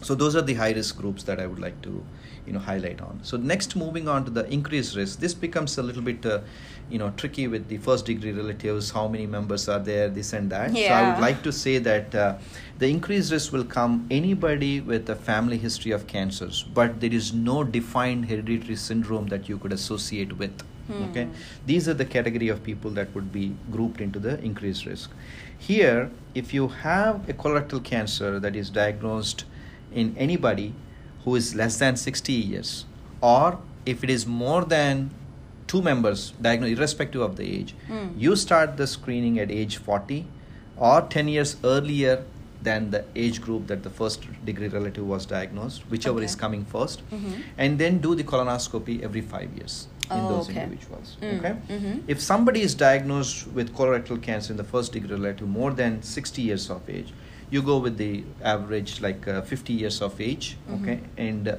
So 0.00 0.14
those 0.14 0.34
are 0.34 0.42
the 0.42 0.54
high 0.54 0.72
risk 0.72 0.96
groups 0.96 1.22
that 1.24 1.38
I 1.40 1.46
would 1.46 1.60
like 1.60 1.80
to, 1.82 2.02
you 2.46 2.52
know, 2.52 2.58
highlight 2.58 3.00
on. 3.00 3.20
So 3.22 3.36
next, 3.36 3.76
moving 3.76 4.08
on 4.08 4.24
to 4.24 4.30
the 4.30 4.46
increased 4.52 4.96
risk. 4.96 5.20
This 5.20 5.34
becomes 5.34 5.78
a 5.78 5.82
little 5.82 6.02
bit, 6.02 6.24
uh, 6.26 6.40
you 6.90 6.98
know, 6.98 7.10
tricky 7.16 7.46
with 7.46 7.68
the 7.68 7.78
first 7.78 8.06
degree 8.06 8.32
relatives. 8.32 8.90
How 8.90 9.06
many 9.08 9.26
members 9.26 9.68
are 9.68 9.78
there? 9.78 10.08
This 10.08 10.32
and 10.32 10.50
that. 10.50 10.74
Yeah. 10.74 10.88
So 10.88 10.94
I 10.94 11.12
would 11.12 11.20
like 11.20 11.42
to 11.44 11.52
say 11.52 11.78
that 11.78 12.14
uh, 12.14 12.38
the 12.78 12.88
increased 12.88 13.30
risk 13.30 13.52
will 13.52 13.64
come 13.64 14.06
anybody 14.10 14.80
with 14.80 15.08
a 15.08 15.14
family 15.14 15.58
history 15.58 15.92
of 15.92 16.06
cancers, 16.06 16.62
but 16.62 17.00
there 17.00 17.12
is 17.12 17.32
no 17.32 17.62
defined 17.62 18.26
hereditary 18.26 18.76
syndrome 18.76 19.28
that 19.28 19.48
you 19.48 19.58
could 19.58 19.72
associate 19.72 20.36
with. 20.36 20.62
Okay, 20.90 21.28
these 21.64 21.88
are 21.88 21.94
the 21.94 22.04
category 22.04 22.48
of 22.48 22.62
people 22.62 22.90
that 22.90 23.14
would 23.14 23.32
be 23.32 23.54
grouped 23.70 24.00
into 24.00 24.18
the 24.18 24.38
increased 24.42 24.84
risk. 24.84 25.10
Here, 25.56 26.10
if 26.34 26.52
you 26.52 26.68
have 26.68 27.28
a 27.28 27.32
colorectal 27.32 27.82
cancer 27.82 28.38
that 28.40 28.56
is 28.56 28.68
diagnosed 28.68 29.44
in 29.94 30.14
anybody 30.18 30.74
who 31.24 31.36
is 31.36 31.54
less 31.54 31.78
than 31.78 31.96
60 31.96 32.32
years, 32.32 32.84
or 33.20 33.58
if 33.86 34.02
it 34.04 34.10
is 34.10 34.26
more 34.26 34.64
than 34.64 35.10
two 35.66 35.82
members 35.82 36.32
diagnosed, 36.40 36.72
irrespective 36.78 37.20
of 37.20 37.36
the 37.36 37.44
age, 37.58 37.74
Hmm. 37.88 38.08
you 38.18 38.36
start 38.36 38.76
the 38.76 38.86
screening 38.86 39.38
at 39.38 39.50
age 39.50 39.76
40 39.76 40.26
or 40.76 41.02
10 41.02 41.28
years 41.28 41.56
earlier 41.64 42.24
than 42.62 42.90
the 42.90 43.04
age 43.16 43.40
group 43.40 43.66
that 43.66 43.82
the 43.82 43.90
first 43.90 44.26
degree 44.44 44.68
relative 44.68 45.06
was 45.06 45.26
diagnosed, 45.26 45.82
whichever 45.90 46.18
Okay. 46.18 46.26
is 46.26 46.36
coming 46.36 46.64
1st 46.64 47.02
Mhm. 47.10 47.32
and 47.58 47.78
then 47.78 47.98
do 47.98 48.14
the 48.14 48.22
colonoscopy 48.24 49.02
every 49.02 49.20
five 49.20 49.48
years 49.56 49.88
in 50.10 50.18
Oh, 50.20 50.28
those 50.28 50.48
okay. 50.50 50.62
individuals. 50.62 51.16
Mm, 51.22 51.38
Okay, 51.38 51.54
mhm. 51.78 52.02
if 52.06 52.20
somebody 52.20 52.60
is 52.62 52.74
diagnosed 52.74 53.48
with 53.52 53.72
colorectal 53.74 54.20
cancer 54.22 54.52
in 54.52 54.56
the 54.58 54.68
first 54.74 54.92
degree 54.92 55.10
relative 55.16 55.48
more 55.48 55.72
than 55.72 56.02
60 56.02 56.42
years 56.42 56.68
of 56.70 56.82
age, 56.88 57.12
you 57.52 57.60
go 57.62 57.76
with 57.78 57.98
the 57.98 58.24
average 58.42 59.00
like 59.02 59.28
uh, 59.28 59.42
50 59.42 59.72
years 59.74 60.00
of 60.02 60.20
age. 60.20 60.56
Okay, 60.76 60.96
Mhm. 61.00 61.28
and 61.28 61.48
uh, 61.48 61.56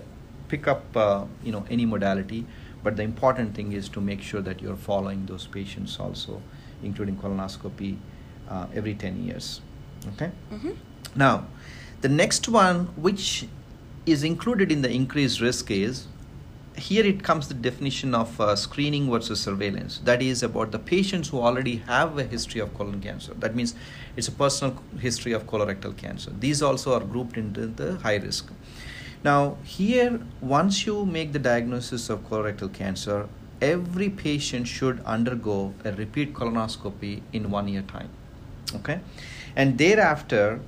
pick 0.53 0.67
up 0.67 0.97
uh, 0.97 1.25
you 1.43 1.51
know 1.55 1.65
any 1.69 1.85
modality. 1.85 2.45
But 2.83 2.97
the 2.97 3.03
important 3.03 3.53
thing 3.55 3.71
is 3.81 3.87
to 3.97 4.01
make 4.01 4.21
sure 4.29 4.41
that 4.47 4.61
you're 4.61 4.79
following 4.85 5.25
those 5.27 5.45
patients 5.47 5.99
also, 6.05 6.41
including 6.83 7.15
colonoscopy, 7.25 7.91
uh, 8.49 8.65
every 8.81 8.95
10 9.03 9.23
years. 9.27 9.61
Okay. 10.13 10.31
Mhm. 10.51 10.75
Now, 11.15 11.45
the 12.01 12.09
next 12.09 12.49
one, 12.49 12.81
which 13.07 13.45
is 14.05 14.23
included 14.31 14.71
in 14.77 14.81
the 14.81 14.91
increased 14.91 15.39
risk, 15.45 15.71
is 15.71 16.07
here 16.75 17.05
it 17.05 17.23
comes 17.23 17.47
the 17.47 17.53
definition 17.53 18.15
of 18.15 18.39
uh, 18.41 18.55
screening 18.55 19.09
versus 19.09 19.39
surveillance. 19.39 19.99
That 20.03 20.21
is 20.21 20.43
about 20.43 20.71
the 20.71 20.79
patients 20.79 21.29
who 21.29 21.39
already 21.39 21.77
have 21.87 22.17
a 22.17 22.23
history 22.23 22.61
of 22.61 22.73
colon 22.73 23.01
cancer. 23.01 23.33
That 23.35 23.55
means 23.55 23.75
it's 24.15 24.27
a 24.27 24.31
personal 24.31 24.81
history 24.99 25.33
of 25.33 25.45
colorectal 25.45 25.95
cancer. 25.95 26.31
These 26.39 26.61
also 26.61 26.93
are 26.93 27.03
grouped 27.03 27.37
into 27.37 27.67
the 27.67 27.95
high 27.97 28.15
risk. 28.15 28.51
Now, 29.23 29.57
here, 29.63 30.19
once 30.41 30.85
you 30.85 31.05
make 31.05 31.31
the 31.31 31.39
diagnosis 31.39 32.09
of 32.09 32.27
colorectal 32.29 32.73
cancer, 32.73 33.29
every 33.61 34.09
patient 34.09 34.67
should 34.67 34.99
undergo 35.05 35.73
a 35.85 35.93
repeat 35.93 36.33
colonoscopy 36.33 37.21
in 37.31 37.49
one 37.49 37.67
year 37.67 37.83
time. 37.83 38.09
Okay? 38.75 38.99
And 39.55 39.77
thereafter, 39.77 40.59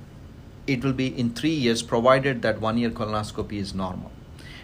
it 0.66 0.82
will 0.82 0.94
be 0.94 1.08
in 1.18 1.34
three 1.34 1.50
years, 1.50 1.82
provided 1.82 2.42
that 2.42 2.60
one 2.60 2.78
year 2.78 2.90
colonoscopy 2.90 3.54
is 3.54 3.74
normal. 3.74 4.10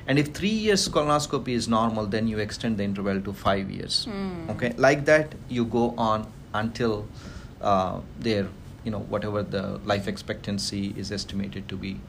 And 0.06 0.18
if 0.18 0.32
three 0.34 0.48
years 0.48 0.88
colonoscopy 0.88 1.48
is 1.48 1.68
normal, 1.68 2.06
then 2.06 2.26
you 2.26 2.38
extend 2.38 2.76
the 2.78 2.84
interval 2.84 3.20
to 3.20 3.32
five 3.32 3.70
years. 3.70 4.04
Hmm. 4.06 4.50
Okay, 4.50 4.74
like 4.76 5.04
that, 5.04 5.34
you 5.48 5.64
go 5.64 5.94
on 5.96 6.26
until 6.54 7.06
uh, 7.60 8.00
their, 8.18 8.48
you 8.84 8.90
know, 8.90 8.98
whatever 8.98 9.42
the 9.42 9.80
life 9.84 10.08
expectancy 10.08 10.92
is 10.96 11.12
estimated 11.12 11.68
to 11.68 11.76
be 11.76 12.00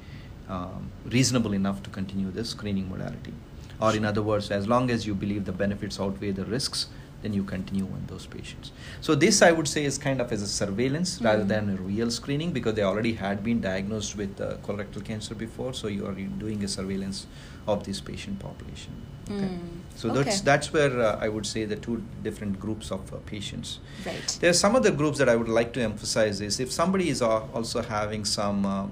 um, 0.50 0.92
reasonable 1.06 1.54
enough 1.54 1.84
to 1.84 1.90
continue 1.90 2.32
this 2.32 2.50
screening 2.50 2.90
modality. 2.90 3.34
Or, 3.80 3.96
in 3.96 4.06
other 4.06 4.22
words, 4.22 4.50
as 4.50 4.68
long 4.68 4.90
as 4.90 5.06
you 5.06 5.14
believe 5.14 5.46
the 5.46 5.52
benefits 5.52 6.00
outweigh 6.00 6.32
the 6.32 6.46
risks, 6.46 6.88
then 7.24 7.34
you 7.34 7.44
continue 7.44 7.86
on 7.86 8.04
those 8.08 8.26
patients. 8.28 8.72
So, 9.02 9.16
this 9.16 9.42
I 9.42 9.52
would 9.52 9.68
say 9.68 9.86
is 9.86 9.98
kind 9.98 10.22
of 10.22 10.32
as 10.32 10.42
a 10.42 10.48
surveillance 10.48 11.20
rather 11.22 11.44
Mm. 11.46 11.48
than 11.54 11.70
a 11.70 11.78
real 11.78 12.12
screening 12.12 12.52
because 12.52 12.76
they 12.76 12.84
already 12.84 13.14
had 13.14 13.44
been 13.44 13.62
diagnosed 13.62 14.16
with 14.18 14.40
uh, 14.42 14.58
colorectal 14.68 15.04
cancer 15.04 15.34
before. 15.34 15.74
So, 15.74 15.88
you 15.88 16.06
are 16.06 16.14
doing 16.14 16.64
a 16.64 16.68
surveillance 16.68 17.26
of 17.66 17.86
this 17.86 18.02
patient 18.02 18.40
population. 18.40 18.94
Okay. 19.32 19.46
Mm. 19.46 19.60
So 19.96 20.10
that's 20.10 20.28
Okay. 20.28 20.40
that's 20.44 20.74
where 20.74 20.94
uh, 21.02 21.26
I 21.26 21.30
would 21.30 21.46
say 21.46 21.64
the 21.74 21.78
two 21.78 22.04
different 22.24 22.60
groups 22.60 22.92
of 22.92 23.14
uh, 23.14 23.18
patients. 23.26 23.80
Right. 24.06 24.38
There 24.42 24.50
are 24.50 24.60
some 24.66 24.76
other 24.76 24.92
groups 24.92 25.18
that 25.20 25.30
I 25.30 25.36
would 25.38 25.48
like 25.60 25.72
to 25.74 25.82
emphasize 25.82 26.42
is 26.42 26.60
if 26.60 26.72
somebody 26.74 27.08
is 27.10 27.22
also 27.22 27.82
having 27.84 28.26
some 28.26 28.66
uh, 28.66 28.88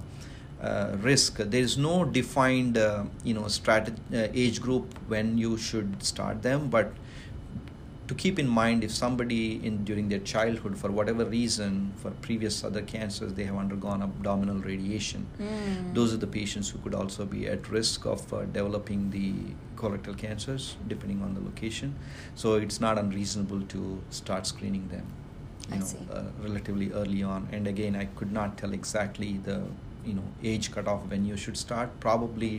uh, 0.62 0.96
risk, 1.02 1.38
there 1.38 1.62
is 1.70 1.78
no 1.78 2.06
defined 2.06 2.78
uh, 2.78 3.04
you 3.26 3.34
know 3.34 3.48
strat- 3.58 3.98
uh, 4.14 4.28
age 4.46 4.62
group 4.62 4.98
when 5.08 5.38
you 5.38 5.58
should 5.58 6.02
start 6.14 6.42
them, 6.44 6.70
but 6.70 6.94
to 8.12 8.16
keep 8.16 8.40
in 8.40 8.48
mind 8.56 8.84
if 8.84 8.92
somebody 8.92 9.66
in 9.68 9.76
during 9.90 10.10
their 10.10 10.24
childhood 10.32 10.78
for 10.80 10.90
whatever 10.96 11.26
reason 11.34 11.76
for 12.02 12.12
previous 12.26 12.56
other 12.70 12.82
cancers 12.94 13.36
they 13.36 13.46
have 13.50 13.60
undergone 13.62 14.02
abdominal 14.08 14.58
radiation. 14.70 15.26
Mm. 15.40 15.94
those 15.98 16.14
are 16.16 16.18
the 16.24 16.32
patients 16.34 16.72
who 16.72 16.80
could 16.80 16.98
also 17.02 17.26
be 17.36 17.48
at 17.54 17.70
risk 17.76 18.06
of 18.16 18.34
uh, 18.34 18.42
developing 18.58 19.06
the 19.12 19.28
colorectal 19.82 20.18
cancers 20.18 20.76
depending 20.90 21.22
on 21.22 21.34
the 21.38 21.44
location. 21.50 21.96
So 22.36 22.56
it's 22.56 22.82
not 22.82 22.98
unreasonable 23.04 23.62
to 23.76 24.04
start 24.10 24.46
screening 24.54 24.90
them 24.90 25.08
you 25.70 25.76
I 25.76 25.80
know 25.80 25.86
see. 25.86 26.06
uh, 26.12 26.24
relatively 26.50 26.92
early 26.92 27.24
on. 27.24 27.48
And 27.54 27.74
again 27.76 27.96
i 28.04 28.06
could 28.20 28.38
not 28.42 28.58
tell 28.58 28.74
exactly 28.82 29.32
the 29.50 29.58
you 30.04 30.16
know 30.20 30.28
age 30.44 30.72
cutoff 30.76 31.10
when 31.16 31.24
you 31.34 31.38
should 31.38 31.58
start. 31.66 31.98
Probably 32.10 32.54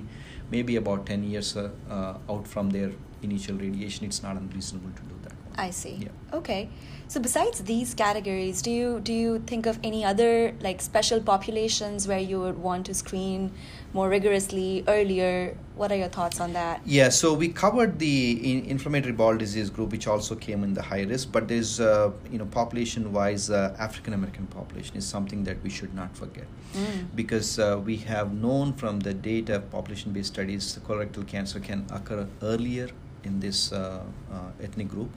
maybe 0.50 0.76
about 0.76 1.06
10 1.14 1.24
years 1.24 1.56
uh, 1.56 1.70
uh, 1.90 2.34
out 2.34 2.46
from 2.56 2.70
their 2.70 2.92
initial 3.22 3.56
radiation 3.56 4.04
it's 4.06 4.22
not 4.22 4.36
unreasonable 4.36 4.90
to 5.00 5.02
do 5.02 5.16
that 5.22 5.41
I 5.56 5.70
see. 5.70 5.98
Yeah. 6.02 6.08
Okay. 6.38 6.68
So 7.08 7.20
besides 7.20 7.60
these 7.64 7.92
categories, 7.92 8.62
do 8.62 8.70
you 8.70 8.98
do 9.00 9.12
you 9.12 9.38
think 9.40 9.66
of 9.66 9.78
any 9.84 10.02
other 10.02 10.54
like 10.60 10.80
special 10.80 11.20
populations 11.20 12.08
where 12.08 12.18
you 12.18 12.40
would 12.40 12.56
want 12.58 12.86
to 12.86 12.94
screen 12.94 13.52
more 13.92 14.08
rigorously 14.08 14.82
earlier? 14.88 15.54
What 15.76 15.92
are 15.92 15.96
your 15.96 16.08
thoughts 16.08 16.40
on 16.40 16.54
that? 16.54 16.80
Yeah, 16.86 17.10
so 17.10 17.34
we 17.34 17.48
covered 17.48 17.98
the 17.98 18.14
in- 18.52 18.64
inflammatory 18.64 19.12
bowel 19.12 19.36
disease 19.36 19.68
group, 19.68 19.92
which 19.92 20.06
also 20.06 20.34
came 20.34 20.64
in 20.64 20.72
the 20.72 20.80
high 20.80 21.02
risk. 21.02 21.30
But 21.32 21.48
there's, 21.48 21.80
uh, 21.80 22.12
you 22.30 22.38
know, 22.38 22.46
population-wise, 22.46 23.50
uh, 23.50 23.76
African 23.78 24.14
American 24.14 24.46
population 24.46 24.96
is 24.96 25.06
something 25.06 25.44
that 25.44 25.62
we 25.62 25.68
should 25.68 25.94
not 25.94 26.16
forget, 26.16 26.46
Mm. 26.74 27.06
because 27.14 27.58
uh, 27.58 27.78
we 27.84 27.96
have 28.08 28.32
known 28.32 28.72
from 28.72 29.00
the 29.00 29.12
data 29.12 29.56
of 29.56 29.70
population-based 29.70 30.32
studies, 30.32 30.78
colorectal 30.88 31.26
cancer 31.26 31.60
can 31.60 31.84
occur 31.90 32.26
earlier 32.42 32.88
in 33.24 33.40
this 33.40 33.70
uh, 33.72 34.02
uh, 34.32 34.50
ethnic 34.62 34.88
group. 34.88 35.10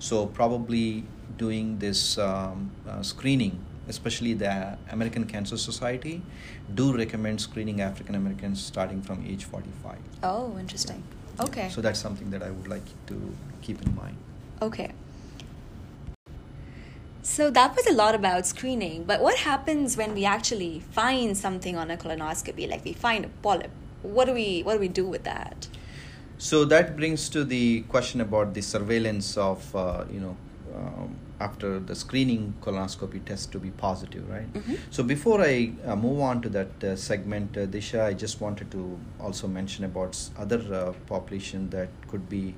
So 0.00 0.26
probably 0.26 1.04
doing 1.36 1.78
this 1.78 2.16
um, 2.16 2.70
uh, 2.88 3.02
screening, 3.02 3.60
especially 3.86 4.32
the 4.32 4.78
American 4.90 5.26
Cancer 5.26 5.58
Society, 5.58 6.22
do 6.74 6.96
recommend 6.96 7.40
screening 7.40 7.82
African 7.82 8.14
Americans 8.14 8.62
starting 8.64 9.02
from 9.02 9.24
age 9.28 9.44
45. 9.44 9.98
Oh, 10.22 10.56
interesting. 10.58 11.02
Yeah. 11.36 11.44
Okay. 11.44 11.68
So 11.68 11.82
that's 11.82 12.00
something 12.00 12.30
that 12.30 12.42
I 12.42 12.50
would 12.50 12.66
like 12.66 12.88
to 13.08 13.36
keep 13.60 13.82
in 13.82 13.94
mind. 13.94 14.16
Okay. 14.62 14.92
So 17.22 17.50
that 17.50 17.76
was 17.76 17.86
a 17.86 17.92
lot 17.92 18.14
about 18.14 18.46
screening, 18.46 19.04
but 19.04 19.20
what 19.20 19.36
happens 19.36 19.98
when 19.98 20.14
we 20.14 20.24
actually 20.24 20.80
find 20.80 21.36
something 21.36 21.76
on 21.76 21.90
a 21.90 21.96
colonoscopy, 21.98 22.68
like 22.68 22.84
we 22.84 22.94
find 22.94 23.26
a 23.26 23.28
polyp? 23.42 23.70
What 24.02 24.24
do 24.24 24.32
we 24.32 24.62
what 24.62 24.74
do 24.74 24.80
we 24.80 24.88
do 24.88 25.06
with 25.06 25.24
that? 25.24 25.68
So 26.40 26.64
that 26.64 26.96
brings 26.96 27.28
to 27.30 27.44
the 27.44 27.82
question 27.82 28.20
about 28.22 28.54
the 28.54 28.62
surveillance 28.62 29.36
of, 29.36 29.76
uh, 29.76 30.04
you 30.10 30.20
know, 30.20 30.36
um, 30.74 31.14
after 31.38 31.78
the 31.80 31.94
screening 31.94 32.54
colonoscopy 32.62 33.22
test 33.26 33.52
to 33.52 33.58
be 33.58 33.70
positive, 33.72 34.24
right? 34.30 34.50
Mhm. 34.54 34.78
So 34.90 35.02
before 35.02 35.42
I 35.42 35.72
uh, 35.84 35.96
move 35.96 36.20
on 36.20 36.40
to 36.46 36.48
that 36.56 36.84
uh, 36.84 36.96
segment, 36.96 37.58
uh, 37.58 37.66
Disha, 37.66 38.00
I 38.06 38.14
just 38.14 38.40
wanted 38.40 38.70
to 38.70 38.98
also 39.20 39.48
mention 39.48 39.84
about 39.84 40.16
other 40.38 40.60
uh, 40.72 40.92
population 41.12 41.68
that 41.76 41.90
could 42.08 42.26
be 42.30 42.54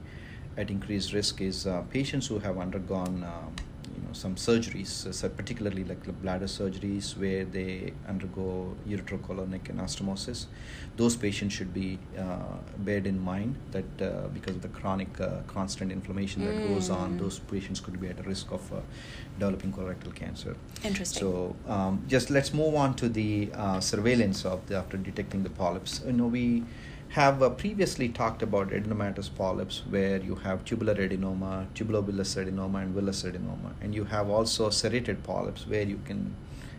at 0.57 0.71
increased 0.71 1.13
risk 1.13 1.41
is 1.41 1.67
uh, 1.67 1.81
patients 1.99 2.29
who 2.29 2.39
have 2.39 2.59
undergone, 2.59 3.25
um, 3.25 3.53
some 4.13 4.37
surgeries, 4.37 5.07
uh, 5.25 5.29
particularly 5.31 5.85
like 5.85 6.03
the 6.05 6.13
bladder 6.13 6.47
surgeries 6.47 7.17
where 7.17 7.45
they 7.45 7.93
undergo 8.09 8.75
ureterocolonic 8.89 9.63
anastomosis. 9.75 10.47
Those 10.97 11.17
patients 11.17 11.53
should 11.55 11.73
be 11.73 11.99
uh, 12.19 12.57
beared 12.79 13.07
in 13.07 13.19
mind 13.19 13.57
that 13.73 14.03
uh, 14.03 14.29
because 14.29 14.57
of 14.57 14.63
the 14.63 14.69
chronic 14.69 15.21
uh, 15.21 15.41
constant 15.47 15.91
inflammation 15.93 16.45
that 16.45 16.63
goes 16.63 16.91
on, 16.91 17.13
Mm. 17.15 17.19
those 17.19 17.39
patients 17.39 17.81
could 17.81 18.01
be 18.01 18.09
at 18.09 18.19
a 18.21 18.23
risk 18.23 18.53
of 18.53 18.73
uh, 18.73 18.77
developing 19.39 19.73
colorectal 19.73 20.15
cancer. 20.15 20.57
Interesting. 20.85 21.21
So 21.21 21.57
um, 21.67 22.05
just 22.09 22.31
let's 22.31 22.53
move 22.55 22.75
on 22.75 22.95
to 22.97 23.09
the 23.09 23.51
uh, 23.55 23.81
surveillance 23.81 24.45
of 24.45 24.67
the 24.67 24.77
after 24.77 24.97
detecting 24.97 25.43
the 25.43 25.51
polyps. 25.51 26.01
You 26.07 26.13
know 26.13 26.27
we 26.27 26.63
have 27.13 27.43
uh, 27.43 27.51
previously 27.51 28.09
talked 28.09 28.43
about 28.43 28.71
adenomatous 28.71 29.29
polyps 29.39 29.83
where 29.91 30.19
you 30.19 30.35
have 30.37 30.65
tubular 30.65 30.95
adenoma, 30.95 31.67
tubulovillous 31.75 32.33
adenoma, 32.43 32.83
and 32.83 32.95
villous 32.95 33.23
adenoma, 33.25 33.73
and 33.83 33.95
you 33.95 34.05
have 34.05 34.31
also 34.31 34.71
serrated 34.71 35.23
polyps 35.23 35.67
where 35.67 35.83
you 35.83 35.99
can 36.07 36.35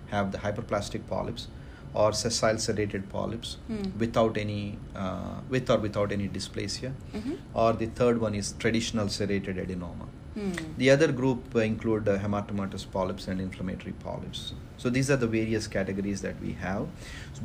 have 0.07 0.31
the 0.31 0.39
hyperplastic 0.39 1.05
polyps 1.07 1.47
or 1.93 2.11
sessile 2.13 2.57
serrated 2.57 3.07
polyps 3.09 3.57
Hmm. 3.67 3.83
without 3.99 4.37
any 4.37 4.77
uh, 4.95 5.39
with 5.49 5.69
or 5.69 5.77
without 5.77 6.11
any 6.11 6.27
dysplasia 6.37 6.91
Mhm. 7.19 7.37
or 7.53 7.73
the 7.73 7.87
third 8.01 8.19
one 8.27 8.33
is 8.41 8.53
traditional 8.63 9.09
serrated 9.17 9.57
adenoma 9.65 10.07
Hmm. 10.33 10.51
the 10.77 10.89
other 10.89 11.11
group 11.11 11.55
include 11.55 12.07
uh, 12.09 12.17
hamartomatous 12.17 12.85
polyps 12.91 13.27
and 13.27 13.39
inflammatory 13.39 13.91
polyps. 14.03 14.53
So 14.77 14.89
these 14.89 15.11
are 15.11 15.15
the 15.15 15.27
various 15.27 15.67
categories 15.67 16.21
that 16.23 16.41
we 16.41 16.53
have. 16.53 16.87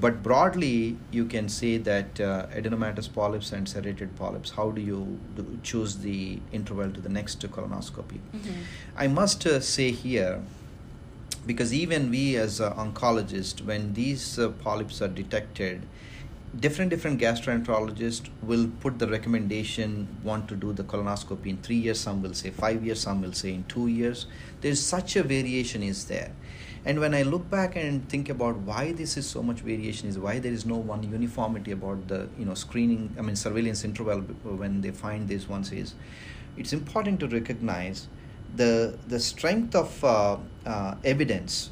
But 0.00 0.22
broadly, 0.22 0.96
you 1.10 1.26
can 1.26 1.50
say 1.50 1.76
that 1.76 2.18
uh, 2.18 2.46
adenomatous 2.46 3.12
polyps 3.12 3.52
and 3.52 3.68
serrated 3.68 4.16
polyps. 4.16 4.50
How 4.52 4.70
do 4.70 4.80
you 4.80 5.18
do, 5.36 5.58
choose 5.62 5.98
the 5.98 6.40
interval 6.50 6.90
to 6.90 7.00
the 7.00 7.10
next 7.10 7.40
colonoscopy? 7.40 8.20
Mhm. 8.34 8.54
I 8.96 9.06
must 9.06 9.46
uh, 9.46 9.60
say 9.60 9.90
here, 9.90 10.40
because 11.46 11.74
even 11.74 12.10
we 12.10 12.36
as 12.36 12.60
uh, 12.60 12.72
oncologists, 12.74 13.62
when 13.64 13.92
these 13.94 14.38
uh, 14.38 14.48
polyps 14.48 15.02
are 15.02 15.08
detected, 15.08 15.82
different 16.56 16.90
different 16.90 17.20
gastroenterologists 17.20 18.28
will 18.42 18.68
put 18.80 18.98
the 18.98 19.06
recommendation 19.06 20.08
want 20.22 20.48
to 20.48 20.56
do 20.56 20.72
the 20.72 20.82
colonoscopy 20.82 21.46
in 21.46 21.58
three 21.58 21.76
years 21.76 22.00
some 22.00 22.22
will 22.22 22.32
say 22.32 22.50
five 22.50 22.84
years 22.84 23.00
some 23.00 23.20
will 23.20 23.32
say 23.32 23.52
in 23.52 23.64
two 23.64 23.86
years. 23.86 24.26
There's 24.60 24.80
such 24.80 25.16
a 25.16 25.22
variation 25.22 25.82
is 25.82 26.06
there. 26.06 26.32
And 26.84 27.00
when 27.00 27.14
i 27.14 27.22
look 27.22 27.50
back 27.50 27.76
and 27.76 28.08
think 28.08 28.28
about 28.30 28.56
why 28.58 28.92
this 28.92 29.16
is 29.16 29.26
so 29.26 29.42
much 29.42 29.60
variation 29.60 30.08
is 30.08 30.18
why 30.18 30.38
there 30.38 30.52
is 30.52 30.64
no 30.64 30.76
one 30.76 31.02
uniformity 31.02 31.72
about 31.72 32.08
the 32.08 32.28
you 32.38 32.46
know 32.46 32.54
screening 32.54 33.14
i 33.18 33.22
mean 33.22 33.36
surveillance 33.36 33.84
interval 33.84 34.20
when 34.62 34.80
they 34.80 34.90
find 34.90 35.28
these 35.28 35.48
ones 35.48 35.72
is 35.72 35.94
it's 36.56 36.72
important 36.72 37.20
to 37.20 37.28
recognize 37.28 38.08
the 38.56 38.96
the 39.08 39.20
strength 39.20 39.74
of 39.74 40.04
uh, 40.04 40.36
uh, 40.64 40.94
evidence 41.04 41.70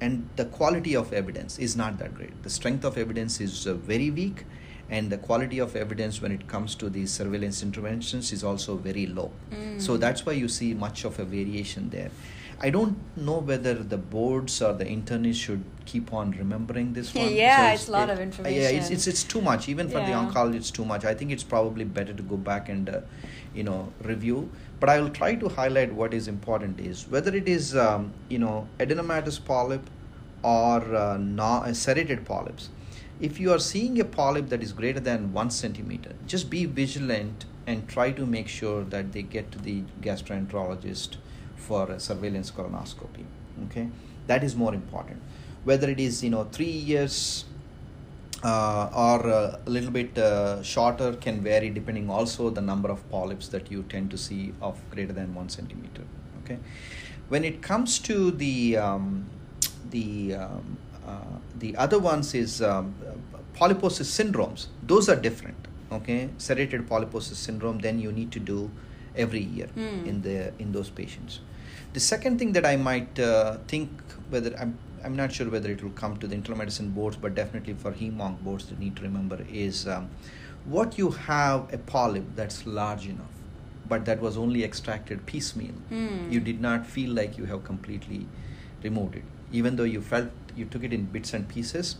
and 0.00 0.28
the 0.36 0.44
quality 0.44 0.94
of 0.94 1.12
evidence 1.12 1.58
is 1.58 1.76
not 1.76 1.98
that 1.98 2.14
great. 2.14 2.42
The 2.42 2.50
strength 2.50 2.84
of 2.84 2.96
evidence 2.98 3.40
is 3.40 3.66
uh, 3.66 3.74
very 3.74 4.10
weak, 4.10 4.44
and 4.90 5.10
the 5.10 5.18
quality 5.18 5.58
of 5.58 5.76
evidence 5.76 6.20
when 6.22 6.32
it 6.32 6.46
comes 6.48 6.74
to 6.76 6.88
these 6.88 7.10
surveillance 7.10 7.62
interventions 7.62 8.32
is 8.32 8.42
also 8.44 8.76
very 8.76 9.06
low. 9.06 9.30
So 9.78 9.96
Mm. 9.96 10.00
that's 10.00 10.26
why 10.26 10.32
you 10.32 10.48
see 10.48 10.74
much 10.74 11.04
of 11.04 11.18
a 11.18 11.24
variation 11.24 11.90
there. 11.90 12.10
I 12.60 12.70
don't 12.70 12.96
know 13.16 13.38
whether 13.38 13.74
the 13.74 13.96
boards 13.96 14.60
or 14.60 14.72
the 14.72 14.84
internists 14.84 15.36
should 15.48 15.62
keep 15.84 16.12
on 16.12 16.32
remembering 16.32 16.92
this 16.94 17.14
one. 17.14 17.28
Yeah, 17.42 17.68
So 17.68 17.74
it's 17.74 17.88
a 17.88 17.92
lot 17.92 18.10
of 18.10 18.18
information. 18.20 18.60
Yeah, 18.62 18.70
it's, 18.70 18.90
it's 18.90 19.06
it's 19.06 19.22
too 19.22 19.40
much. 19.40 19.68
Even 19.68 19.88
for 19.88 20.00
the 20.00 20.10
Yeah. 20.10 20.24
oncologist, 20.24 20.56
it's 20.56 20.70
too 20.72 20.84
much. 20.84 21.04
I 21.04 21.14
think 21.14 21.30
it's 21.30 21.44
probably 21.44 21.84
better 21.84 22.12
to 22.12 22.22
go 22.22 22.36
back 22.36 22.68
and 22.68 22.88
uh, 22.88 23.00
you 23.54 23.62
know 23.62 23.92
review. 24.02 24.50
But 24.80 24.88
I 24.88 25.00
will 25.00 25.10
try 25.10 25.34
to 25.34 25.48
highlight 25.48 25.92
what 25.92 26.14
is 26.14 26.28
important 26.28 26.78
is 26.80 27.08
whether 27.08 27.34
it 27.34 27.48
is 27.48 27.76
um, 27.76 28.12
you 28.28 28.38
know 28.38 28.68
adenomatous 28.78 29.44
polyp 29.44 29.90
or 30.42 30.94
uh, 30.94 31.16
no, 31.16 31.44
uh, 31.44 31.72
serrated 31.72 32.24
polyps. 32.24 32.70
If 33.20 33.40
you 33.40 33.52
are 33.52 33.58
seeing 33.58 34.00
a 34.00 34.04
polyp 34.04 34.48
that 34.50 34.62
is 34.62 34.72
greater 34.72 35.00
than 35.00 35.32
one 35.32 35.50
centimeter, 35.50 36.12
just 36.26 36.48
be 36.48 36.64
vigilant 36.64 37.46
and 37.66 37.88
try 37.88 38.12
to 38.12 38.24
make 38.24 38.46
sure 38.46 38.84
that 38.84 39.12
they 39.12 39.22
get 39.22 39.50
to 39.52 39.58
the 39.58 39.82
gastroenterologist 40.00 41.16
for 41.56 41.98
surveillance 41.98 42.52
colonoscopy. 42.52 43.24
Okay, 43.66 43.88
that 44.28 44.44
is 44.44 44.54
more 44.54 44.74
important. 44.74 45.20
Whether 45.64 45.90
it 45.90 45.98
is 45.98 46.22
you 46.22 46.30
know 46.30 46.44
three 46.44 46.76
years 46.92 47.44
uh, 48.42 48.88
or 48.94 49.28
a 49.28 49.58
little 49.66 49.90
bit 49.90 50.16
uh, 50.18 50.62
shorter 50.62 51.12
can 51.14 51.40
vary 51.42 51.70
depending 51.70 52.08
also 52.10 52.50
the 52.50 52.60
number 52.60 52.88
of 52.88 53.08
polyps 53.10 53.48
that 53.48 53.70
you 53.70 53.82
tend 53.88 54.10
to 54.10 54.18
see 54.18 54.52
of 54.62 54.78
greater 54.90 55.12
than 55.12 55.34
one 55.34 55.48
centimeter. 55.48 56.02
Okay, 56.44 56.58
when 57.28 57.44
it 57.44 57.60
comes 57.62 57.98
to 58.00 58.30
the 58.30 58.76
um, 58.76 59.26
the 59.90 60.34
um, 60.34 60.78
uh, 61.06 61.36
the 61.58 61.76
other 61.76 61.98
ones 61.98 62.34
is 62.34 62.62
um, 62.62 62.94
polyposis 63.56 64.06
syndromes. 64.18 64.66
Those 64.86 65.08
are 65.08 65.16
different. 65.16 65.56
Okay, 65.90 66.28
serrated 66.38 66.88
polyposis 66.88 67.36
syndrome. 67.36 67.78
Then 67.78 67.98
you 67.98 68.12
need 68.12 68.30
to 68.32 68.38
do 68.40 68.70
every 69.16 69.40
year 69.42 69.66
Hmm. 69.74 70.06
in 70.06 70.22
the 70.22 70.52
in 70.58 70.72
those 70.72 70.90
patients. 70.90 71.40
The 71.94 72.00
second 72.00 72.38
thing 72.38 72.52
that 72.52 72.66
I 72.66 72.76
might 72.76 73.18
uh, 73.18 73.56
think 73.66 73.90
whether 74.30 74.54
I'm 74.58 74.78
I'm 75.04 75.16
not 75.16 75.32
sure 75.32 75.48
whether 75.48 75.70
it 75.70 75.82
will 75.82 75.90
come 75.90 76.16
to 76.18 76.26
the 76.26 76.34
internal 76.34 76.58
medicine 76.58 76.90
boards, 76.90 77.16
but 77.16 77.34
definitely 77.34 77.74
for 77.74 77.92
hemonc 77.92 78.40
boards, 78.40 78.66
they 78.66 78.76
need 78.76 78.96
to 78.96 79.02
remember 79.02 79.44
is 79.50 79.86
um, 79.86 80.08
what 80.64 80.98
you 80.98 81.10
have 81.10 81.72
a 81.72 81.78
polyp 81.78 82.24
that's 82.34 82.66
large 82.66 83.06
enough, 83.06 83.34
but 83.88 84.04
that 84.04 84.20
was 84.20 84.36
only 84.36 84.64
extracted 84.64 85.24
piecemeal. 85.26 85.74
Hmm. 85.88 86.30
You 86.30 86.40
did 86.40 86.60
not 86.60 86.86
feel 86.86 87.12
like 87.12 87.38
you 87.38 87.44
have 87.46 87.64
completely 87.64 88.26
removed 88.82 89.16
it, 89.16 89.24
even 89.52 89.76
though 89.76 89.84
you 89.84 90.00
felt 90.00 90.28
you 90.56 90.64
took 90.64 90.84
it 90.84 90.92
in 90.92 91.04
bits 91.06 91.32
and 91.32 91.48
pieces. 91.48 91.96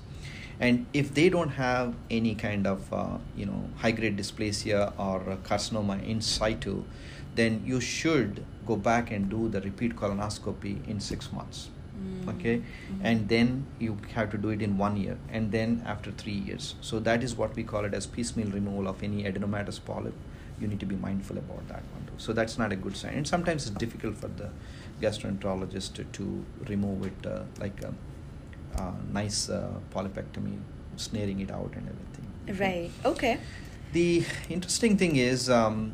And 0.61 0.87
if 0.93 1.15
they 1.15 1.29
don't 1.29 1.51
have 1.51 1.95
any 2.11 2.35
kind 2.35 2.67
of 2.67 2.93
uh, 2.93 3.19
you 3.37 3.47
know 3.47 3.69
high 3.77 3.93
grade 3.93 4.17
dysplasia 4.17 4.93
or 4.99 5.39
carcinoma 5.45 6.03
in 6.05 6.21
situ, 6.21 6.83
then 7.37 7.63
you 7.65 7.81
should 7.81 8.45
go 8.67 8.77
back 8.77 9.11
and 9.11 9.31
do 9.31 9.49
the 9.49 9.61
repeat 9.61 9.97
colonoscopy 9.97 10.87
in 10.89 11.01
six 11.01 11.33
months 11.33 11.71
Mm. 11.99 12.31
okay 12.33 12.55
Mhm. 12.59 13.01
and 13.11 13.29
then 13.33 13.51
you 13.85 13.93
have 14.15 14.31
to 14.33 14.39
do 14.39 14.51
it 14.57 14.63
in 14.67 14.79
one 14.83 14.97
year 15.03 15.17
and 15.39 15.53
then 15.57 15.83
after 15.95 16.11
three 16.23 16.39
years 16.49 16.67
so 16.89 17.01
that 17.09 17.23
is 17.29 17.35
what 17.41 17.55
we 17.61 17.65
call 17.73 17.85
it 17.91 17.95
as 18.01 18.07
piecemeal 18.17 18.51
removal 18.59 18.89
of 18.93 19.03
any 19.09 19.25
adenomatous 19.31 19.79
polyp 19.91 20.15
you 20.61 20.69
need 20.73 20.81
to 20.85 20.87
be 20.93 20.97
mindful 21.07 21.39
about 21.45 21.67
that 21.73 21.83
one 21.97 22.05
too 22.11 22.19
so 22.27 22.33
that's 22.41 22.57
not 22.63 22.73
a 22.77 22.79
good 22.85 22.97
sign 23.03 23.15
and 23.21 23.27
sometimes 23.33 23.67
it's 23.67 23.77
difficult 23.85 24.17
for 24.23 24.29
the 24.43 24.51
gastroenterologist 25.03 25.95
to, 25.95 26.05
to 26.19 26.45
remove 26.69 27.07
it 27.11 27.27
uh, 27.27 27.43
like 27.61 27.83
a, 27.83 27.93
uh 28.81 28.93
nice 29.13 29.49
uh, 29.49 29.73
polypectomy 29.95 30.57
snaring 30.97 31.41
it 31.41 31.51
out 31.51 31.73
and 31.81 31.89
everything 31.95 32.27
Right. 32.65 32.91
Okay. 33.05 33.39
the 33.93 34.25
interesting 34.49 34.97
thing 35.01 35.17
is 35.17 35.51
um, 35.51 35.93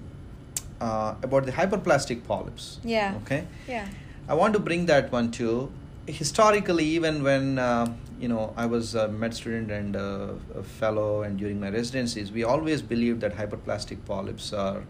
uh, 0.80 1.14
about 1.22 1.46
the 1.46 1.52
hyperplastic 1.52 2.24
polyps 2.32 2.78
Yeah. 2.84 3.14
okay 3.22 3.46
Yeah. 3.68 3.88
I 4.28 4.34
want 4.34 4.54
to 4.54 4.60
bring 4.66 4.86
that 4.86 5.12
one 5.12 5.30
too. 5.30 5.70
Historically, 6.06 6.84
even 6.84 7.22
when 7.22 7.58
uh, 7.58 7.86
you 8.20 8.28
know 8.28 8.52
I 8.56 8.66
was 8.66 8.94
a 8.94 9.08
med 9.08 9.34
student 9.34 9.70
and 9.70 9.96
uh, 9.96 10.28
a 10.54 10.62
fellow, 10.62 11.22
and 11.22 11.38
during 11.38 11.58
my 11.60 11.70
residencies, 11.70 12.30
we 12.30 12.44
always 12.44 12.82
believed 12.82 13.20
that 13.22 13.36
hyperplastic 13.36 14.04
polyps 14.04 14.52
are 14.52 14.82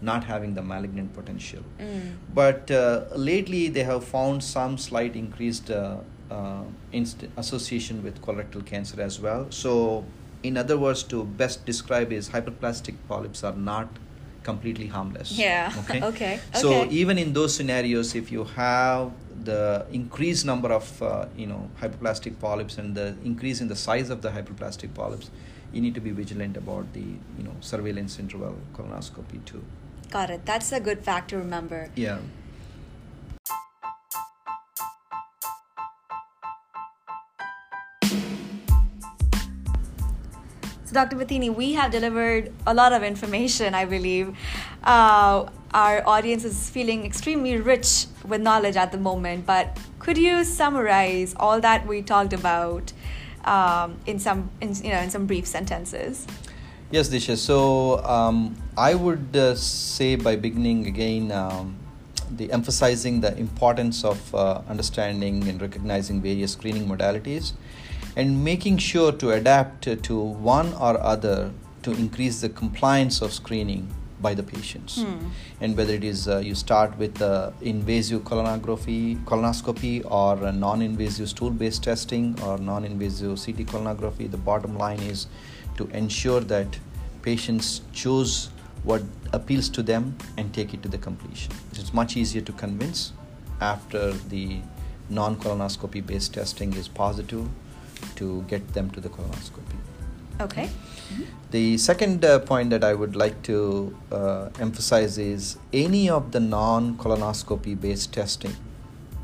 not 0.00 0.24
having 0.24 0.54
the 0.54 0.62
malignant 0.62 1.12
potential. 1.14 1.62
Mm. 1.78 2.14
But 2.34 2.70
uh, 2.70 3.04
lately, 3.14 3.68
they 3.68 3.84
have 3.84 4.04
found 4.04 4.42
some 4.42 4.78
slight 4.78 5.14
increased 5.14 5.70
uh, 5.70 5.98
uh, 6.30 6.62
inst- 6.92 7.26
association 7.36 8.02
with 8.02 8.20
colorectal 8.22 8.64
cancer 8.64 9.00
as 9.00 9.20
well. 9.20 9.46
So, 9.50 10.04
in 10.42 10.56
other 10.56 10.78
words, 10.78 11.02
to 11.04 11.24
best 11.24 11.64
describe 11.66 12.12
is 12.12 12.30
hyperplastic 12.30 12.96
polyps 13.08 13.44
are 13.44 13.54
not 13.54 13.88
completely 14.42 14.86
harmless. 14.86 15.32
Yeah. 15.32 15.72
Okay. 15.78 16.00
Okay. 16.10 16.40
So 16.54 16.68
Okay. 16.82 16.90
even 16.90 17.18
in 17.18 17.32
those 17.32 17.54
scenarios, 17.54 18.14
if 18.14 18.30
you 18.32 18.44
have 18.44 19.12
the 19.44 19.86
increased 19.92 20.44
number 20.44 20.70
of 20.72 21.02
uh, 21.02 21.26
you 21.36 21.46
know 21.46 21.68
hyperplastic 21.80 22.38
polyps 22.40 22.78
and 22.78 22.94
the 22.94 23.14
increase 23.24 23.60
in 23.60 23.68
the 23.68 23.76
size 23.76 24.10
of 24.10 24.22
the 24.22 24.30
hyperplastic 24.30 24.94
polyps, 24.94 25.30
you 25.72 25.80
need 25.80 25.94
to 25.94 26.00
be 26.00 26.10
vigilant 26.10 26.56
about 26.56 26.92
the 26.92 27.06
you 27.38 27.44
know 27.44 27.54
surveillance 27.60 28.18
interval 28.18 28.54
colonoscopy 28.74 29.44
too. 29.44 29.64
Got 30.10 30.30
it. 30.30 30.44
That's 30.44 30.72
a 30.72 30.80
good 30.80 31.02
fact 31.04 31.30
to 31.30 31.38
remember. 31.38 31.88
Yeah. 31.96 32.18
So, 40.92 41.00
Dr. 41.00 41.16
Bathini, 41.16 41.48
we 41.48 41.72
have 41.72 41.90
delivered 41.90 42.52
a 42.66 42.74
lot 42.74 42.92
of 42.92 43.02
information, 43.02 43.74
I 43.74 43.86
believe. 43.86 44.36
Uh, 44.84 45.46
our 45.72 46.06
audience 46.06 46.44
is 46.44 46.68
feeling 46.68 47.06
extremely 47.06 47.56
rich 47.56 48.04
with 48.26 48.42
knowledge 48.42 48.76
at 48.76 48.92
the 48.92 48.98
moment, 48.98 49.46
but 49.46 49.78
could 49.98 50.18
you 50.18 50.44
summarize 50.44 51.34
all 51.40 51.62
that 51.62 51.86
we 51.86 52.02
talked 52.02 52.34
about 52.34 52.92
um, 53.46 53.96
in 54.04 54.18
some, 54.18 54.50
in, 54.60 54.74
you 54.84 54.90
know, 54.90 54.98
in 54.98 55.08
some 55.08 55.24
brief 55.24 55.46
sentences? 55.46 56.26
Yes, 56.90 57.08
Disha. 57.08 57.38
So 57.38 58.04
um, 58.04 58.54
I 58.76 58.94
would 58.94 59.34
uh, 59.34 59.54
say 59.54 60.16
by 60.16 60.36
beginning 60.36 60.88
again, 60.88 61.32
um, 61.32 61.74
the 62.36 62.52
emphasizing 62.52 63.22
the 63.22 63.34
importance 63.38 64.04
of 64.04 64.34
uh, 64.34 64.60
understanding 64.68 65.48
and 65.48 65.58
recognizing 65.60 66.20
various 66.20 66.52
screening 66.52 66.86
modalities, 66.86 67.54
and 68.16 68.44
making 68.44 68.78
sure 68.78 69.12
to 69.12 69.30
adapt 69.30 69.82
to 70.02 70.18
one 70.20 70.72
or 70.74 71.00
other 71.00 71.50
to 71.82 71.92
increase 71.92 72.40
the 72.40 72.48
compliance 72.48 73.22
of 73.22 73.32
screening 73.32 73.88
by 74.20 74.34
the 74.34 74.42
patients. 74.42 75.02
Hmm. 75.02 75.28
And 75.60 75.76
whether 75.76 75.94
it 75.94 76.04
is 76.04 76.28
uh, 76.28 76.38
you 76.38 76.54
start 76.54 76.96
with 76.96 77.20
uh, 77.20 77.50
invasive 77.60 78.22
colonography, 78.22 79.22
colonoscopy, 79.24 80.04
or 80.08 80.44
uh, 80.44 80.52
non-invasive 80.52 81.28
stool-based 81.28 81.82
testing, 81.82 82.38
or 82.42 82.58
non-invasive 82.58 83.36
CT 83.44 83.66
colonography, 83.66 84.30
the 84.30 84.36
bottom 84.36 84.78
line 84.78 85.00
is 85.00 85.26
to 85.76 85.88
ensure 85.88 86.40
that 86.40 86.78
patients 87.22 87.82
choose 87.92 88.50
what 88.84 89.02
appeals 89.32 89.68
to 89.70 89.82
them 89.82 90.16
and 90.36 90.52
take 90.54 90.72
it 90.74 90.82
to 90.82 90.88
the 90.88 90.98
completion. 90.98 91.52
It's 91.72 91.92
much 91.92 92.16
easier 92.16 92.42
to 92.42 92.52
convince 92.52 93.12
after 93.60 94.12
the 94.12 94.60
non-colonoscopy 95.08 96.04
based 96.06 96.34
testing 96.34 96.72
is 96.74 96.88
positive 96.88 97.48
to 98.16 98.42
get 98.48 98.66
them 98.74 98.90
to 98.90 99.00
the 99.00 99.08
colonoscopy. 99.08 99.76
Okay. 100.40 100.70
The 101.50 101.76
second 101.76 102.24
uh, 102.24 102.38
point 102.38 102.70
that 102.70 102.82
I 102.82 102.94
would 102.94 103.14
like 103.14 103.42
to 103.42 103.94
uh, 104.10 104.48
emphasize 104.58 105.18
is 105.18 105.58
any 105.72 106.08
of 106.08 106.32
the 106.32 106.40
non 106.40 106.96
colonoscopy 106.96 107.78
based 107.78 108.12
testing 108.12 108.56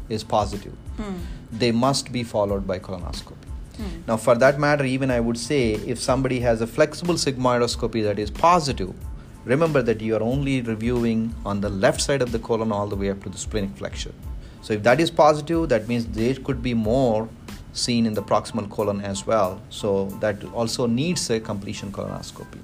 is 0.09 0.23
positive. 0.23 0.75
Hmm. 0.97 1.17
They 1.51 1.73
must 1.73 2.13
be 2.13 2.23
followed 2.23 2.67
by 2.67 2.79
colonoscopy. 2.79 3.49
Hmm. 3.77 4.03
Now, 4.07 4.17
for 4.17 4.35
that 4.35 4.61
matter, 4.61 4.85
even 4.85 5.11
I 5.11 5.21
would 5.21 5.39
say 5.39 5.73
if 5.73 5.99
somebody 5.99 6.41
has 6.41 6.61
a 6.61 6.67
flexible 6.67 7.15
sigmoidoscopy 7.15 8.03
that 8.03 8.19
is 8.19 8.31
positive, 8.31 8.95
remember 9.45 9.83
that 9.83 10.01
you 10.03 10.15
are 10.17 10.23
only 10.23 10.61
reviewing 10.61 11.35
on 11.47 11.63
the 11.63 11.71
left 11.71 12.01
side 12.01 12.21
of 12.21 12.33
the 12.33 12.39
colon 12.39 12.71
all 12.73 12.87
the 12.87 12.97
way 12.97 13.11
up 13.11 13.23
to 13.23 13.31
the 13.31 13.39
splenic 13.39 13.75
flexure. 13.77 14.15
So, 14.61 14.75
if 14.75 14.83
that 14.83 15.01
is 15.01 15.11
positive, 15.11 15.71
that 15.71 15.89
means 15.89 16.05
there 16.07 16.35
could 16.35 16.63
be 16.63 16.75
more 16.75 17.29
seen 17.73 18.07
in 18.07 18.15
the 18.15 18.23
proximal 18.23 18.69
colon 18.71 19.01
as 19.01 19.27
well. 19.27 19.61
So, 19.71 20.07
that 20.21 20.45
also 20.53 20.87
needs 20.87 21.31
a 21.31 21.41
completion 21.41 21.93
colonoscopy. 21.93 22.61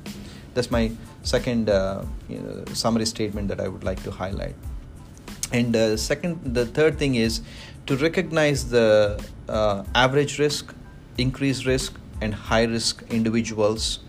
That's 0.55 0.71
my 0.71 0.93
second 1.23 1.69
uh, 1.69 2.05
you 2.29 2.39
know, 2.39 2.65
summary 2.73 3.07
statement 3.07 3.49
that 3.49 3.61
I 3.61 3.69
would 3.69 3.85
like 3.85 4.03
to 4.05 4.11
highlight. 4.11 4.55
And 5.53 5.75
uh, 5.77 5.97
second, 5.97 6.55
the 6.55 6.67
third 6.67 6.99
thing 6.99 7.17
is 7.17 7.43
to 7.87 7.97
recognize 7.97 8.69
the 8.71 9.23
uh, 9.49 9.85
average 9.95 10.39
risk, 10.39 10.75
increased 11.19 11.67
risk, 11.67 11.99
and 12.21 12.35
high 12.35 12.65
risk 12.65 13.05
individuals 13.11 14.01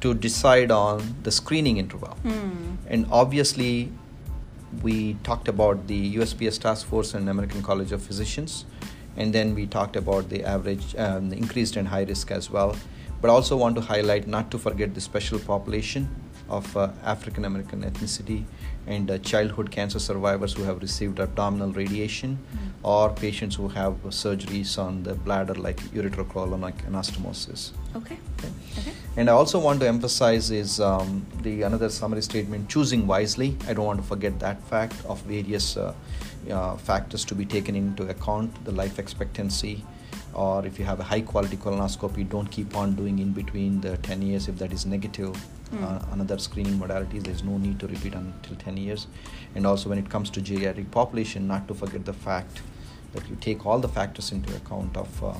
to 0.00 0.14
decide 0.14 0.70
on 0.70 1.16
the 1.22 1.30
screening 1.30 1.76
interval. 1.76 2.14
Hmm. 2.22 2.74
And 2.86 3.06
obviously, 3.10 3.92
we 4.82 5.14
talked 5.22 5.48
about 5.48 5.86
the 5.86 6.16
USPS 6.16 6.60
task 6.60 6.86
force 6.86 7.14
and 7.14 7.28
American 7.28 7.62
College 7.62 7.92
of 7.92 8.02
Physicians, 8.02 8.64
and 9.16 9.32
then 9.32 9.54
we 9.54 9.66
talked 9.66 9.96
about 9.96 10.28
the 10.28 10.44
average, 10.44 10.94
um, 10.96 11.30
the 11.30 11.36
increased 11.36 11.76
and 11.76 11.88
high 11.88 12.04
risk 12.04 12.30
as 12.30 12.50
well. 12.50 12.76
But 13.20 13.30
also 13.30 13.56
want 13.56 13.76
to 13.76 13.80
highlight 13.82 14.26
not 14.26 14.50
to 14.50 14.58
forget 14.58 14.94
the 14.94 15.00
special 15.00 15.38
population 15.38 16.08
of 16.48 16.76
uh, 16.76 16.90
African 17.04 17.44
American 17.44 17.82
ethnicity 17.82 18.44
and 18.86 19.08
uh, 19.10 19.18
childhood 19.18 19.70
cancer 19.70 20.00
survivors 20.00 20.54
who 20.54 20.64
have 20.64 20.82
received 20.82 21.20
abdominal 21.20 21.72
radiation 21.72 22.38
Mm. 22.52 22.58
or 22.82 23.10
patients 23.10 23.54
who 23.54 23.68
have 23.68 23.94
surgeries 24.08 24.76
on 24.76 25.04
the 25.04 25.14
bladder 25.14 25.54
like 25.54 25.78
ureterocolonic 25.94 26.74
anastomosis. 26.90 27.70
Okay. 27.96 28.18
Okay. 28.38 28.50
Okay. 28.78 28.92
And 29.16 29.30
I 29.30 29.32
also 29.34 29.58
want 29.60 29.80
to 29.80 29.86
emphasize 29.88 30.50
is 30.50 30.80
um, 30.80 31.24
the 31.42 31.62
another 31.62 31.88
summary 31.90 32.22
statement: 32.22 32.68
choosing 32.68 33.06
wisely. 33.06 33.56
I 33.68 33.72
don't 33.74 33.86
want 33.86 34.00
to 34.02 34.06
forget 34.06 34.38
that 34.40 34.60
fact 34.64 34.96
of 35.06 35.20
various 35.22 35.76
uh, 35.76 35.94
uh, 36.50 36.76
factors 36.76 37.24
to 37.26 37.34
be 37.34 37.44
taken 37.44 37.74
into 37.74 38.08
account. 38.08 38.64
The 38.64 38.72
life 38.72 38.98
expectancy, 38.98 39.84
or 40.34 40.66
if 40.66 40.78
you 40.78 40.84
have 40.84 41.00
a 41.00 41.04
high 41.04 41.20
quality 41.20 41.56
colonoscopy, 41.56 42.28
don't 42.28 42.50
keep 42.50 42.76
on 42.76 42.94
doing 42.94 43.18
in 43.18 43.32
between 43.32 43.80
the 43.80 43.96
10 43.98 44.22
years 44.22 44.48
if 44.48 44.58
that 44.58 44.72
is 44.72 44.86
negative. 44.86 45.36
Hmm. 45.70 45.84
Uh, 45.84 45.98
another 46.12 46.38
screening 46.38 46.78
modality, 46.78 47.18
there's 47.18 47.42
no 47.42 47.58
need 47.58 47.78
to 47.80 47.86
repeat 47.86 48.14
until 48.14 48.56
10 48.56 48.76
years. 48.76 49.06
And 49.54 49.66
also 49.66 49.88
when 49.88 49.98
it 49.98 50.08
comes 50.08 50.30
to 50.30 50.40
geriatric 50.40 50.90
population, 50.90 51.46
not 51.46 51.68
to 51.68 51.74
forget 51.74 52.04
the 52.04 52.12
fact 52.12 52.62
that 53.12 53.28
you 53.28 53.36
take 53.36 53.66
all 53.66 53.78
the 53.78 53.88
factors 53.88 54.32
into 54.32 54.54
account 54.56 54.96
of 54.96 55.24
uh, 55.24 55.34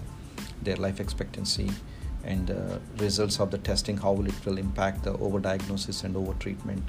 their 0.63 0.77
life 0.77 1.01
expectancy 1.01 1.71
and 2.25 2.51
uh, 2.51 2.79
results 2.99 3.41
of 3.41 3.51
the 3.51 3.59
testing, 3.59 3.97
how 3.97 4.13
will 4.13 4.27
it 4.27 4.47
will 4.47 4.59
impact 4.59 5.05
the 5.05 5.13
overdiagnosis 5.15 6.05
and 6.05 6.17
over 6.17 6.33
overtreatment. 6.33 6.83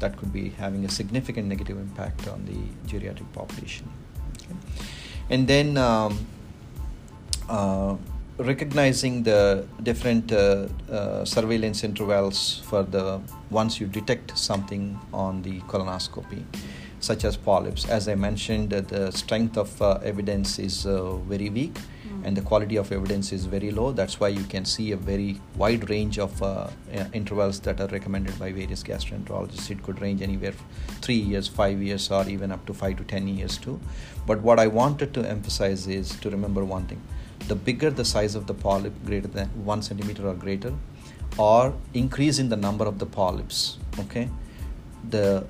That 0.00 0.16
could 0.16 0.32
be 0.32 0.50
having 0.50 0.84
a 0.84 0.88
significant 0.88 1.46
negative 1.46 1.78
impact 1.78 2.28
on 2.28 2.44
the 2.46 2.90
geriatric 2.90 3.32
population. 3.32 3.88
Okay. 4.36 4.56
And 5.30 5.46
then 5.46 5.76
um, 5.76 6.18
uh, 7.48 7.96
recognizing 8.38 9.22
the 9.22 9.66
different 9.82 10.32
uh, 10.32 10.66
uh, 10.90 11.24
surveillance 11.24 11.84
intervals 11.84 12.62
for 12.64 12.82
the 12.82 13.20
once 13.50 13.78
you 13.80 13.86
detect 13.86 14.36
something 14.38 14.98
on 15.12 15.42
the 15.42 15.60
colonoscopy 15.62 16.42
such 17.00 17.24
as 17.24 17.36
polyps 17.36 17.88
as 17.88 18.08
i 18.08 18.14
mentioned 18.14 18.70
the 18.70 19.10
strength 19.10 19.56
of 19.56 19.70
uh, 19.82 19.98
evidence 20.02 20.58
is 20.58 20.86
uh, 20.86 21.16
very 21.16 21.50
weak. 21.50 21.76
And 22.24 22.36
the 22.36 22.42
quality 22.42 22.76
of 22.76 22.92
evidence 22.92 23.32
is 23.32 23.46
very 23.46 23.70
low. 23.70 23.92
That's 23.92 24.20
why 24.20 24.28
you 24.28 24.44
can 24.44 24.64
see 24.64 24.92
a 24.92 24.96
very 24.96 25.40
wide 25.56 25.88
range 25.90 26.18
of 26.18 26.42
uh, 26.42 26.46
uh, 26.46 27.04
intervals 27.12 27.60
that 27.60 27.80
are 27.80 27.86
recommended 27.88 28.38
by 28.38 28.52
various 28.52 28.82
gastroenterologists. 28.82 29.70
It 29.70 29.82
could 29.82 30.00
range 30.00 30.22
anywhere 30.22 30.54
3 31.00 31.14
years 31.14 31.48
5 31.48 31.82
years 31.82 32.10
or 32.10 32.28
even 32.28 32.52
up 32.52 32.64
to 32.66 32.74
5 32.74 32.96
to 32.98 33.04
10 33.04 33.28
years 33.28 33.58
too. 33.58 33.80
But 34.26 34.40
what 34.40 34.58
i 34.58 34.66
wanted 34.66 35.14
to 35.14 35.22
emphasize 35.28 35.86
is 35.86 36.14
to 36.20 36.30
remember 36.30 36.64
one 36.64 36.86
thing. 36.86 37.02
The 37.48 37.54
bigger 37.54 37.90
the 37.90 38.04
size 38.04 38.34
of 38.34 38.46
the 38.46 38.54
polyp 38.54 38.92
greater 39.04 39.28
than 39.28 39.48
1 39.64 39.82
centimeter 39.82 40.28
or 40.28 40.34
greater 40.34 40.74
or 41.38 41.74
increase 41.94 42.38
in 42.38 42.48
the 42.48 42.56
number 42.56 42.84
of 42.84 42.98
the 42.98 43.06
polyps 43.06 43.78
okay 43.98 44.28
the 45.08 45.46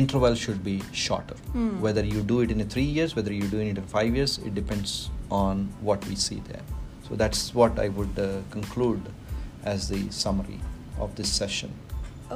interval 0.00 0.34
should 0.44 0.62
be 0.68 0.76
shorter 1.04 1.36
Hmm. 1.56 1.68
whether 1.86 2.04
you 2.12 2.22
do 2.32 2.40
it 2.46 2.50
in 2.54 2.62
3 2.68 2.82
years 2.98 3.14
whether 3.18 3.32
you're 3.36 3.52
doing 3.56 3.68
it 3.74 3.78
in 3.82 3.86
5 3.92 4.16
years 4.20 4.38
it 4.50 4.54
depends 4.60 4.94
on 5.42 5.62
what 5.90 6.06
we 6.10 6.16
see 6.26 6.40
there 6.50 6.64
so 7.08 7.16
that's 7.22 7.42
what 7.60 7.78
i 7.84 7.88
would 8.00 8.18
uh, 8.18 8.28
conclude 8.56 9.08
as 9.74 9.88
the 9.94 10.00
summary 10.22 10.60
of 11.06 11.14
this 11.20 11.30
session 11.42 11.70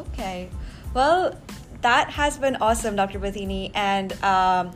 Okay. 0.00 0.48
Well, 0.94 1.22
that 1.84 2.10
has 2.16 2.34
been 2.42 2.56
awesome, 2.66 2.94
Dr. 2.94 3.18
Bathini, 3.22 3.72
and 3.74 4.12
um, 4.32 4.70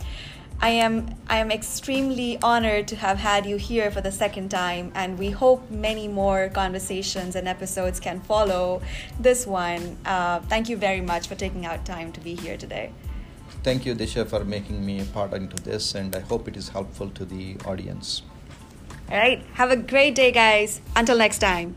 I 0.61 0.71
am 0.71 1.15
I 1.29 1.39
am 1.39 1.51
extremely 1.51 2.39
honored 2.43 2.89
to 2.89 2.97
have 2.97 3.19
had 3.19 3.45
you 3.45 3.57
here 3.57 3.91
for 3.91 4.01
the 4.01 4.13
second 4.13 4.49
time, 4.51 4.93
and 4.95 5.19
we 5.19 5.31
hope 5.31 5.71
many 5.71 6.09
more 6.09 6.49
conversations 6.49 7.37
and 7.37 7.47
episodes 7.47 8.01
can 8.01 8.21
follow 8.21 8.81
this 9.21 9.47
one. 9.47 9.99
Uh, 10.07 10.41
thank 10.49 10.69
you 10.69 10.77
very 10.77 11.01
much 11.03 11.29
for 11.29 11.35
taking 11.35 11.67
out 11.67 11.85
time 11.85 12.13
to 12.13 12.21
be 12.21 12.35
here 12.35 12.57
today. 12.57 12.93
thank 13.67 13.85
you 13.87 13.93
disha 14.01 14.23
for 14.31 14.39
making 14.45 14.79
me 14.87 14.95
a 15.03 15.05
part 15.17 15.35
into 15.37 15.59
this 15.69 15.87
and 16.01 16.17
i 16.19 16.21
hope 16.31 16.49
it 16.53 16.57
is 16.63 16.67
helpful 16.77 17.11
to 17.19 17.25
the 17.35 17.45
audience 17.73 18.11
All 19.11 19.19
right. 19.19 19.43
Have 19.55 19.71
a 19.71 19.77
great 19.77 20.15
day, 20.15 20.33
guys. 20.33 20.81
Until 20.97 21.19
next 21.19 21.39
time. 21.39 21.75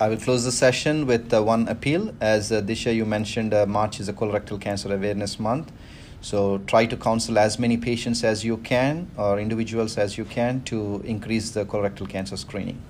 I 0.00 0.08
will 0.08 0.16
close 0.16 0.44
the 0.44 0.52
session 0.52 1.06
with 1.06 1.34
uh, 1.34 1.42
one 1.42 1.66
appeal. 1.66 2.14
As 2.20 2.52
uh, 2.52 2.62
Disha, 2.62 2.94
you 2.94 3.04
mentioned, 3.04 3.52
uh, 3.52 3.66
March 3.66 3.98
is 3.98 4.08
a 4.08 4.12
colorectal 4.12 4.60
cancer 4.60 4.94
awareness 4.94 5.40
month. 5.40 5.72
So 6.20 6.58
try 6.68 6.86
to 6.86 6.96
counsel 6.96 7.36
as 7.36 7.58
many 7.58 7.76
patients 7.76 8.22
as 8.22 8.44
you 8.44 8.58
can 8.58 9.10
or 9.16 9.40
individuals 9.40 9.98
as 9.98 10.16
you 10.16 10.24
can 10.24 10.62
to 10.66 11.02
increase 11.04 11.50
the 11.50 11.64
colorectal 11.64 12.08
cancer 12.08 12.36
screening. 12.36 12.80